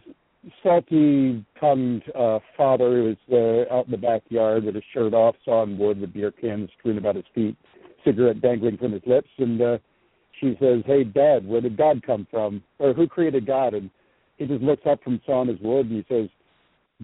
salty 0.63 1.45
tongued 1.59 2.03
uh, 2.15 2.39
father 2.57 2.97
who 2.97 3.15
was 3.31 3.69
uh, 3.71 3.75
out 3.75 3.87
in 3.87 3.93
the 3.93 3.99
backyard 3.99 4.65
with 4.65 4.75
his 4.75 4.85
shirt 4.93 5.15
off, 5.15 5.37
sawing 5.45 5.79
wood 5.79 6.01
with 6.01 6.13
beer 6.13 6.31
cans 6.31 6.71
strewn 6.79 6.99
about 6.99 7.17
his 7.17 7.25
feet, 7.35 7.57
cigarette 8.05 8.41
dangling 8.41 8.77
from 8.77 8.93
his 8.93 9.03
lips, 9.07 9.29
and 9.39 9.61
uh, 9.61 9.79
she 10.41 10.57
says, 10.61 10.83
"Hey, 10.87 11.05
Dad, 11.05 11.47
where 11.47 11.61
did 11.61 11.77
God 11.77 12.03
come 12.07 12.27
from? 12.31 12.63
Or 12.79 12.93
who 12.93 13.07
created 13.07 13.47
God?" 13.47 13.75
And 13.75 13.91
he 14.37 14.47
just 14.47 14.63
looks 14.63 14.83
up 14.87 15.03
from 15.03 15.21
sawing 15.27 15.49
his 15.49 15.61
wood 15.61 15.91
and 15.91 16.05
he 16.05 16.15
says, 16.15 16.29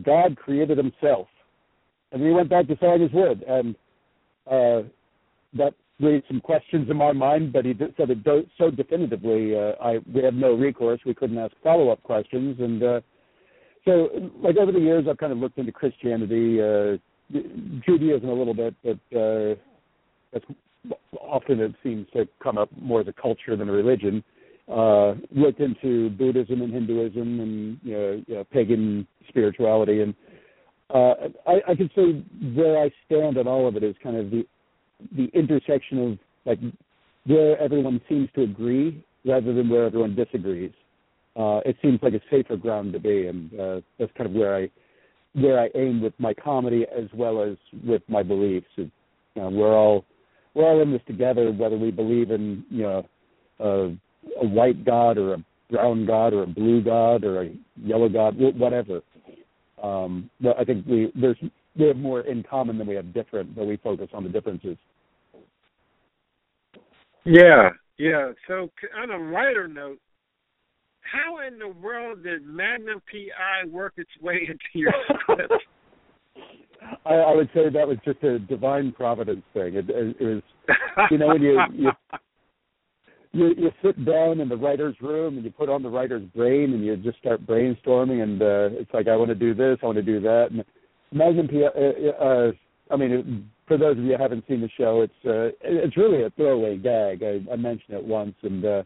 "God 0.05 0.37
created 0.37 0.79
Himself." 0.79 1.29
And 2.13 2.23
he 2.23 2.31
went 2.31 2.51
back 2.51 2.67
to 2.67 2.77
sawing 2.81 3.03
his 3.03 3.13
wood, 3.13 3.45
and 3.47 3.75
uh, 4.47 4.83
that 5.55 5.75
raised 6.01 6.25
some 6.29 6.41
questions 6.41 6.91
in 6.91 6.97
my 6.97 7.13
mind. 7.13 7.53
But 7.53 7.65
he 7.65 7.75
said 7.97 8.11
it 8.11 8.49
so 8.59 8.71
definitively, 8.71 9.57
uh, 9.57 9.73
I 9.81 9.99
we 10.13 10.23
had 10.23 10.35
no 10.35 10.55
recourse. 10.55 11.01
We 11.07 11.15
couldn't 11.15 11.39
ask 11.39 11.55
follow 11.63 11.91
up 11.91 12.03
questions, 12.03 12.57
and 12.59 12.83
uh, 12.83 13.01
so 13.85 14.09
like 14.43 14.57
over 14.57 14.73
the 14.73 14.79
years 14.79 15.07
I've 15.09 15.19
kind 15.19 15.33
of 15.33 15.39
looked 15.39 15.59
into 15.59 15.73
Christianity, 15.73 16.61
uh 16.61 16.97
Judaism 17.87 18.29
a 18.29 18.35
little 18.35 18.55
bit, 18.55 18.75
but 18.83 19.19
uh 19.19 19.55
that's 20.33 20.45
often 21.21 21.61
it 21.61 21.75
seems 21.83 22.07
to 22.15 22.27
come 22.43 22.59
up 22.59 22.69
more 22.81 23.01
as 23.01 23.09
a 23.09 23.13
culture 23.13 23.57
than 23.57 23.69
a 23.69 23.73
religion. 23.73 24.23
Uh 24.71 25.15
looked 25.35 25.61
into 25.61 26.11
Buddhism 26.11 26.63
and 26.63 26.73
Hinduism 26.73 27.41
and 27.41 27.81
you 27.83 27.93
know, 27.93 28.23
you 28.27 28.35
know 28.35 28.45
pagan 28.45 29.07
spirituality 29.29 30.03
and 30.03 30.15
uh 30.93 31.15
I, 31.47 31.61
I 31.69 31.75
can 31.75 31.91
say 31.95 32.25
where 32.55 32.83
I 32.83 32.91
stand 33.07 33.39
on 33.39 33.47
all 33.47 33.67
of 33.67 33.77
it 33.77 33.83
is 33.83 33.95
kind 34.03 34.17
of 34.17 34.31
the 34.31 34.47
the 35.17 35.27
intersection 35.33 36.13
of 36.13 36.19
like 36.45 36.59
where 37.27 37.59
everyone 37.59 38.01
seems 38.09 38.29
to 38.35 38.43
agree 38.43 39.05
rather 39.25 39.53
than 39.53 39.69
where 39.69 39.85
everyone 39.85 40.15
disagrees 40.15 40.73
uh, 41.41 41.61
it 41.65 41.77
seems 41.81 41.99
like 42.03 42.13
a 42.13 42.21
safer 42.31 42.57
ground 42.57 42.93
to 42.93 43.01
be, 43.01 43.27
and 43.27 43.53
uh, 43.59 43.81
that's 43.99 44.13
kind 44.17 44.29
of 44.29 44.37
where 44.37 44.55
I 44.55 44.71
where 45.33 45.61
I 45.61 45.69
aim 45.77 46.03
with 46.03 46.13
my 46.19 46.35
comedy 46.35 46.85
as 46.95 47.05
well 47.15 47.43
as 47.43 47.57
with 47.87 48.03
my 48.09 48.23
beliefs. 48.23 48.67
It, 48.77 48.91
you 49.35 49.43
know, 49.43 49.49
we're 49.49 49.75
all 49.75 50.05
we're 50.55 50.65
all 50.65 50.83
in 50.83 50.93
this 50.93 51.03
together, 51.07 51.51
whether 51.51 51.79
we 51.79 51.91
believe 51.91 52.31
in 52.31 52.65
you 52.69 52.83
know 52.83 53.07
a, 53.59 54.43
a 54.43 54.47
white 54.47 54.85
God 54.85 55.17
or 55.17 55.35
a 55.35 55.45
brown 55.71 56.05
god 56.05 56.35
or 56.35 56.43
a 56.43 56.47
blue 56.47 56.83
god 56.83 57.25
or 57.25 57.43
a 57.43 57.51
yellow 57.83 58.09
god, 58.09 58.35
whatever. 58.37 59.01
Um, 59.83 60.29
but 60.41 60.59
I 60.59 60.65
think 60.65 60.87
we 60.87 61.11
there's 61.15 61.39
we 61.79 61.87
have 61.87 61.97
more 61.97 62.21
in 62.23 62.43
common 62.43 62.77
than 62.77 62.87
we 62.87 62.97
have 62.97 63.15
different, 63.15 63.55
but 63.55 63.67
we 63.67 63.79
focus 63.79 64.09
on 64.13 64.25
the 64.25 64.31
differences. 64.31 64.77
Yeah, 67.25 67.71
yeah. 67.99 68.33
So 68.49 68.69
on 69.01 69.11
a 69.11 69.33
lighter 69.33 69.69
note, 69.69 69.99
how 71.11 71.47
in 71.47 71.59
the 71.59 71.69
world 71.69 72.23
did 72.23 72.47
Magnum 72.47 73.03
PI 73.11 73.69
work 73.69 73.95
its 73.97 74.11
way 74.21 74.41
into 74.49 74.59
your 74.75 74.93
script? 75.21 75.53
I, 77.05 77.15
I 77.15 77.35
would 77.35 77.49
say 77.55 77.69
that 77.69 77.87
was 77.87 77.99
just 78.05 78.23
a 78.23 78.39
divine 78.39 78.93
providence 78.93 79.43
thing. 79.53 79.75
It, 79.75 79.91
it, 79.91 80.17
it 80.19 80.25
was, 80.25 80.43
you 81.11 81.19
know, 81.19 81.29
when 81.29 81.43
you, 81.43 81.61
you 81.75 81.91
you 83.33 83.55
you 83.57 83.71
sit 83.83 84.05
down 84.05 84.41
in 84.41 84.49
the 84.49 84.57
writer's 84.57 84.97
room 85.01 85.37
and 85.37 85.45
you 85.45 85.51
put 85.51 85.69
on 85.69 85.83
the 85.83 85.89
writer's 85.89 86.25
brain 86.35 86.73
and 86.73 86.85
you 86.85 86.97
just 86.97 87.19
start 87.19 87.47
brainstorming 87.47 88.23
and 88.23 88.43
uh, 88.43 88.81
it's 88.81 88.93
like 88.93 89.09
I 89.09 89.17
want 89.17 89.29
to 89.29 89.35
do 89.35 89.55
this, 89.55 89.79
I 89.83 89.87
want 89.87 89.97
to 89.97 90.03
do 90.03 90.21
that. 90.21 90.49
And 90.51 90.65
Magnum 91.13 91.49
PI, 91.49 91.67
uh, 91.77 92.25
uh, 92.25 92.53
I 92.91 92.97
mean, 92.97 93.13
it, 93.13 93.25
for 93.69 93.79
those 93.79 93.97
of 93.99 94.05
you 94.05 94.17
who 94.17 94.23
haven't 94.23 94.45
seen 94.49 94.61
the 94.61 94.71
show, 94.77 95.03
it's 95.03 95.13
uh, 95.25 95.55
it's 95.63 95.97
really 95.97 96.25
a 96.25 96.31
throwaway 96.31 96.77
gag. 96.77 97.23
I, 97.23 97.53
I 97.53 97.57
mentioned 97.57 97.97
it 97.97 98.05
once, 98.05 98.35
and 98.43 98.65
uh, 98.65 98.83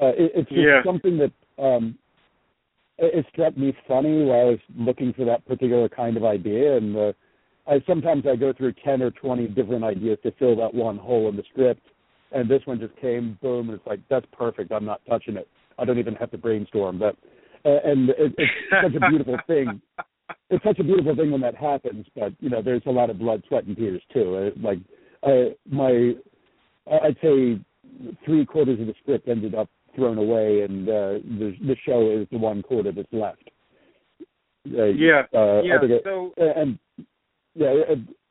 uh, 0.00 0.12
it, 0.16 0.32
it's 0.34 0.48
just 0.48 0.60
yeah. 0.60 0.82
something 0.84 1.18
that 1.18 1.32
um, 1.62 1.98
it, 2.98 3.18
it 3.18 3.26
struck 3.32 3.56
me 3.56 3.76
funny 3.86 4.24
while 4.24 4.40
I 4.40 4.44
was 4.44 4.58
looking 4.76 5.12
for 5.12 5.24
that 5.24 5.46
particular 5.46 5.88
kind 5.88 6.16
of 6.16 6.24
idea. 6.24 6.76
And 6.76 6.96
uh, 6.96 7.12
I 7.66 7.82
sometimes 7.86 8.24
I 8.26 8.36
go 8.36 8.52
through 8.52 8.74
ten 8.84 9.02
or 9.02 9.10
twenty 9.10 9.46
different 9.48 9.84
ideas 9.84 10.18
to 10.22 10.32
fill 10.32 10.56
that 10.56 10.74
one 10.74 10.98
hole 10.98 11.28
in 11.28 11.36
the 11.36 11.44
script, 11.50 11.82
and 12.32 12.48
this 12.48 12.62
one 12.64 12.80
just 12.80 12.96
came 13.00 13.38
boom, 13.42 13.68
and 13.68 13.78
it's 13.78 13.86
like 13.86 14.00
that's 14.08 14.26
perfect. 14.32 14.72
I'm 14.72 14.84
not 14.84 15.00
touching 15.08 15.36
it. 15.36 15.48
I 15.78 15.84
don't 15.84 15.98
even 15.98 16.14
have 16.14 16.30
to 16.30 16.38
brainstorm. 16.38 16.98
But 16.98 17.16
uh, 17.64 17.78
and 17.84 18.10
it, 18.10 18.34
it's 18.38 18.52
such 18.82 18.94
a 18.94 19.10
beautiful 19.10 19.38
thing 19.46 19.80
it's 20.50 20.64
such 20.64 20.78
a 20.78 20.84
beautiful 20.84 21.16
thing 21.16 21.30
when 21.30 21.40
that 21.40 21.54
happens, 21.54 22.06
but 22.14 22.32
you 22.40 22.50
know, 22.50 22.62
there's 22.62 22.82
a 22.86 22.90
lot 22.90 23.10
of 23.10 23.18
blood, 23.18 23.42
sweat, 23.48 23.64
and 23.64 23.76
tears 23.76 24.02
too. 24.12 24.36
Uh, 24.36 24.60
like 24.60 24.78
uh, 25.22 25.54
my, 25.68 26.12
I'd 26.90 27.16
say 27.22 27.60
three 28.24 28.46
quarters 28.46 28.80
of 28.80 28.86
the 28.86 28.94
script 29.02 29.28
ended 29.28 29.54
up 29.54 29.68
thrown 29.96 30.18
away, 30.18 30.62
and 30.62 30.88
uh, 30.88 31.12
the 31.38 31.56
the 31.60 31.76
show 31.84 32.10
is 32.10 32.28
the 32.30 32.38
one 32.38 32.62
quarter 32.62 32.92
that's 32.92 33.08
left. 33.12 33.50
Uh, 34.66 34.84
yeah, 34.84 35.22
uh, 35.34 35.62
yeah. 35.62 35.76
I 35.76 35.80
think 35.80 36.02
so 36.04 36.32
and 36.36 36.78
yeah, 37.54 37.74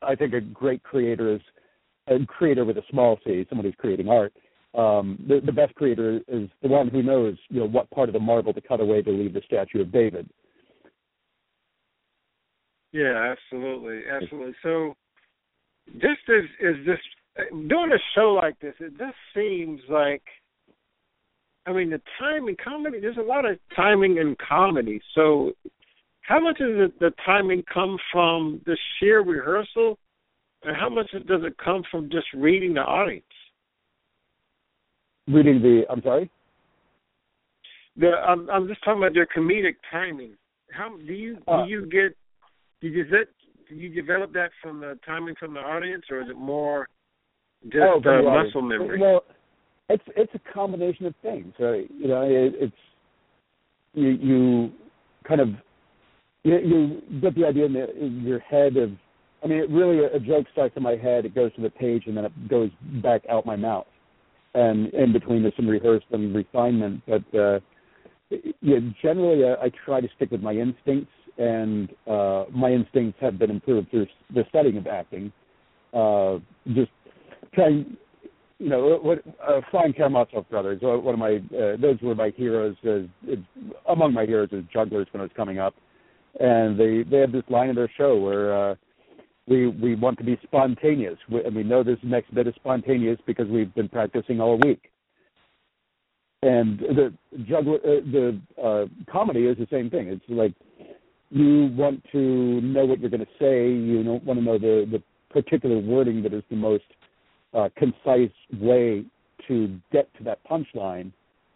I 0.01 0.15
think 0.15 0.33
a 0.33 0.41
great 0.41 0.83
creator 0.83 1.33
is 1.33 1.41
a 2.07 2.25
creator 2.25 2.63
with 2.65 2.77
a 2.77 2.83
small 2.89 3.19
c, 3.25 3.45
someone 3.49 3.65
who's 3.65 3.75
creating 3.77 4.07
art. 4.07 4.33
Um, 4.75 5.23
the, 5.27 5.39
the 5.43 5.51
best 5.51 5.73
creator 5.75 6.19
is 6.27 6.49
the 6.61 6.67
one 6.67 6.89
who 6.89 7.01
knows, 7.01 7.37
you 7.49 7.61
know, 7.61 7.67
what 7.67 7.89
part 7.91 8.09
of 8.09 8.13
the 8.13 8.19
marble 8.19 8.53
to 8.53 8.61
cut 8.61 8.81
away 8.81 9.01
to 9.01 9.09
leave 9.09 9.33
the 9.33 9.41
statue 9.45 9.81
of 9.81 9.91
David. 9.91 10.29
Yeah, 12.91 13.33
absolutely, 13.33 14.01
absolutely. 14.09 14.53
So, 14.63 14.95
just 15.93 16.21
as 16.29 16.43
is 16.61 16.85
this 16.85 16.99
doing 17.51 17.91
a 17.93 17.99
show 18.15 18.33
like 18.41 18.59
this, 18.59 18.73
it 18.79 18.97
just 18.97 19.15
seems 19.33 19.81
like, 19.89 20.23
I 21.65 21.73
mean, 21.73 21.89
the 21.89 22.01
timing 22.19 22.55
comedy. 22.63 22.99
There's 22.99 23.17
a 23.17 23.21
lot 23.21 23.45
of 23.45 23.57
timing 23.75 24.17
in 24.17 24.35
comedy. 24.47 25.01
So, 25.15 25.53
how 26.21 26.39
much 26.39 26.59
does 26.59 26.91
the 26.99 27.11
timing 27.25 27.63
come 27.71 27.97
from 28.11 28.61
the 28.65 28.77
sheer 28.99 29.21
rehearsal, 29.21 29.97
and 30.63 30.75
how 30.75 30.89
much 30.89 31.11
does 31.11 31.41
it 31.43 31.57
come 31.57 31.83
from 31.89 32.09
just 32.11 32.27
reading 32.35 32.73
the 32.75 32.81
audience? 32.81 33.23
Reading 35.27 35.61
the, 35.61 35.83
I'm 35.89 36.01
sorry. 36.03 36.29
The 37.97 38.11
I'm 38.11 38.49
I'm 38.49 38.67
just 38.67 38.83
talking 38.83 39.01
about 39.01 39.15
your 39.15 39.27
comedic 39.35 39.75
timing. 39.91 40.33
How 40.71 40.95
do 40.97 41.13
you 41.13 41.35
do 41.35 41.51
Uh, 41.51 41.65
you 41.65 41.85
get 41.87 42.15
did 42.81 42.93
you 42.93 43.05
you 43.69 43.89
develop 43.89 44.33
that 44.33 44.51
from 44.61 44.79
the 44.79 44.99
timing 45.05 45.35
from 45.35 45.53
the 45.53 45.59
audience, 45.59 46.03
or 46.11 46.21
is 46.21 46.29
it 46.29 46.37
more 46.37 46.89
just 47.63 47.77
oh, 47.81 47.97
uh, 47.97 48.01
the 48.01 48.21
muscle 48.21 48.61
memory? 48.61 48.99
Well, 48.99 49.23
it's 49.89 50.03
it's 50.15 50.31
a 50.33 50.53
combination 50.53 51.05
of 51.05 51.13
things. 51.21 51.53
Uh, 51.59 51.73
you 51.73 52.07
know, 52.07 52.21
it, 52.23 52.53
it's 52.59 52.75
you 53.93 54.09
you 54.09 54.71
kind 55.27 55.41
of 55.41 55.49
you, 56.43 56.57
you 56.59 57.19
get 57.21 57.35
the 57.35 57.45
idea 57.45 57.65
in, 57.65 57.73
the, 57.73 57.95
in 57.97 58.23
your 58.23 58.39
head 58.39 58.77
of. 58.77 58.91
I 59.43 59.47
mean, 59.47 59.59
it 59.59 59.69
really 59.69 60.03
a, 60.03 60.19
joke 60.19 60.47
starts 60.53 60.75
in 60.75 60.81
my 60.81 60.95
head, 60.95 61.25
it 61.25 61.35
goes 61.35 61.53
to 61.55 61.61
the 61.61 61.69
page, 61.69 62.03
and 62.07 62.17
then 62.17 62.25
it 62.25 62.49
goes 62.49 62.71
back 63.03 63.21
out 63.29 63.45
my 63.45 63.55
mouth. 63.55 63.85
And 64.55 64.91
in 64.93 65.13
between, 65.13 65.43
there's 65.43 65.55
some 65.55 65.67
rehearsed 65.67 66.07
and 66.11 66.33
refinement, 66.33 67.03
but 67.05 67.37
uh, 67.37 67.59
yeah, 68.61 68.79
generally, 69.03 69.43
uh, 69.43 69.57
I 69.61 69.69
try 69.85 70.01
to 70.01 70.07
stick 70.15 70.31
with 70.31 70.41
my 70.41 70.53
instincts 70.53 71.11
and 71.37 71.89
uh, 72.07 72.45
my 72.51 72.71
instincts 72.71 73.17
have 73.21 73.37
been 73.37 73.51
improved 73.51 73.91
through 73.91 74.07
the 74.33 74.45
studying 74.49 74.77
of 74.77 74.87
acting. 74.87 75.31
Uh, 75.93 76.39
just 76.73 76.91
trying, 77.53 77.97
you 78.59 78.69
know, 78.69 78.97
what 79.01 79.23
uh, 79.47 79.61
Flying 79.71 79.93
Karamazov 79.93 80.49
brothers. 80.49 80.81
uh, 80.83 80.97
One 80.97 81.13
of 81.13 81.19
my 81.19 81.35
uh, 81.57 81.77
those 81.77 81.99
were 82.01 82.15
my 82.15 82.31
heroes. 82.35 82.75
Uh, 82.85 83.03
among 83.89 84.13
my 84.13 84.25
heroes 84.25 84.49
as 84.53 84.63
jugglers 84.71 85.07
when 85.11 85.21
I 85.21 85.25
was 85.25 85.31
coming 85.35 85.59
up, 85.59 85.75
and 86.39 86.79
they 86.79 87.03
they 87.03 87.17
had 87.17 87.31
this 87.31 87.43
line 87.49 87.69
in 87.69 87.75
their 87.75 87.91
show 87.97 88.17
where. 88.17 88.71
Uh, 88.71 88.75
we 89.47 89.67
we 89.67 89.93
want 89.93 90.17
to 90.17 90.23
be 90.23 90.39
spontaneous, 90.41 91.19
we, 91.29 91.43
and 91.43 91.55
we 91.55 91.61
know 91.61 91.83
this 91.83 91.99
next 92.01 92.33
bit 92.33 92.47
is 92.47 92.55
spontaneous 92.55 93.19
because 93.27 93.47
we've 93.47 93.71
been 93.75 93.87
practicing 93.87 94.41
all 94.41 94.57
week 94.65 94.91
and 96.45 96.79
the 96.79 97.13
juggler 97.47 97.77
uh, 97.77 98.01
the 98.11 98.39
uh 98.63 98.85
comedy 99.11 99.45
is 99.45 99.57
the 99.57 99.67
same 99.71 99.89
thing 99.89 100.07
it's 100.07 100.23
like 100.29 100.53
you 101.31 101.69
want 101.75 102.03
to 102.11 102.61
know 102.61 102.85
what 102.85 102.99
you're 102.99 103.09
going 103.09 103.19
to 103.19 103.31
say 103.39 103.67
you 103.71 104.03
don't 104.03 104.23
want 104.23 104.39
to 104.39 104.45
know 104.45 104.57
the 104.57 104.85
the 104.91 105.01
particular 105.29 105.79
wording 105.79 106.21
that 106.21 106.33
is 106.33 106.43
the 106.49 106.55
most 106.55 106.83
uh 107.55 107.69
concise 107.77 108.31
way 108.59 109.03
to 109.47 109.79
get 109.91 110.13
to 110.17 110.23
that 110.23 110.39
punchline 110.49 111.11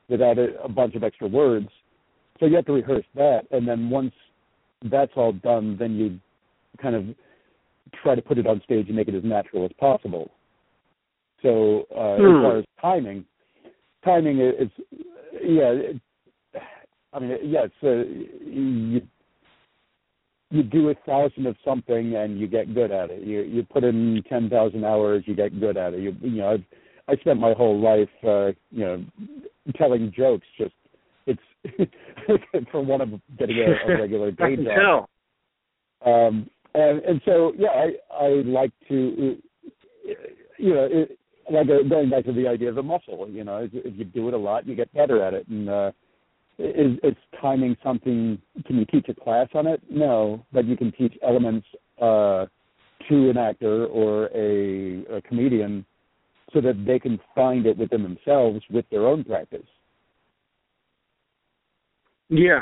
without 0.07 0.37
a, 0.37 0.59
a 0.63 0.69
bunch 0.69 0.95
of 0.95 1.03
extra 1.03 1.27
words 1.27 1.67
so 2.39 2.45
you 2.45 2.55
have 2.55 2.65
to 2.65 2.73
rehearse 2.73 3.05
that 3.15 3.41
and 3.51 3.67
then 3.67 3.89
once 3.89 4.13
that's 4.85 5.11
all 5.15 5.33
done 5.33 5.75
then 5.77 5.95
you 5.95 6.19
kind 6.81 6.95
of 6.95 7.03
try 8.01 8.15
to 8.15 8.21
put 8.21 8.37
it 8.37 8.47
on 8.47 8.61
stage 8.63 8.87
and 8.87 8.95
make 8.95 9.07
it 9.07 9.15
as 9.15 9.23
natural 9.23 9.65
as 9.65 9.71
possible 9.79 10.31
so 11.41 11.85
uh 11.95 12.17
Hmm. 12.17 12.35
as 12.35 12.41
far 12.43 12.57
as 12.57 12.65
timing 12.81 13.25
timing 14.03 14.39
is 14.39 14.69
yeah 15.43 15.71
it, 15.71 16.01
i 17.13 17.19
mean 17.19 17.37
yeah 17.43 17.65
it's 17.65 17.83
uh, 17.83 18.07
you 18.45 19.01
you 20.51 20.63
do 20.63 20.89
a 20.89 20.95
thousand 21.05 21.45
of 21.45 21.55
something 21.63 22.15
and 22.15 22.39
you 22.39 22.47
get 22.47 22.73
good 22.73 22.91
at 22.91 23.11
it. 23.11 23.23
You 23.23 23.41
you 23.41 23.63
put 23.63 23.83
in 23.83 24.23
ten 24.27 24.49
thousand 24.49 24.83
hours 24.83 25.23
you 25.27 25.35
get 25.35 25.59
good 25.59 25.77
at 25.77 25.93
it. 25.93 26.01
You 26.01 26.15
you 26.21 26.41
know 26.41 26.53
i've 26.53 26.63
i 27.07 27.15
spent 27.17 27.39
my 27.39 27.53
whole 27.53 27.79
life 27.79 28.09
uh 28.23 28.47
you 28.71 28.85
know 28.85 29.03
telling 29.77 30.11
jokes 30.15 30.47
just 30.57 30.73
it's 31.25 31.41
for 32.71 32.81
one 32.81 33.01
of 33.01 33.09
getting 33.37 33.57
a, 33.57 33.91
a 33.91 33.97
regular 33.99 34.31
day 34.31 34.55
job. 34.55 35.07
tell. 36.03 36.09
um 36.11 36.49
and 36.73 37.01
and 37.03 37.21
so 37.25 37.53
yeah 37.57 37.69
i 37.69 38.23
i 38.23 38.27
like 38.45 38.71
to 38.87 39.37
you 40.57 40.73
know 40.73 40.87
it, 40.91 41.17
like 41.51 41.67
uh, 41.67 41.87
going 41.87 42.09
back 42.09 42.25
to 42.25 42.33
the 42.33 42.47
idea 42.47 42.69
of 42.69 42.75
the 42.75 42.83
muscle 42.83 43.27
you 43.29 43.43
know 43.43 43.57
if, 43.57 43.71
if 43.73 43.97
you 43.97 44.05
do 44.05 44.27
it 44.27 44.33
a 44.33 44.37
lot 44.37 44.67
you 44.67 44.75
get 44.75 44.91
better 44.93 45.23
at 45.23 45.33
it. 45.33 45.47
And 45.47 45.69
uh 45.69 45.91
is 46.59 46.97
is 47.03 47.15
timing 47.41 47.75
something 47.83 48.39
can 48.65 48.77
you 48.77 48.85
teach 48.85 49.07
a 49.09 49.13
class 49.13 49.47
on 49.53 49.65
it 49.65 49.81
no 49.89 50.45
but 50.51 50.65
you 50.65 50.75
can 50.75 50.91
teach 50.91 51.17
elements 51.25 51.65
uh 52.01 52.45
to 53.07 53.29
an 53.29 53.37
actor 53.37 53.85
or 53.85 54.25
a, 54.35 55.05
a 55.15 55.21
comedian 55.21 55.85
so 56.53 56.59
that 56.59 56.85
they 56.85 56.99
can 56.99 57.19
find 57.33 57.65
it 57.65 57.77
within 57.77 58.03
themselves 58.03 58.61
with 58.69 58.85
their 58.91 59.07
own 59.07 59.23
practice 59.23 59.65
Yeah, 62.29 62.61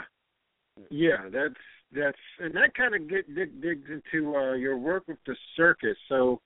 yeah, 0.90 1.30
that's 1.32 1.56
that's 1.94 2.18
and 2.40 2.54
that 2.56 2.74
kind 2.76 2.96
of 2.96 3.10
get 3.10 3.34
dig, 3.34 3.62
digs 3.62 3.88
into 3.90 4.36
uh, 4.36 4.54
your 4.54 4.78
work 4.78 5.04
with 5.08 5.18
the 5.26 5.36
circus. 5.56 5.98
So, 6.08 6.42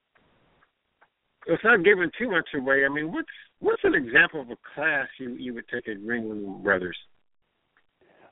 without 1.48 1.84
giving 1.84 2.10
too 2.18 2.30
much 2.32 2.50
away, 2.56 2.84
I 2.86 2.90
mean, 2.90 3.12
what's 3.12 3.28
what's 3.60 3.84
an 3.84 3.94
example 3.94 4.42
of 4.42 4.50
a 4.50 4.58
class 4.76 5.08
you 5.20 5.36
you 5.36 5.54
would 5.54 5.68
take 5.68 5.88
at 5.88 5.98
Ringling 5.98 6.64
Brothers? 6.64 6.98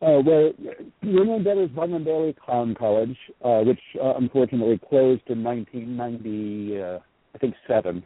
Uh, 0.01 0.21
well, 0.25 0.53
Ringling 1.03 1.43
Brothers 1.43 1.69
Ringling 1.71 2.05
Bailey 2.05 2.33
Clown 2.45 2.73
College, 2.73 3.17
uh, 3.43 3.59
which 3.59 3.79
uh, 4.01 4.15
unfortunately 4.15 4.79
closed 4.89 5.23
in 5.27 5.43
1990, 5.43 6.81
uh, 6.81 6.99
I 7.35 7.37
think 7.37 7.53
seven. 7.67 8.03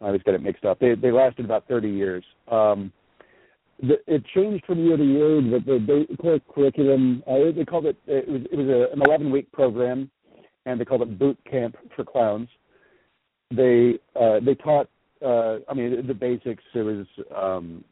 I 0.00 0.06
always 0.06 0.22
get 0.22 0.34
it 0.34 0.42
mixed 0.42 0.64
up. 0.64 0.78
They 0.78 0.94
they 0.94 1.10
lasted 1.10 1.44
about 1.44 1.68
30 1.68 1.90
years. 1.90 2.24
Um, 2.50 2.90
the, 3.82 3.96
it 4.06 4.24
changed 4.34 4.64
from 4.64 4.84
year 4.84 4.96
to 4.96 5.04
year. 5.04 5.40
The, 5.42 5.58
the, 5.64 6.06
the 6.08 6.16
core 6.16 6.40
curriculum 6.54 7.22
uh, 7.26 7.52
they 7.54 7.66
called 7.66 7.84
it 7.84 7.96
it 8.06 8.26
was 8.26 8.42
it 8.50 8.56
was 8.56 8.68
a, 8.68 8.92
an 8.94 9.02
11 9.06 9.30
week 9.30 9.52
program, 9.52 10.10
and 10.64 10.80
they 10.80 10.86
called 10.86 11.02
it 11.02 11.18
boot 11.18 11.38
camp 11.50 11.76
for 11.94 12.04
clowns. 12.04 12.48
They 13.50 13.98
uh, 14.18 14.40
they 14.40 14.54
taught 14.54 14.88
uh, 15.22 15.58
I 15.68 15.74
mean 15.74 16.06
the 16.06 16.14
basics. 16.14 16.64
It 16.74 16.82
was 16.82 17.06
um, 17.36 17.84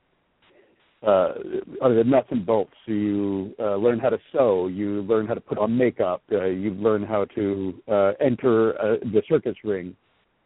uh, 1.06 1.34
are 1.82 1.94
the 1.94 2.04
nuts 2.04 2.28
and 2.30 2.46
bolts. 2.46 2.72
You 2.86 3.54
uh, 3.58 3.76
learn 3.76 3.98
how 3.98 4.08
to 4.08 4.18
sew. 4.32 4.68
You 4.68 5.02
learn 5.02 5.26
how 5.26 5.34
to 5.34 5.40
put 5.40 5.58
on 5.58 5.76
makeup. 5.76 6.22
Uh, 6.32 6.46
you 6.46 6.70
learn 6.70 7.02
how 7.02 7.26
to 7.34 7.74
uh, 7.90 8.12
enter 8.20 8.78
uh, 8.80 8.96
the 9.12 9.22
circus 9.28 9.56
ring. 9.64 9.94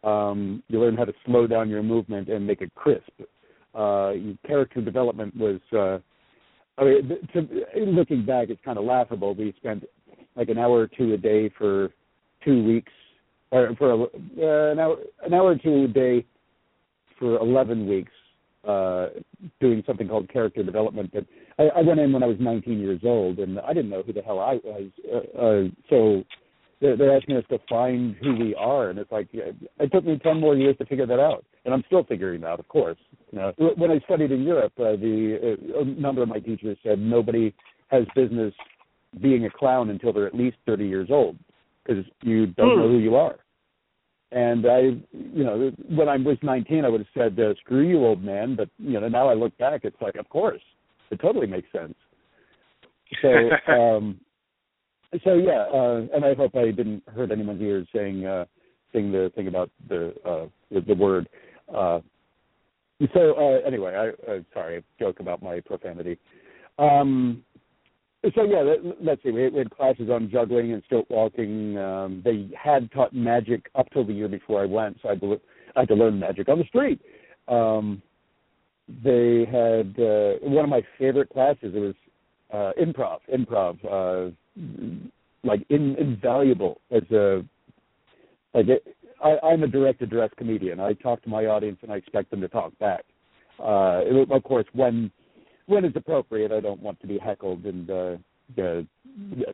Um, 0.03 0.63
you 0.67 0.79
learn 0.79 0.97
how 0.97 1.05
to 1.05 1.13
slow 1.25 1.47
down 1.47 1.69
your 1.69 1.83
movement 1.83 2.29
and 2.29 2.45
make 2.45 2.61
it 2.61 2.73
crisp. 2.75 3.09
Uh, 3.73 4.13
character 4.45 4.81
development 4.81 5.35
was. 5.35 5.59
Uh, 5.71 5.99
I 6.81 6.85
mean, 6.85 7.17
to, 7.33 7.85
looking 7.85 8.25
back, 8.25 8.49
it's 8.49 8.61
kind 8.63 8.77
of 8.77 8.85
laughable. 8.85 9.35
We 9.35 9.53
spent 9.57 9.83
like 10.35 10.49
an 10.49 10.57
hour 10.57 10.79
or 10.79 10.87
two 10.87 11.13
a 11.13 11.17
day 11.17 11.49
for 11.57 11.89
two 12.43 12.63
weeks, 12.63 12.91
or 13.51 13.75
for 13.77 13.91
a, 13.91 14.01
uh, 14.01 14.71
an 14.71 14.79
hour 14.79 14.97
an 15.25 15.33
hour 15.33 15.51
or 15.51 15.57
two 15.57 15.83
a 15.83 15.87
day 15.87 16.25
for 17.17 17.37
eleven 17.37 17.87
weeks 17.87 18.11
uh, 18.67 19.07
doing 19.59 19.83
something 19.87 20.07
called 20.07 20.29
character 20.29 20.63
development. 20.63 21.11
But 21.13 21.25
I, 21.57 21.79
I 21.79 21.81
went 21.81 21.99
in 21.99 22.11
when 22.11 22.23
I 22.23 22.27
was 22.27 22.37
19 22.39 22.79
years 22.79 23.01
old, 23.03 23.39
and 23.39 23.59
I 23.59 23.73
didn't 23.73 23.89
know 23.89 24.03
who 24.03 24.13
the 24.13 24.21
hell 24.21 24.39
I 24.39 24.59
was. 24.63 24.89
Uh, 25.11 25.39
uh, 25.39 25.63
so 25.89 26.23
they're, 26.81 26.97
they're 26.97 27.15
asking 27.15 27.37
us 27.37 27.43
to 27.49 27.59
find 27.69 28.15
who 28.21 28.35
we 28.35 28.55
are, 28.55 28.89
and 28.89 28.99
it's 28.99 29.11
like 29.11 29.29
it 29.33 29.91
took 29.91 30.05
me 30.05 30.19
10 30.21 30.39
more 30.39 30.55
years 30.55 30.77
to 30.77 30.85
figure 30.85 31.05
that 31.05 31.19
out, 31.19 31.45
and 31.65 31.73
I'm 31.73 31.83
still 31.87 32.03
figuring 32.03 32.43
out, 32.43 32.59
of 32.59 32.67
course. 32.67 32.97
You 33.31 33.39
know, 33.39 33.53
when 33.75 33.91
I 33.91 33.99
studied 34.05 34.31
in 34.31 34.43
Europe, 34.43 34.73
uh, 34.79 34.95
the 34.95 35.57
uh, 35.75 35.81
a 35.81 35.85
number 35.85 36.21
of 36.21 36.29
my 36.29 36.39
teachers 36.39 36.77
said 36.83 36.99
nobody 36.99 37.53
has 37.89 38.03
business 38.15 38.53
being 39.21 39.45
a 39.45 39.49
clown 39.49 39.89
until 39.89 40.13
they're 40.13 40.27
at 40.27 40.35
least 40.35 40.57
30 40.65 40.87
years 40.87 41.09
old 41.11 41.37
because 41.83 42.05
you 42.21 42.47
don't 42.47 42.73
Hmm. 42.73 42.79
know 42.79 42.87
who 42.89 42.97
you 42.97 43.15
are. 43.15 43.37
And 44.31 44.65
I, 44.67 44.79
you 45.11 45.43
know, 45.43 45.71
when 45.89 46.07
I 46.07 46.17
was 46.17 46.37
19, 46.43 46.85
I 46.85 46.89
would 46.89 47.01
have 47.01 47.07
said, 47.15 47.39
uh, 47.39 47.55
"Screw 47.61 47.87
you, 47.87 48.05
old 48.05 48.23
man." 48.23 48.55
But 48.55 48.69
you 48.77 48.99
know, 48.99 49.07
now 49.07 49.27
I 49.27 49.33
look 49.33 49.57
back, 49.57 49.81
it's 49.83 49.99
like, 50.01 50.15
of 50.15 50.29
course, 50.29 50.61
it 51.09 51.19
totally 51.19 51.47
makes 51.47 51.71
sense. 51.71 51.95
So, 53.21 53.29
um, 53.73 54.19
so 55.23 55.33
yeah, 55.33 55.65
uh, 55.73 56.05
and 56.13 56.23
I 56.23 56.35
hope 56.35 56.55
I 56.55 56.65
didn't 56.71 57.03
hurt 57.07 57.31
anyone's 57.31 57.61
ears 57.61 57.87
saying 57.93 58.25
uh, 58.25 58.45
saying 58.93 59.11
the 59.11 59.31
thing 59.35 59.47
about 59.47 59.71
the 59.87 60.13
uh, 60.23 60.45
the, 60.71 60.81
the 60.81 60.95
word. 60.95 61.27
Uh, 61.73 61.99
so 63.13 63.33
uh, 63.33 63.67
anyway, 63.67 63.95
I 63.95 64.31
uh, 64.31 64.39
sorry, 64.53 64.83
joke 64.99 65.19
about 65.19 65.41
my 65.41 65.59
profanity. 65.61 66.19
Um, 66.77 67.43
so 68.35 68.43
yeah, 68.43 68.61
let, 68.61 69.03
let's 69.03 69.23
see. 69.23 69.31
We 69.31 69.43
had, 69.43 69.53
we 69.53 69.59
had 69.59 69.69
classes 69.69 70.09
on 70.09 70.29
juggling 70.29 70.73
and 70.73 70.83
stilt 70.85 71.07
walking. 71.09 71.77
Um, 71.77 72.21
they 72.23 72.49
had 72.57 72.91
taught 72.91 73.13
magic 73.13 73.69
up 73.75 73.89
till 73.91 74.05
the 74.05 74.13
year 74.13 74.27
before 74.27 74.61
I 74.61 74.65
went, 74.65 74.97
so 75.01 75.09
I, 75.09 75.15
bel- 75.15 75.41
I 75.75 75.81
had 75.81 75.89
to 75.89 75.95
learn 75.95 76.19
magic 76.19 76.49
on 76.49 76.59
the 76.59 76.65
street. 76.65 77.01
Um, 77.47 78.01
they 79.03 79.45
had 79.45 79.95
uh, 80.01 80.33
one 80.41 80.65
of 80.65 80.69
my 80.69 80.81
favorite 80.97 81.29
classes. 81.29 81.73
It 81.75 81.79
was 81.79 81.95
uh, 82.51 82.71
improv. 82.81 83.19
Improv, 83.33 83.77
uh, 83.85 84.31
like 85.43 85.65
in, 85.69 85.95
invaluable 85.97 86.81
as 86.91 87.03
a 87.11 87.43
like 88.53 88.67
it, 88.67 88.83
I, 89.23 89.37
I'm 89.43 89.63
a 89.63 89.67
direct 89.67 90.01
address 90.01 90.31
comedian. 90.37 90.79
I 90.79 90.93
talk 90.93 91.21
to 91.23 91.29
my 91.29 91.45
audience 91.45 91.77
and 91.83 91.91
I 91.91 91.97
expect 91.97 92.31
them 92.31 92.41
to 92.41 92.47
talk 92.47 92.77
back. 92.79 93.05
Uh, 93.59 94.01
it, 94.03 94.31
of 94.31 94.43
course, 94.43 94.65
when 94.73 95.11
when 95.69 95.85
it's 95.85 95.95
appropriate, 95.95 96.51
I 96.51 96.59
don't 96.59 96.81
want 96.81 96.99
to 97.01 97.07
be 97.07 97.19
heckled, 97.19 97.63
and 97.65 97.89
uh, 97.89 98.17
uh, 98.57 98.81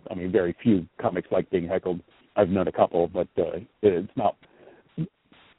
I 0.09 0.15
mean, 0.15 0.31
very 0.31 0.55
few 0.63 0.87
comics 0.99 1.27
like 1.31 1.49
being 1.49 1.67
heckled. 1.67 1.99
I've 2.37 2.49
known 2.49 2.67
a 2.67 2.71
couple, 2.71 3.07
but 3.07 3.27
uh, 3.37 3.59
it's 3.81 4.11
not 4.15 4.37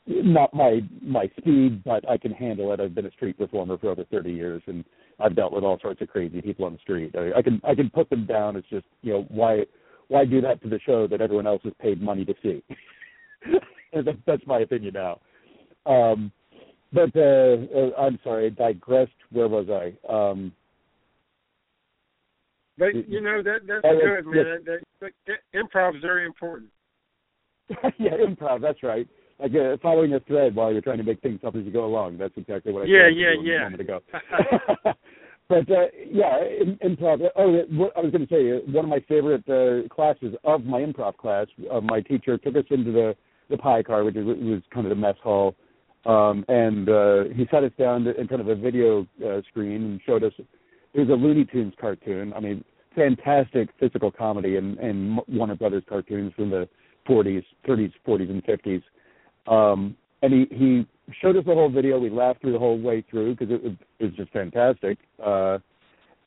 not 0.06 0.54
my 0.54 0.80
my 1.02 1.30
speed, 1.38 1.84
but 1.84 2.08
I 2.08 2.16
can 2.16 2.32
handle 2.32 2.72
it. 2.72 2.80
I've 2.80 2.94
been 2.94 3.06
a 3.06 3.10
street 3.12 3.38
performer 3.38 3.76
for 3.76 3.90
over 3.90 4.04
30 4.04 4.32
years, 4.32 4.62
and 4.66 4.84
I've 5.20 5.36
dealt 5.36 5.52
with 5.52 5.64
all 5.64 5.78
sorts 5.80 6.00
of 6.00 6.08
crazy 6.08 6.40
people 6.40 6.64
on 6.64 6.72
the 6.72 6.78
street. 6.78 7.14
I, 7.16 7.38
I 7.38 7.42
can 7.42 7.60
I 7.62 7.74
can 7.74 7.90
put 7.90 8.08
them 8.08 8.24
down. 8.26 8.56
It's 8.56 8.68
just 8.68 8.86
you 9.02 9.12
know 9.12 9.26
why 9.28 9.64
why 10.08 10.24
do 10.24 10.40
that 10.40 10.62
to 10.62 10.68
the 10.68 10.80
show 10.86 11.06
that 11.08 11.20
everyone 11.20 11.46
else 11.46 11.60
has 11.64 11.72
paid 11.80 12.00
money 12.00 12.24
to 12.24 12.34
see? 12.42 12.62
that's 14.26 14.46
my 14.46 14.60
opinion 14.60 14.94
now. 14.94 15.20
Um, 15.84 16.32
but 16.92 17.14
uh, 17.16 17.56
uh, 17.76 17.90
I'm 17.98 18.18
sorry, 18.22 18.46
I 18.46 18.50
digressed. 18.50 19.12
Where 19.30 19.48
was 19.48 19.66
I? 19.70 19.94
Um, 20.12 20.52
But 22.78 23.08
you 23.08 23.20
know 23.20 23.42
that 23.42 23.60
that's 23.66 23.80
Oh, 23.84 23.98
good, 23.98 24.24
yes. 24.34 24.44
man. 24.44 24.64
That, 24.66 24.80
that, 25.00 25.12
that 25.26 25.58
improv 25.58 25.96
is 25.96 26.02
very 26.02 26.26
important. 26.26 26.70
yeah, 27.98 28.12
improv. 28.12 28.60
That's 28.60 28.82
right. 28.82 29.08
Like 29.38 29.52
uh, 29.54 29.76
following 29.82 30.14
a 30.14 30.20
thread 30.20 30.54
while 30.54 30.72
you're 30.72 30.80
trying 30.80 30.98
to 30.98 31.04
make 31.04 31.20
things 31.20 31.40
up 31.44 31.56
as 31.56 31.64
you 31.64 31.70
go 31.70 31.84
along. 31.84 32.18
That's 32.18 32.36
exactly 32.36 32.72
what 32.72 32.84
I 32.84 32.86
Yeah, 32.86 33.08
yeah, 33.08 33.34
yeah. 33.42 33.54
a 33.54 33.70
moment 33.70 33.80
ago. 33.80 34.00
but 35.48 35.70
uh, 35.70 35.86
yeah, 36.10 36.38
in, 36.42 36.78
improv. 36.84 37.20
Oh, 37.36 37.62
what 37.70 37.92
I 37.96 38.00
was 38.00 38.12
going 38.12 38.26
to 38.26 38.32
say, 38.32 38.52
uh, 38.52 38.60
one 38.72 38.84
of 38.84 38.90
my 38.90 39.00
favorite 39.00 39.46
uh, 39.48 39.88
classes 39.94 40.34
of 40.44 40.64
my 40.64 40.80
improv 40.80 41.16
class, 41.16 41.46
uh, 41.70 41.80
my 41.80 42.00
teacher 42.00 42.38
took 42.38 42.56
us 42.56 42.64
into 42.70 42.92
the 42.92 43.16
the 43.48 43.56
pie 43.56 43.82
car, 43.82 44.02
which 44.04 44.16
was 44.16 44.60
kind 44.72 44.86
of 44.86 44.90
the 44.90 44.96
mess 44.96 45.14
hall, 45.22 45.54
um, 46.06 46.44
and 46.48 46.88
uh, 46.88 47.24
he 47.34 47.46
sat 47.50 47.64
us 47.64 47.72
down 47.78 48.06
in 48.06 48.28
front 48.28 48.40
of 48.40 48.48
a 48.48 48.54
video 48.54 49.06
uh, 49.26 49.40
screen 49.48 49.82
and 49.82 50.00
showed 50.06 50.22
us. 50.24 50.32
It 50.94 51.00
was 51.00 51.08
a 51.08 51.12
Looney 51.12 51.44
Tunes 51.44 51.74
cartoon. 51.80 52.32
I 52.34 52.40
mean, 52.40 52.64
fantastic 52.94 53.68
physical 53.78 54.10
comedy 54.10 54.56
and 54.56 54.78
and 54.78 55.20
Warner 55.28 55.56
Brothers 55.56 55.82
cartoons 55.88 56.32
from 56.34 56.50
the 56.50 56.68
40s, 57.08 57.44
30s, 57.68 57.92
40s, 58.06 58.30
and 58.30 58.44
50s. 58.44 58.82
Um, 59.46 59.96
and 60.22 60.32
he 60.32 60.46
he 60.56 60.86
showed 61.20 61.36
us 61.36 61.44
the 61.44 61.54
whole 61.54 61.68
video. 61.70 61.98
We 61.98 62.10
laughed 62.10 62.40
through 62.40 62.52
the 62.52 62.58
whole 62.58 62.80
way 62.80 63.04
through 63.10 63.36
because 63.36 63.52
it, 63.54 63.62
was- 63.62 63.72
it 63.98 64.04
was 64.04 64.14
just 64.14 64.32
fantastic. 64.32 64.98
Uh, 65.24 65.58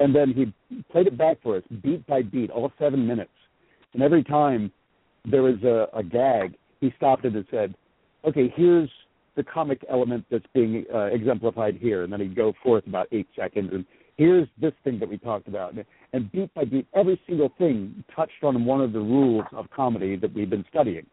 and 0.02 0.16
then 0.16 0.32
he 0.34 0.54
played 0.92 1.08
it 1.08 1.18
back 1.18 1.38
for 1.44 1.58
us, 1.58 1.64
beat 1.84 2.06
by 2.08 2.22
beat, 2.22 2.50
all 2.52 2.72
seven 2.80 3.06
minutes. 3.06 3.32
And 3.94 4.02
every 4.02 4.24
time 4.24 4.72
there 5.30 5.42
was 5.44 5.62
a, 5.64 5.88
a 5.98 6.04
gag, 6.04 6.56
he 6.80 6.94
stopped 6.96 7.26
it 7.26 7.36
and 7.36 7.46
said, 7.52 7.76
"Okay, 8.26 8.54
here's 8.56 8.90
the 9.40 9.44
comic 9.52 9.84
element 9.90 10.26
that's 10.30 10.46
being 10.54 10.86
uh, 10.94 11.06
exemplified 11.06 11.78
here." 11.78 12.04
And 12.04 12.12
then 12.12 12.20
he'd 12.20 12.36
go 12.36 12.54
forth 12.62 12.86
about 12.88 13.08
eight 13.12 13.28
seconds, 13.36 13.70
and 13.74 13.86
here's 14.18 14.48
this 14.60 14.74
thing 14.84 15.00
that 15.00 15.10
we 15.10 15.18
talked 15.18 15.48
about. 15.48 15.74
And, 15.74 15.86
and 16.14 16.32
beat 16.32 16.54
by 16.54 16.66
beat, 16.66 16.88
every 16.94 17.20
single 17.28 17.52
thing 17.58 18.04
touched 18.16 18.44
on 18.44 18.66
one 18.66 18.82
of 18.82 18.94
the 18.94 19.00
rules 19.00 19.46
of 19.54 19.70
comedy 19.70 20.16
that 20.18 20.34
we've 20.34 20.50
been 20.50 20.66
studying 20.70 21.06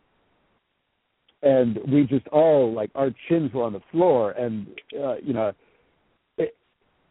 and 1.43 1.79
we 1.93 2.05
just 2.05 2.27
all 2.29 2.73
like 2.73 2.91
our 2.95 3.11
chins 3.29 3.53
were 3.53 3.63
on 3.63 3.73
the 3.73 3.83
floor 3.93 4.33
and 4.33 4.67
uh, 5.01 5.17
you 5.23 5.33
know 5.33 5.53
it 6.39 6.57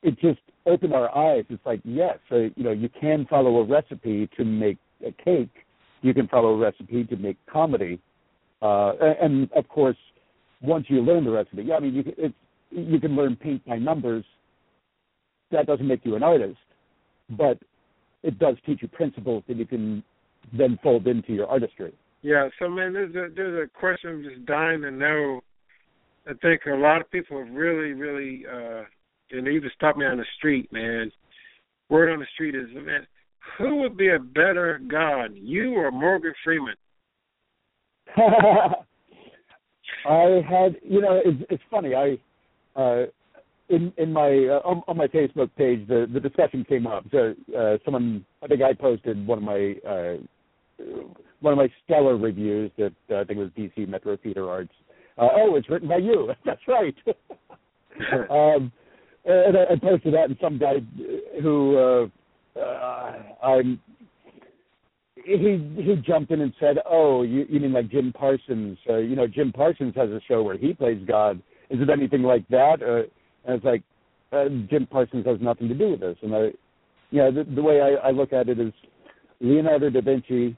it 0.03 0.20
just 0.20 0.39
opened 0.66 0.93
our 0.93 1.16
eyes 1.16 1.45
it's 1.49 1.66
like 1.66 1.80
yes 1.84 2.18
so 2.30 2.49
you 2.55 2.63
know 2.63 2.72
you 2.72 2.89
can 2.89 3.26
follow 3.30 3.57
a 3.57 3.63
recipe 3.63 4.28
to 4.36 4.43
make 4.43 4.78
a 5.05 5.11
cake 5.24 5.53
you 6.01 6.13
can 6.13 6.28
follow 6.28 6.49
a 6.49 6.57
recipe 6.57 7.03
to 7.03 7.16
make 7.18 7.38
comedy 7.45 7.99
uh 8.61 8.93
and 9.22 9.51
of 9.53 9.68
course 9.68 9.97
once 10.66 10.86
you 10.89 11.01
learn 11.01 11.24
the 11.24 11.32
recipe 11.32 11.63
yeah 11.63 11.76
i 11.76 11.80
mean 11.80 11.93
you 11.93 12.03
can 12.03 12.13
it's 12.18 12.36
you 12.72 12.99
can 12.99 13.16
learn 13.16 13.36
paint 13.36 13.66
by 13.66 13.78
numbers 13.78 14.26
that 15.51 15.66
doesn't 15.68 15.88
make 15.88 16.03
you 16.03 16.16
an 16.16 16.24
artist 16.24 16.57
but 17.30 17.57
it 18.24 18.39
does 18.39 18.55
teach 18.66 18.82
you 18.82 18.88
principles 18.88 19.43
that 19.47 19.57
you 19.57 19.66
can 19.66 20.03
then 20.53 20.78
fold 20.84 21.07
into 21.07 21.34
your 21.34 21.47
artistry 21.47 21.93
Yeah, 22.22 22.49
so 22.59 22.68
man, 22.70 22.93
there's 22.93 23.16
a 23.16 23.34
there's 23.36 23.68
a 23.68 23.80
question 23.80 24.09
I'm 24.09 24.24
just 24.24 24.45
dying 24.45 24.82
to 24.82 24.91
know. 24.91 25.41
I 26.28 26.34
think 26.41 26.61
a 26.66 26.76
lot 26.76 27.01
of 27.01 27.11
people 27.11 27.38
have 27.38 27.53
really, 27.53 27.93
really 27.93 28.45
uh 28.47 28.84
and 29.32 29.45
they 29.45 29.51
either 29.51 29.72
stop 29.76 29.97
me 29.97 30.05
on 30.05 30.18
the 30.18 30.26
street, 30.38 30.72
man. 30.72 31.11
Word 31.89 32.11
on 32.11 32.20
the 32.20 32.26
street 32.34 32.55
is 32.55 32.68
man, 32.74 33.05
who 33.57 33.76
would 33.78 33.95
be 33.95 34.09
a 34.09 34.20
better 34.20 34.82
God, 34.88 35.32
you 35.36 35.76
or 35.76 35.91
Morgan 35.91 36.34
Freeman? 36.43 36.76
I 40.08 40.42
had, 40.48 40.76
you 40.84 41.02
know, 41.02 41.22
it's, 41.24 41.44
it's 41.50 41.64
funny. 41.70 41.94
I, 41.96 42.18
uh, 42.80 43.06
in 43.70 43.92
in 43.98 44.14
my 44.14 44.30
uh, 44.30 44.68
on, 44.68 44.84
on 44.88 44.98
my 44.98 45.08
Facebook 45.08 45.50
page, 45.58 45.88
the 45.88 46.08
the 46.12 46.20
discussion 46.20 46.64
came 46.68 46.86
up. 46.86 47.06
So 47.12 47.34
uh, 47.58 47.78
someone, 47.84 48.24
I 48.44 48.48
think 48.48 48.62
I 48.62 48.74
posted 48.74 49.26
one 49.26 49.40
of 49.40 49.44
my 49.44 49.76
uh, 49.88 50.18
one 51.40 51.54
of 51.54 51.58
my 51.58 51.70
stellar 51.84 52.18
reviews 52.18 52.72
that 52.78 52.94
uh, 53.10 53.22
I 53.22 53.24
think 53.24 53.40
was 53.40 53.50
DC 53.58 53.88
Metro 53.88 54.18
Theater 54.18 54.50
Arts. 54.50 54.74
Uh, 55.18 55.30
oh, 55.36 55.56
it's 55.56 55.70
written 55.70 55.88
by 55.88 55.98
you. 55.98 56.32
That's 56.46 56.62
right. 56.68 56.96
um, 58.30 58.72
and 59.26 59.58
I, 59.58 59.74
I 59.74 59.76
posted 59.82 60.14
that, 60.14 60.26
and 60.26 60.38
some 60.40 60.60
guy 60.60 60.76
who 61.42 62.10
uh, 62.56 62.60
uh, 62.60 63.14
I'm 63.44 63.80
he 65.26 65.82
he 65.82 65.96
jumped 65.96 66.32
in 66.32 66.42
and 66.42 66.54
said, 66.60 66.78
"Oh, 66.86 67.24
you, 67.24 67.46
you 67.50 67.60
mean 67.60 67.74
like 67.74 67.90
Jim 67.90 68.14
Parsons? 68.14 68.78
Uh, 68.90 68.98
you 68.98 69.16
know, 69.16 69.28
Jim 69.28 69.52
Parsons 69.52 69.94
has 69.96 70.10
a 70.10 70.22
show 70.28 70.44
where 70.44 70.58
he 70.58 70.74
plays 70.74 71.02
God. 71.08 71.42
Is 71.70 71.82
it 71.82 71.90
anything 71.90 72.24
like 72.24 72.48
that?" 72.50 72.82
Uh, 72.82 73.10
and 73.46 73.58
it's 73.58 73.66
like 73.66 73.84
uh, 74.32 74.46
Jim 74.70 74.88
Parsons 74.88 75.26
has 75.26 75.38
nothing 75.42 75.68
to 75.68 75.74
do 75.74 75.92
with 75.92 76.00
this. 76.00 76.18
And 76.22 76.36
I, 76.36 76.40
you 77.12 77.20
know, 77.20 77.32
the, 77.32 77.44
the 77.44 77.62
way 77.62 77.82
I, 77.82 78.08
I 78.08 78.12
look 78.12 78.34
at 78.34 78.50
it 78.50 78.60
is 78.60 78.74
Leonardo 79.40 79.90
da 79.90 80.02
Vinci, 80.02 80.56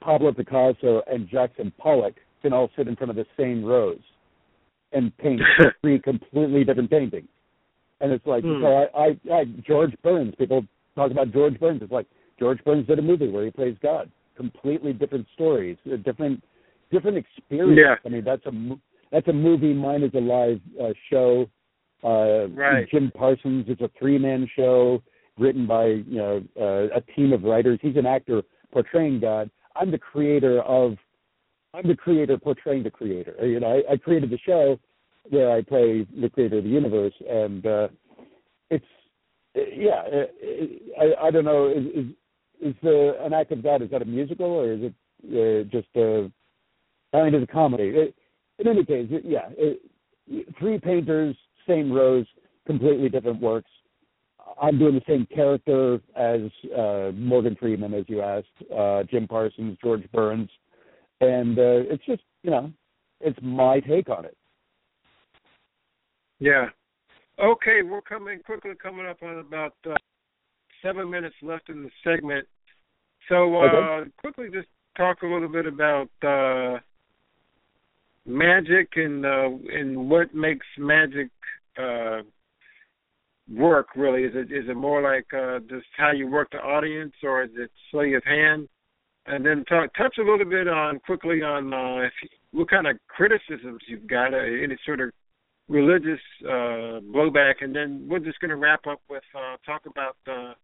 Pablo 0.00 0.32
Picasso, 0.32 1.02
and 1.06 1.28
Jackson 1.28 1.72
Pollock 1.78 2.14
can 2.42 2.52
all 2.52 2.70
sit 2.76 2.88
in 2.88 2.96
front 2.96 3.10
of 3.10 3.16
the 3.16 3.26
same 3.36 3.64
rose 3.64 3.98
and 4.92 5.16
paint 5.18 5.40
three 5.80 5.98
completely 5.98 6.64
different 6.64 6.90
paintings. 6.90 7.28
And 8.00 8.12
it's 8.12 8.26
like 8.26 8.44
Hmm. 8.44 8.60
so 8.60 8.66
I, 8.66 8.98
I 8.98 9.34
I 9.34 9.44
George 9.66 9.94
Burns. 10.02 10.34
People 10.38 10.64
talk 10.94 11.10
about 11.10 11.32
George 11.32 11.58
Burns. 11.58 11.82
It's 11.82 11.92
like 11.92 12.06
George 12.38 12.62
Burns 12.64 12.86
did 12.86 12.98
a 12.98 13.02
movie 13.02 13.28
where 13.28 13.44
he 13.44 13.50
plays 13.50 13.76
God. 13.82 14.10
Completely 14.36 14.92
different 14.92 15.26
stories, 15.34 15.76
different 16.04 16.42
different 16.90 17.16
experience. 17.16 17.78
Yeah. 17.82 17.96
I 18.04 18.08
mean 18.08 18.24
that's 18.24 18.44
a 18.46 18.52
that's 19.10 19.28
a 19.28 19.32
movie. 19.32 19.72
Mine 19.72 20.02
is 20.02 20.12
a 20.14 20.20
live 20.20 20.60
uh, 20.82 20.92
show. 21.10 21.48
Uh, 22.04 22.48
Right. 22.48 22.88
Jim 22.90 23.10
Parsons. 23.14 23.64
It's 23.68 23.80
a 23.80 23.90
three 23.98 24.18
man 24.18 24.48
show 24.54 25.02
written 25.38 25.66
by 25.66 25.86
you 25.86 26.18
know 26.18 26.42
uh, 26.60 26.96
a 26.96 27.00
team 27.14 27.32
of 27.32 27.42
writers. 27.42 27.78
He's 27.82 27.96
an 27.96 28.06
actor 28.06 28.42
portraying 28.72 29.20
God. 29.20 29.50
I'm 29.74 29.90
the 29.90 29.98
creator 29.98 30.60
of. 30.62 30.96
I'm 31.74 31.88
the 31.88 31.96
creator 31.96 32.38
portraying 32.38 32.84
the 32.84 32.90
creator. 32.90 33.34
Uh, 33.40 33.44
You 33.44 33.60
know, 33.60 33.82
I, 33.88 33.92
I 33.92 33.96
created 33.96 34.30
the 34.30 34.38
show 34.38 34.78
where 35.28 35.50
I 35.50 35.62
play 35.62 36.06
the 36.20 36.30
creator 36.30 36.58
of 36.58 36.64
the 36.64 36.70
universe, 36.70 37.14
and 37.28 37.66
uh, 37.66 37.88
it's 38.70 38.84
uh, 39.56 39.60
yeah. 39.74 40.02
uh, 40.12 41.02
I 41.02 41.26
I 41.26 41.30
don't 41.30 41.44
know. 41.44 41.68
Is 41.68 41.86
is, 41.94 42.06
is 42.60 42.74
the 42.82 43.16
an 43.20 43.32
act 43.32 43.52
of 43.52 43.62
God? 43.62 43.82
Is 43.82 43.90
that 43.90 44.02
a 44.02 44.06
musical 44.06 44.46
or 44.46 44.72
is 44.72 44.80
it 44.82 44.94
uh, 45.24 45.70
just 45.70 45.88
a? 45.96 46.30
I 47.12 47.24
mean, 47.24 47.34
it's 47.34 47.50
a 47.50 47.52
comedy. 47.52 47.88
It, 47.88 48.14
in 48.58 48.68
any 48.68 48.84
case, 48.84 49.08
it, 49.10 49.22
yeah. 49.24 49.48
It, 49.56 49.80
three 50.58 50.78
painters, 50.78 51.36
same 51.68 51.92
rose, 51.92 52.26
completely 52.66 53.08
different 53.08 53.40
works. 53.40 53.70
I'm 54.60 54.78
doing 54.78 54.94
the 54.94 55.02
same 55.06 55.26
character 55.26 56.00
as 56.16 56.40
uh, 56.76 57.12
Morgan 57.14 57.56
Freeman, 57.58 57.94
as 57.94 58.04
you 58.08 58.22
asked, 58.22 58.46
uh, 58.74 59.02
Jim 59.04 59.28
Parsons, 59.28 59.76
George 59.82 60.04
Burns, 60.12 60.48
and 61.20 61.58
uh, 61.58 61.84
it's 61.90 62.04
just 62.06 62.22
you 62.42 62.50
know, 62.50 62.72
it's 63.20 63.38
my 63.42 63.80
take 63.80 64.08
on 64.08 64.24
it. 64.24 64.36
Yeah. 66.38 66.66
Okay, 67.42 67.82
we're 67.82 68.02
coming 68.02 68.40
quickly 68.44 68.72
coming 68.80 69.06
up 69.06 69.22
on 69.22 69.38
about 69.38 69.74
uh, 69.84 69.94
seven 70.82 71.10
minutes 71.10 71.36
left 71.42 71.68
in 71.68 71.82
the 71.82 71.90
segment. 72.04 72.46
So 73.28 73.56
uh, 73.56 73.64
Okay. 73.64 74.10
quickly 74.18 74.48
just 74.52 74.68
talk 74.96 75.22
a 75.22 75.26
little 75.26 75.48
bit 75.48 75.66
about 75.66 76.08
uh, 76.22 76.78
magic 78.26 78.92
and 78.96 79.24
uh, 79.24 79.50
and 79.72 80.08
what 80.10 80.34
makes 80.34 80.66
magic 80.78 81.30
uh, 81.78 82.22
work. 83.52 83.88
Really, 83.96 84.24
is 84.24 84.32
it 84.34 84.52
is 84.52 84.68
it 84.68 84.76
more 84.76 85.02
like 85.02 85.26
uh, 85.34 85.60
just 85.68 85.86
how 85.96 86.12
you 86.12 86.28
work 86.28 86.48
the 86.50 86.58
audience, 86.58 87.14
or 87.22 87.42
is 87.42 87.50
it 87.56 87.70
sleight 87.90 88.14
of 88.14 88.24
hand? 88.24 88.68
And 89.28 89.44
then 89.44 89.64
talk, 89.64 89.92
touch 89.94 90.18
a 90.18 90.22
little 90.22 90.48
bit 90.48 90.68
on 90.68 91.00
quickly 91.00 91.42
on 91.42 91.74
uh, 91.74 92.06
if 92.06 92.12
what 92.52 92.70
kind 92.70 92.86
of 92.86 92.96
criticisms 93.08 93.80
you've 93.88 94.06
got, 94.06 94.32
uh, 94.32 94.36
any 94.36 94.76
sort 94.86 95.00
of 95.00 95.10
religious 95.68 96.20
uh, 96.44 97.00
blowback, 97.12 97.54
and 97.60 97.74
then 97.74 98.06
we're 98.08 98.18
just 98.18 98.40
going 98.40 98.50
to 98.50 98.56
wrap 98.56 98.86
up 98.86 99.00
with 99.10 99.22
uh, 99.34 99.56
talk 99.64 99.82
about 99.86 100.16
uh, 100.26 100.54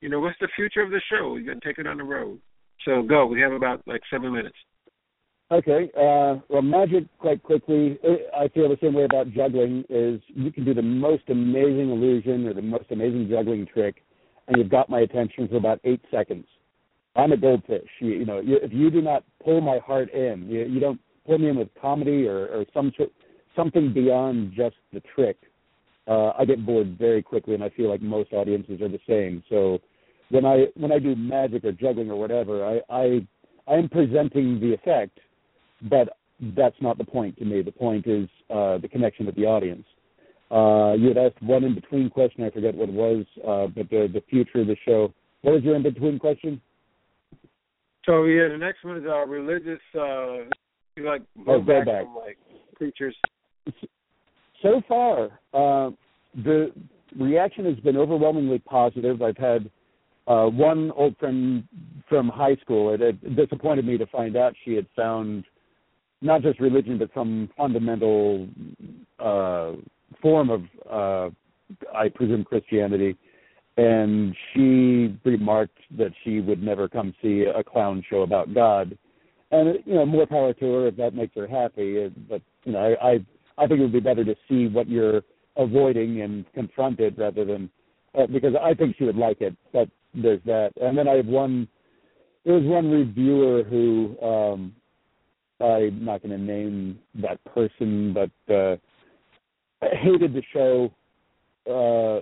you 0.00 0.08
know 0.08 0.20
what's 0.20 0.38
the 0.40 0.48
future 0.54 0.82
of 0.82 0.90
the 0.90 1.00
show. 1.10 1.36
You're 1.36 1.46
going 1.46 1.60
to 1.60 1.66
take 1.66 1.78
it 1.78 1.86
on 1.86 1.98
the 1.98 2.04
road. 2.04 2.40
So 2.84 3.02
go. 3.02 3.26
We 3.26 3.40
have 3.40 3.52
about 3.52 3.82
like 3.86 4.02
seven 4.10 4.32
minutes. 4.32 4.56
Okay. 5.50 5.90
Uh, 5.96 6.40
well, 6.48 6.62
magic, 6.62 7.04
quite 7.18 7.42
quickly, 7.42 7.98
I 8.36 8.48
feel 8.48 8.68
the 8.68 8.78
same 8.82 8.94
way 8.94 9.04
about 9.04 9.30
juggling. 9.30 9.84
Is 9.88 10.20
you 10.28 10.50
can 10.50 10.64
do 10.64 10.74
the 10.74 10.82
most 10.82 11.24
amazing 11.28 11.90
illusion 11.90 12.46
or 12.46 12.54
the 12.54 12.62
most 12.62 12.86
amazing 12.90 13.28
juggling 13.30 13.66
trick, 13.66 14.02
and 14.48 14.56
you've 14.56 14.70
got 14.70 14.88
my 14.88 15.00
attention 15.00 15.48
for 15.48 15.56
about 15.56 15.80
eight 15.84 16.00
seconds. 16.10 16.46
I'm 17.16 17.32
a 17.32 17.36
goldfish. 17.36 17.88
You, 18.00 18.08
you 18.08 18.24
know, 18.24 18.40
you, 18.40 18.58
if 18.62 18.72
you 18.72 18.90
do 18.90 19.00
not 19.00 19.24
pull 19.42 19.60
my 19.60 19.78
heart 19.78 20.12
in, 20.12 20.46
you, 20.48 20.64
you 20.64 20.80
don't 20.80 21.00
pull 21.26 21.38
me 21.38 21.48
in 21.48 21.56
with 21.56 21.68
comedy 21.80 22.26
or, 22.26 22.46
or 22.48 22.64
some 22.74 22.92
sort, 22.96 23.10
something 23.56 23.92
beyond 23.92 24.52
just 24.56 24.76
the 24.92 25.00
trick. 25.14 25.36
Uh, 26.06 26.32
I 26.38 26.44
get 26.44 26.64
bored 26.66 26.98
very 26.98 27.22
quickly, 27.22 27.54
and 27.54 27.64
I 27.64 27.70
feel 27.70 27.88
like 27.88 28.02
most 28.02 28.32
audiences 28.32 28.80
are 28.82 28.88
the 28.88 29.00
same. 29.08 29.42
So, 29.48 29.78
when 30.30 30.44
I 30.44 30.66
when 30.76 30.92
I 30.92 30.98
do 30.98 31.14
magic 31.16 31.64
or 31.64 31.72
juggling 31.72 32.10
or 32.10 32.16
whatever, 32.16 32.64
I 32.64 32.80
I 32.90 33.26
I 33.66 33.74
am 33.76 33.88
presenting 33.88 34.60
the 34.60 34.74
effect, 34.74 35.18
but 35.82 36.16
that's 36.56 36.76
not 36.80 36.98
the 36.98 37.04
point 37.04 37.38
to 37.38 37.44
me. 37.44 37.62
The 37.62 37.72
point 37.72 38.06
is 38.06 38.28
uh, 38.50 38.78
the 38.78 38.88
connection 38.88 39.24
with 39.26 39.34
the 39.36 39.46
audience. 39.46 39.86
Uh, 40.50 40.92
you 40.98 41.08
had 41.08 41.16
asked 41.16 41.42
one 41.42 41.64
in 41.64 41.74
between 41.74 42.10
question. 42.10 42.44
I 42.44 42.50
forget 42.50 42.74
what 42.74 42.90
it 42.90 42.94
was, 42.94 43.24
uh, 43.46 43.66
but 43.74 43.88
the 43.88 44.10
the 44.12 44.22
future 44.28 44.60
of 44.60 44.66
the 44.66 44.76
show. 44.84 45.12
What 45.40 45.54
was 45.54 45.62
your 45.62 45.74
in 45.76 45.82
between 45.82 46.18
question? 46.18 46.60
So 48.04 48.24
yeah, 48.24 48.48
the 48.48 48.58
next 48.58 48.84
one 48.84 48.98
is 48.98 49.04
uh, 49.06 49.26
religious. 49.26 49.80
Uh, 49.94 50.44
like 51.02 51.22
Oh, 51.46 51.60
blowback 51.60 51.86
blowback. 51.86 52.02
from 52.04 52.16
like 52.16 52.38
preachers. 52.76 53.16
So 54.62 54.82
far, 54.88 55.24
uh, 55.52 55.90
the 56.42 56.72
reaction 57.18 57.64
has 57.66 57.76
been 57.76 57.96
overwhelmingly 57.96 58.58
positive. 58.60 59.22
I've 59.22 59.36
had 59.36 59.70
uh, 60.26 60.46
one 60.46 60.90
old 60.92 61.16
friend 61.18 61.64
from 62.08 62.28
high 62.28 62.56
school. 62.56 62.94
It, 62.94 63.00
it 63.00 63.36
disappointed 63.36 63.86
me 63.86 63.98
to 63.98 64.06
find 64.06 64.36
out 64.36 64.54
she 64.64 64.74
had 64.74 64.86
found 64.96 65.44
not 66.22 66.42
just 66.42 66.58
religion, 66.60 66.98
but 66.98 67.10
some 67.14 67.50
fundamental 67.56 68.48
uh, 69.18 69.72
form 70.22 70.50
of, 70.50 70.62
uh, 70.90 71.30
I 71.94 72.08
presume, 72.08 72.44
Christianity. 72.44 73.16
And 73.76 74.34
she 74.52 75.18
remarked 75.24 75.78
that 75.98 76.12
she 76.22 76.40
would 76.40 76.62
never 76.62 76.88
come 76.88 77.14
see 77.20 77.44
a 77.54 77.62
clown 77.62 78.02
show 78.08 78.22
about 78.22 78.54
God. 78.54 78.96
And 79.50 79.78
you 79.84 79.94
know, 79.94 80.06
more 80.06 80.26
power 80.26 80.54
to 80.54 80.72
her 80.72 80.86
if 80.88 80.96
that 80.96 81.14
makes 81.14 81.34
her 81.34 81.46
happy. 81.46 82.10
But 82.28 82.40
you 82.64 82.72
know, 82.72 82.96
I, 83.00 83.10
I 83.10 83.26
I 83.58 83.66
think 83.66 83.80
it 83.80 83.82
would 83.82 83.92
be 83.92 84.00
better 84.00 84.24
to 84.24 84.34
see 84.48 84.66
what 84.66 84.88
you're 84.88 85.22
avoiding 85.56 86.22
and 86.22 86.44
confront 86.52 87.00
it 87.00 87.16
rather 87.16 87.44
than 87.44 87.70
uh, 88.18 88.26
because 88.26 88.54
I 88.60 88.74
think 88.74 88.96
she 88.96 89.04
would 89.04 89.16
like 89.16 89.40
it. 89.40 89.56
But 89.72 89.88
there's 90.14 90.40
that, 90.46 90.72
and 90.80 90.96
then 90.96 91.08
I 91.08 91.14
have 91.16 91.26
one. 91.26 91.68
There 92.44 92.54
was 92.54 92.64
one 92.64 92.90
reviewer 92.90 93.62
who 93.62 94.16
um, 94.22 94.74
I'm 95.60 96.04
not 96.04 96.22
going 96.22 96.38
to 96.38 96.38
name 96.38 96.98
that 97.22 97.42
person, 97.44 98.12
but 98.12 98.54
uh, 98.54 98.76
hated 99.80 100.34
the 100.34 100.42
show. 100.52 100.92
Uh, 101.66 102.20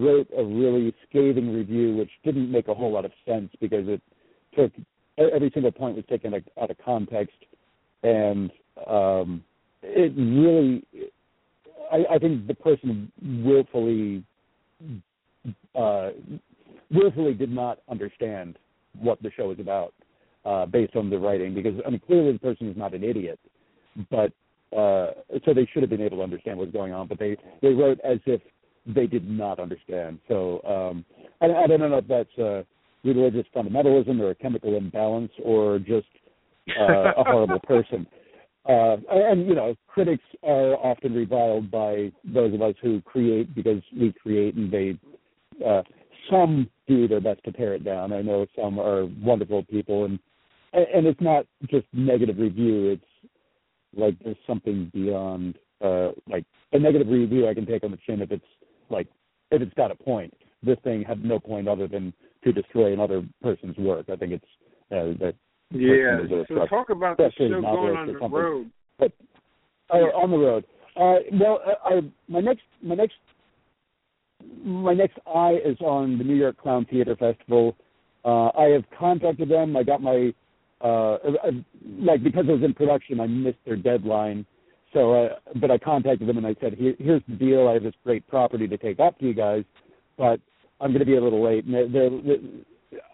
wrote 0.00 0.26
a 0.34 0.42
really 0.42 0.94
scathing 1.06 1.54
review, 1.54 1.94
which 1.94 2.08
didn't 2.24 2.50
make 2.50 2.68
a 2.68 2.74
whole 2.74 2.90
lot 2.90 3.04
of 3.04 3.12
sense 3.26 3.50
because 3.60 3.86
it 3.86 4.00
took 4.56 4.72
every 5.18 5.50
single 5.52 5.70
point 5.70 5.94
was 5.94 6.06
taken 6.08 6.32
out 6.34 6.70
of 6.70 6.76
context, 6.82 7.36
and 8.02 8.50
um, 8.86 9.44
it 9.82 10.12
really. 10.16 10.84
I, 11.90 12.14
I 12.14 12.18
think 12.18 12.46
the 12.46 12.54
person 12.54 13.10
willfully, 13.22 14.22
uh, 15.74 16.10
willfully 16.90 17.34
did 17.34 17.50
not 17.50 17.78
understand 17.88 18.58
what 19.00 19.22
the 19.22 19.30
show 19.36 19.50
is 19.50 19.58
about, 19.58 19.94
uh, 20.44 20.66
based 20.66 20.96
on 20.96 21.08
the 21.08 21.18
writing. 21.18 21.54
Because 21.54 21.80
I 21.86 21.90
mean, 21.90 22.00
clearly 22.06 22.32
the 22.32 22.38
person 22.38 22.68
is 22.68 22.76
not 22.76 22.94
an 22.94 23.04
idiot, 23.04 23.38
but 24.10 24.32
uh, 24.76 25.12
so 25.44 25.54
they 25.54 25.68
should 25.72 25.82
have 25.82 25.90
been 25.90 26.02
able 26.02 26.18
to 26.18 26.22
understand 26.22 26.58
what's 26.58 26.72
going 26.72 26.92
on. 26.92 27.06
But 27.06 27.18
they 27.18 27.36
they 27.62 27.68
wrote 27.68 27.98
as 28.04 28.18
if 28.26 28.40
they 28.86 29.06
did 29.06 29.28
not 29.28 29.58
understand. 29.58 30.18
So 30.28 30.62
um, 30.64 31.04
I, 31.40 31.64
I 31.64 31.66
don't 31.66 31.80
know 31.80 31.98
if 31.98 32.08
that's 32.08 32.38
uh, 32.38 32.62
religious 33.04 33.46
fundamentalism 33.54 34.20
or 34.20 34.30
a 34.30 34.34
chemical 34.34 34.76
imbalance 34.76 35.32
or 35.44 35.78
just 35.78 36.06
uh, 36.78 37.12
a 37.16 37.24
horrible 37.24 37.60
person. 37.66 38.06
Uh, 38.66 38.96
and 39.10 39.46
you 39.46 39.54
know, 39.54 39.74
critics 39.86 40.24
are 40.42 40.74
often 40.76 41.14
reviled 41.14 41.70
by 41.70 42.12
those 42.24 42.52
of 42.52 42.62
us 42.62 42.74
who 42.82 43.00
create 43.02 43.54
because 43.54 43.82
we 43.98 44.12
create, 44.12 44.54
and 44.54 44.70
they 44.70 44.98
uh, 45.66 45.82
some 46.30 46.68
do 46.86 47.08
their 47.08 47.20
best 47.20 47.42
to 47.44 47.52
tear 47.52 47.74
it 47.74 47.84
down. 47.84 48.12
I 48.12 48.22
know 48.22 48.46
some 48.56 48.78
are 48.78 49.06
wonderful 49.22 49.64
people, 49.64 50.04
and 50.04 50.18
and 50.72 51.06
it's 51.06 51.20
not 51.20 51.46
just 51.70 51.86
negative 51.92 52.38
review. 52.38 52.90
It's 52.90 53.30
like 53.96 54.16
there's 54.22 54.36
something 54.46 54.90
beyond 54.92 55.58
uh, 55.82 56.10
like 56.28 56.44
a 56.72 56.78
negative 56.78 57.08
review 57.08 57.48
I 57.48 57.54
can 57.54 57.66
take 57.66 57.84
on 57.84 57.90
the 57.90 57.98
chin 58.06 58.20
if 58.20 58.30
it's 58.30 58.44
like 58.90 59.06
if 59.50 59.62
it's 59.62 59.74
got 59.74 59.90
a 59.90 59.94
point. 59.94 60.34
This 60.62 60.78
thing 60.82 61.04
had 61.04 61.24
no 61.24 61.38
point 61.38 61.68
other 61.68 61.86
than 61.86 62.12
to 62.44 62.52
destroy 62.52 62.92
another 62.92 63.24
person's 63.42 63.76
work. 63.78 64.06
I 64.10 64.16
think 64.16 64.32
it's 64.32 64.44
uh, 64.90 65.16
that 65.24 65.34
Yeah. 65.70 66.20
So 66.48 66.66
talk 66.66 66.90
about 66.90 67.16
the 67.16 67.30
show 67.36 67.48
going 67.48 67.96
on 67.96 68.06
the 68.06 68.28
road. 68.28 68.70
But 68.98 69.12
uh, 69.90 69.96
on 69.96 70.30
the 70.30 70.38
road. 70.38 70.64
Uh, 70.96 71.16
well, 71.32 71.60
uh, 71.66 71.88
I, 71.88 72.00
my 72.28 72.40
next 72.40 72.62
my 72.82 72.94
next 72.94 73.14
my 74.64 74.94
next 74.94 75.18
eye 75.26 75.58
is 75.64 75.76
on 75.80 76.18
the 76.18 76.24
New 76.24 76.34
York 76.34 76.60
Clown 76.60 76.86
Theater 76.90 77.16
Festival. 77.16 77.76
Uh, 78.24 78.48
I 78.58 78.70
have 78.70 78.84
contacted 78.98 79.48
them. 79.48 79.76
I 79.76 79.82
got 79.82 80.02
my 80.02 80.32
uh, 80.80 81.14
uh, 81.14 81.50
like 81.98 82.22
because 82.22 82.44
it 82.48 82.52
was 82.52 82.62
in 82.62 82.74
production, 82.74 83.20
I 83.20 83.26
missed 83.26 83.58
their 83.64 83.76
deadline. 83.76 84.46
So, 84.92 85.12
uh, 85.12 85.28
but 85.60 85.70
I 85.70 85.78
contacted 85.78 86.28
them 86.28 86.38
and 86.38 86.46
I 86.46 86.54
said, 86.60 86.74
Here, 86.74 86.94
"Here's 86.98 87.22
the 87.28 87.34
deal. 87.34 87.68
I 87.68 87.74
have 87.74 87.82
this 87.82 87.94
great 88.04 88.26
property 88.26 88.66
to 88.68 88.76
take 88.76 89.00
up 89.00 89.18
to 89.18 89.26
you 89.26 89.34
guys, 89.34 89.64
but 90.16 90.40
I'm 90.80 90.90
going 90.90 91.00
to 91.00 91.06
be 91.06 91.16
a 91.16 91.22
little 91.22 91.44
late." 91.44 91.64
And 91.64 91.74
they're, 91.74 91.88
they're, 91.88 92.38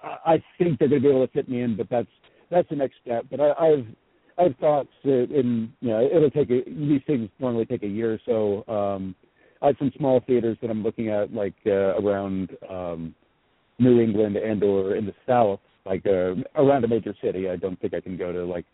I 0.03 0.43
think 0.59 0.79
they're 0.79 0.89
going 0.89 1.03
to 1.03 1.09
be 1.09 1.15
able 1.15 1.27
to 1.27 1.33
fit 1.33 1.49
me 1.49 1.63
in, 1.63 1.77
but 1.77 1.89
that's 1.91 2.09
that's 2.51 2.69
the 2.69 2.77
next 2.77 2.97
step. 3.05 3.27
But 3.31 3.41
I, 3.41 3.53
I've 3.53 3.87
I've 4.39 4.57
thoughts 4.57 4.91
that 5.05 5.29
in 5.31 5.73
you 5.81 5.91
know 5.91 6.05
it'll 6.05 6.31
take 6.31 6.51
a, 6.51 6.63
these 6.67 7.03
things 7.07 7.29
normally 7.39 7.67
take 7.67 7.83
a 7.83 7.89
year 7.89 8.15
or 8.15 8.21
so. 8.67 8.73
Um, 8.73 9.15
I 9.63 9.69
have 9.69 9.77
some 9.79 9.93
small 9.97 10.21
theaters 10.27 10.59
that 10.61 10.71
I'm 10.71 10.83
looking 10.83 11.09
at, 11.09 11.33
like 11.33 11.55
uh, 11.67 11.97
around 12.01 12.51
um, 12.69 13.15
New 13.79 14.01
England 14.01 14.37
and 14.37 14.63
or 14.63 14.97
in 14.97 15.07
the 15.07 15.15
South, 15.27 15.61
like 15.87 16.05
uh, 16.07 16.35
around 16.57 16.85
a 16.85 16.89
major 16.89 17.15
city. 17.23 17.49
I 17.49 17.57
don't 17.57 17.81
think 17.81 17.95
I 17.95 18.01
can 18.01 18.17
go 18.17 18.33
to 18.33 18.45
like 18.45 18.67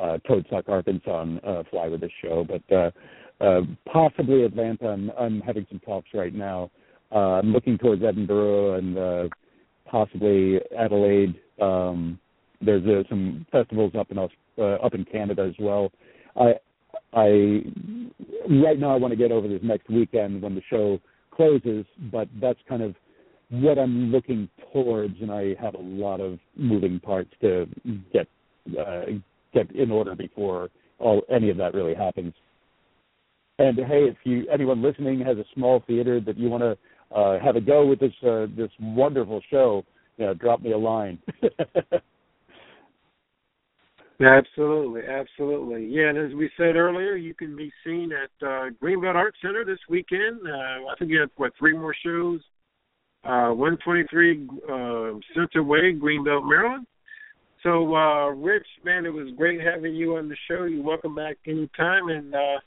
uh, 0.00 0.18
Toad 0.26 0.46
Suck, 0.48 0.68
Arkansas, 0.68 1.22
and 1.22 1.44
uh, 1.44 1.62
fly 1.70 1.88
with 1.88 2.00
this 2.00 2.12
show, 2.22 2.46
but 2.48 2.74
uh, 2.74 2.90
uh, 3.44 3.60
possibly 3.92 4.44
Atlanta. 4.44 4.88
I'm, 4.88 5.10
I'm 5.18 5.40
having 5.40 5.66
some 5.68 5.80
talks 5.80 6.08
right 6.14 6.34
now. 6.34 6.70
Uh, 7.12 7.38
I'm 7.38 7.52
looking 7.52 7.78
towards 7.78 8.02
Edinburgh 8.02 8.74
and 8.74 8.98
uh, 8.98 9.28
possibly 9.86 10.60
Adelaide. 10.76 11.40
Um, 11.60 12.18
there's 12.60 12.84
uh, 12.86 13.08
some 13.08 13.46
festivals 13.52 13.92
up 13.98 14.10
in 14.10 14.18
uh, 14.18 14.62
up 14.62 14.94
in 14.94 15.04
Canada 15.04 15.46
as 15.48 15.54
well. 15.58 15.90
I 16.36 16.54
I 17.12 17.62
right 18.48 18.78
now 18.78 18.94
I 18.94 18.98
want 18.98 19.12
to 19.12 19.16
get 19.16 19.32
over 19.32 19.48
this 19.48 19.60
next 19.62 19.88
weekend 19.88 20.42
when 20.42 20.54
the 20.54 20.62
show 20.68 21.00
closes, 21.30 21.86
but 22.12 22.28
that's 22.40 22.58
kind 22.68 22.82
of 22.82 22.94
what 23.50 23.78
I'm 23.78 24.10
looking 24.10 24.48
towards, 24.72 25.14
and 25.20 25.30
I 25.30 25.54
have 25.60 25.74
a 25.74 25.80
lot 25.80 26.20
of 26.20 26.38
moving 26.56 27.00
parts 27.00 27.30
to 27.40 27.66
get 28.12 28.26
uh, 28.78 29.02
get 29.54 29.70
in 29.74 29.90
order 29.90 30.14
before 30.14 30.68
all 30.98 31.22
any 31.30 31.50
of 31.50 31.56
that 31.58 31.74
really 31.74 31.94
happens. 31.94 32.34
And 33.58 33.76
hey, 33.78 34.04
if 34.04 34.16
you 34.24 34.46
anyone 34.52 34.82
listening 34.82 35.20
has 35.20 35.38
a 35.38 35.44
small 35.54 35.82
theater 35.86 36.20
that 36.20 36.36
you 36.36 36.48
want 36.48 36.62
to 36.62 37.16
uh, 37.16 37.40
have 37.40 37.56
a 37.56 37.60
go 37.60 37.86
with 37.86 38.00
this 38.00 38.12
uh, 38.22 38.46
this 38.56 38.70
wonderful 38.80 39.40
show, 39.50 39.84
you 40.16 40.26
know, 40.26 40.34
drop 40.34 40.60
me 40.60 40.72
a 40.72 40.78
line. 40.78 41.18
Absolutely, 44.20 45.02
absolutely. 45.08 45.86
Yeah, 45.86 46.08
and 46.08 46.18
as 46.18 46.34
we 46.34 46.50
said 46.56 46.74
earlier, 46.74 47.14
you 47.14 47.34
can 47.34 47.54
be 47.54 47.70
seen 47.84 48.10
at 48.12 48.46
uh, 48.46 48.70
Greenbelt 48.82 49.14
Art 49.14 49.34
Center 49.40 49.64
this 49.64 49.78
weekend. 49.88 50.40
Uh, 50.44 50.90
I 50.90 50.94
think 50.98 51.12
you 51.12 51.20
have 51.20 51.30
what 51.36 51.52
three 51.56 51.76
more 51.76 51.94
shows. 52.04 52.40
Uh, 53.24 53.50
123 53.50 54.48
uh, 54.64 55.18
Center 55.34 55.62
Way, 55.62 55.94
Greenbelt, 55.94 56.48
Maryland. 56.48 56.86
So, 57.62 57.94
uh, 57.94 58.28
Rich, 58.30 58.66
man, 58.84 59.06
it 59.06 59.12
was 59.12 59.28
great 59.36 59.60
having 59.60 59.94
you 59.94 60.16
on 60.16 60.28
the 60.28 60.36
show. 60.48 60.64
You're 60.64 60.82
welcome 60.82 61.14
back 61.14 61.36
anytime, 61.46 62.08
and 62.08 62.34
uh, 62.34 62.58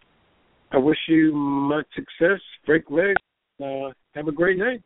I 0.71 0.77
wish 0.77 0.97
you 1.07 1.33
much 1.33 1.85
success. 1.95 2.39
Break 2.65 2.89
legs. 2.89 3.21
Uh, 3.61 3.91
have 4.13 4.27
a 4.27 4.33
great 4.33 4.57
night. 4.57 4.83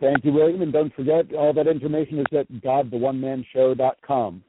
Thank 0.00 0.24
you, 0.24 0.32
William, 0.32 0.60
and 0.62 0.72
don't 0.72 0.94
forget 0.94 1.32
all 1.34 1.52
that 1.54 1.66
information 1.66 2.18
is 2.18 2.26
at 2.38 2.50
godtheonemanshow.com. 2.52 4.42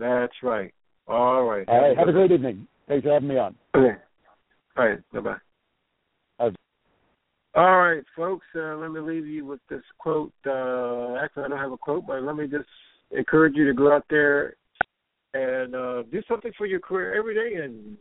That's 0.00 0.32
right. 0.42 0.72
All 1.06 1.44
right. 1.44 1.68
All 1.68 1.80
right. 1.80 1.96
Have 1.96 2.08
a 2.08 2.12
great 2.12 2.32
evening. 2.32 2.66
Thanks 2.88 3.04
for 3.04 3.12
having 3.12 3.28
me 3.28 3.38
on. 3.38 3.54
Okay. 3.76 3.98
All 4.76 4.88
right. 4.88 4.98
Bye 5.12 5.20
bye. 5.20 5.36
All 7.56 7.78
right, 7.78 8.04
folks. 8.16 8.46
Uh, 8.54 8.76
let 8.76 8.92
me 8.92 9.00
leave 9.00 9.26
you 9.26 9.44
with 9.44 9.58
this 9.68 9.82
quote. 9.98 10.32
Uh, 10.46 11.16
actually, 11.16 11.44
I 11.44 11.48
don't 11.48 11.58
have 11.58 11.72
a 11.72 11.76
quote, 11.76 12.06
but 12.06 12.22
let 12.22 12.36
me 12.36 12.46
just 12.46 12.68
encourage 13.10 13.56
you 13.56 13.66
to 13.66 13.74
go 13.74 13.92
out 13.92 14.04
there 14.08 14.54
and 15.34 15.74
uh, 15.74 16.02
do 16.12 16.22
something 16.28 16.52
for 16.56 16.66
your 16.66 16.78
career 16.78 17.18
every 17.18 17.34
day 17.34 17.62
and 17.62 17.96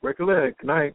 break 0.00 0.20
a 0.20 0.24
leg. 0.24 0.54
Good 0.58 0.68
night. 0.68 0.94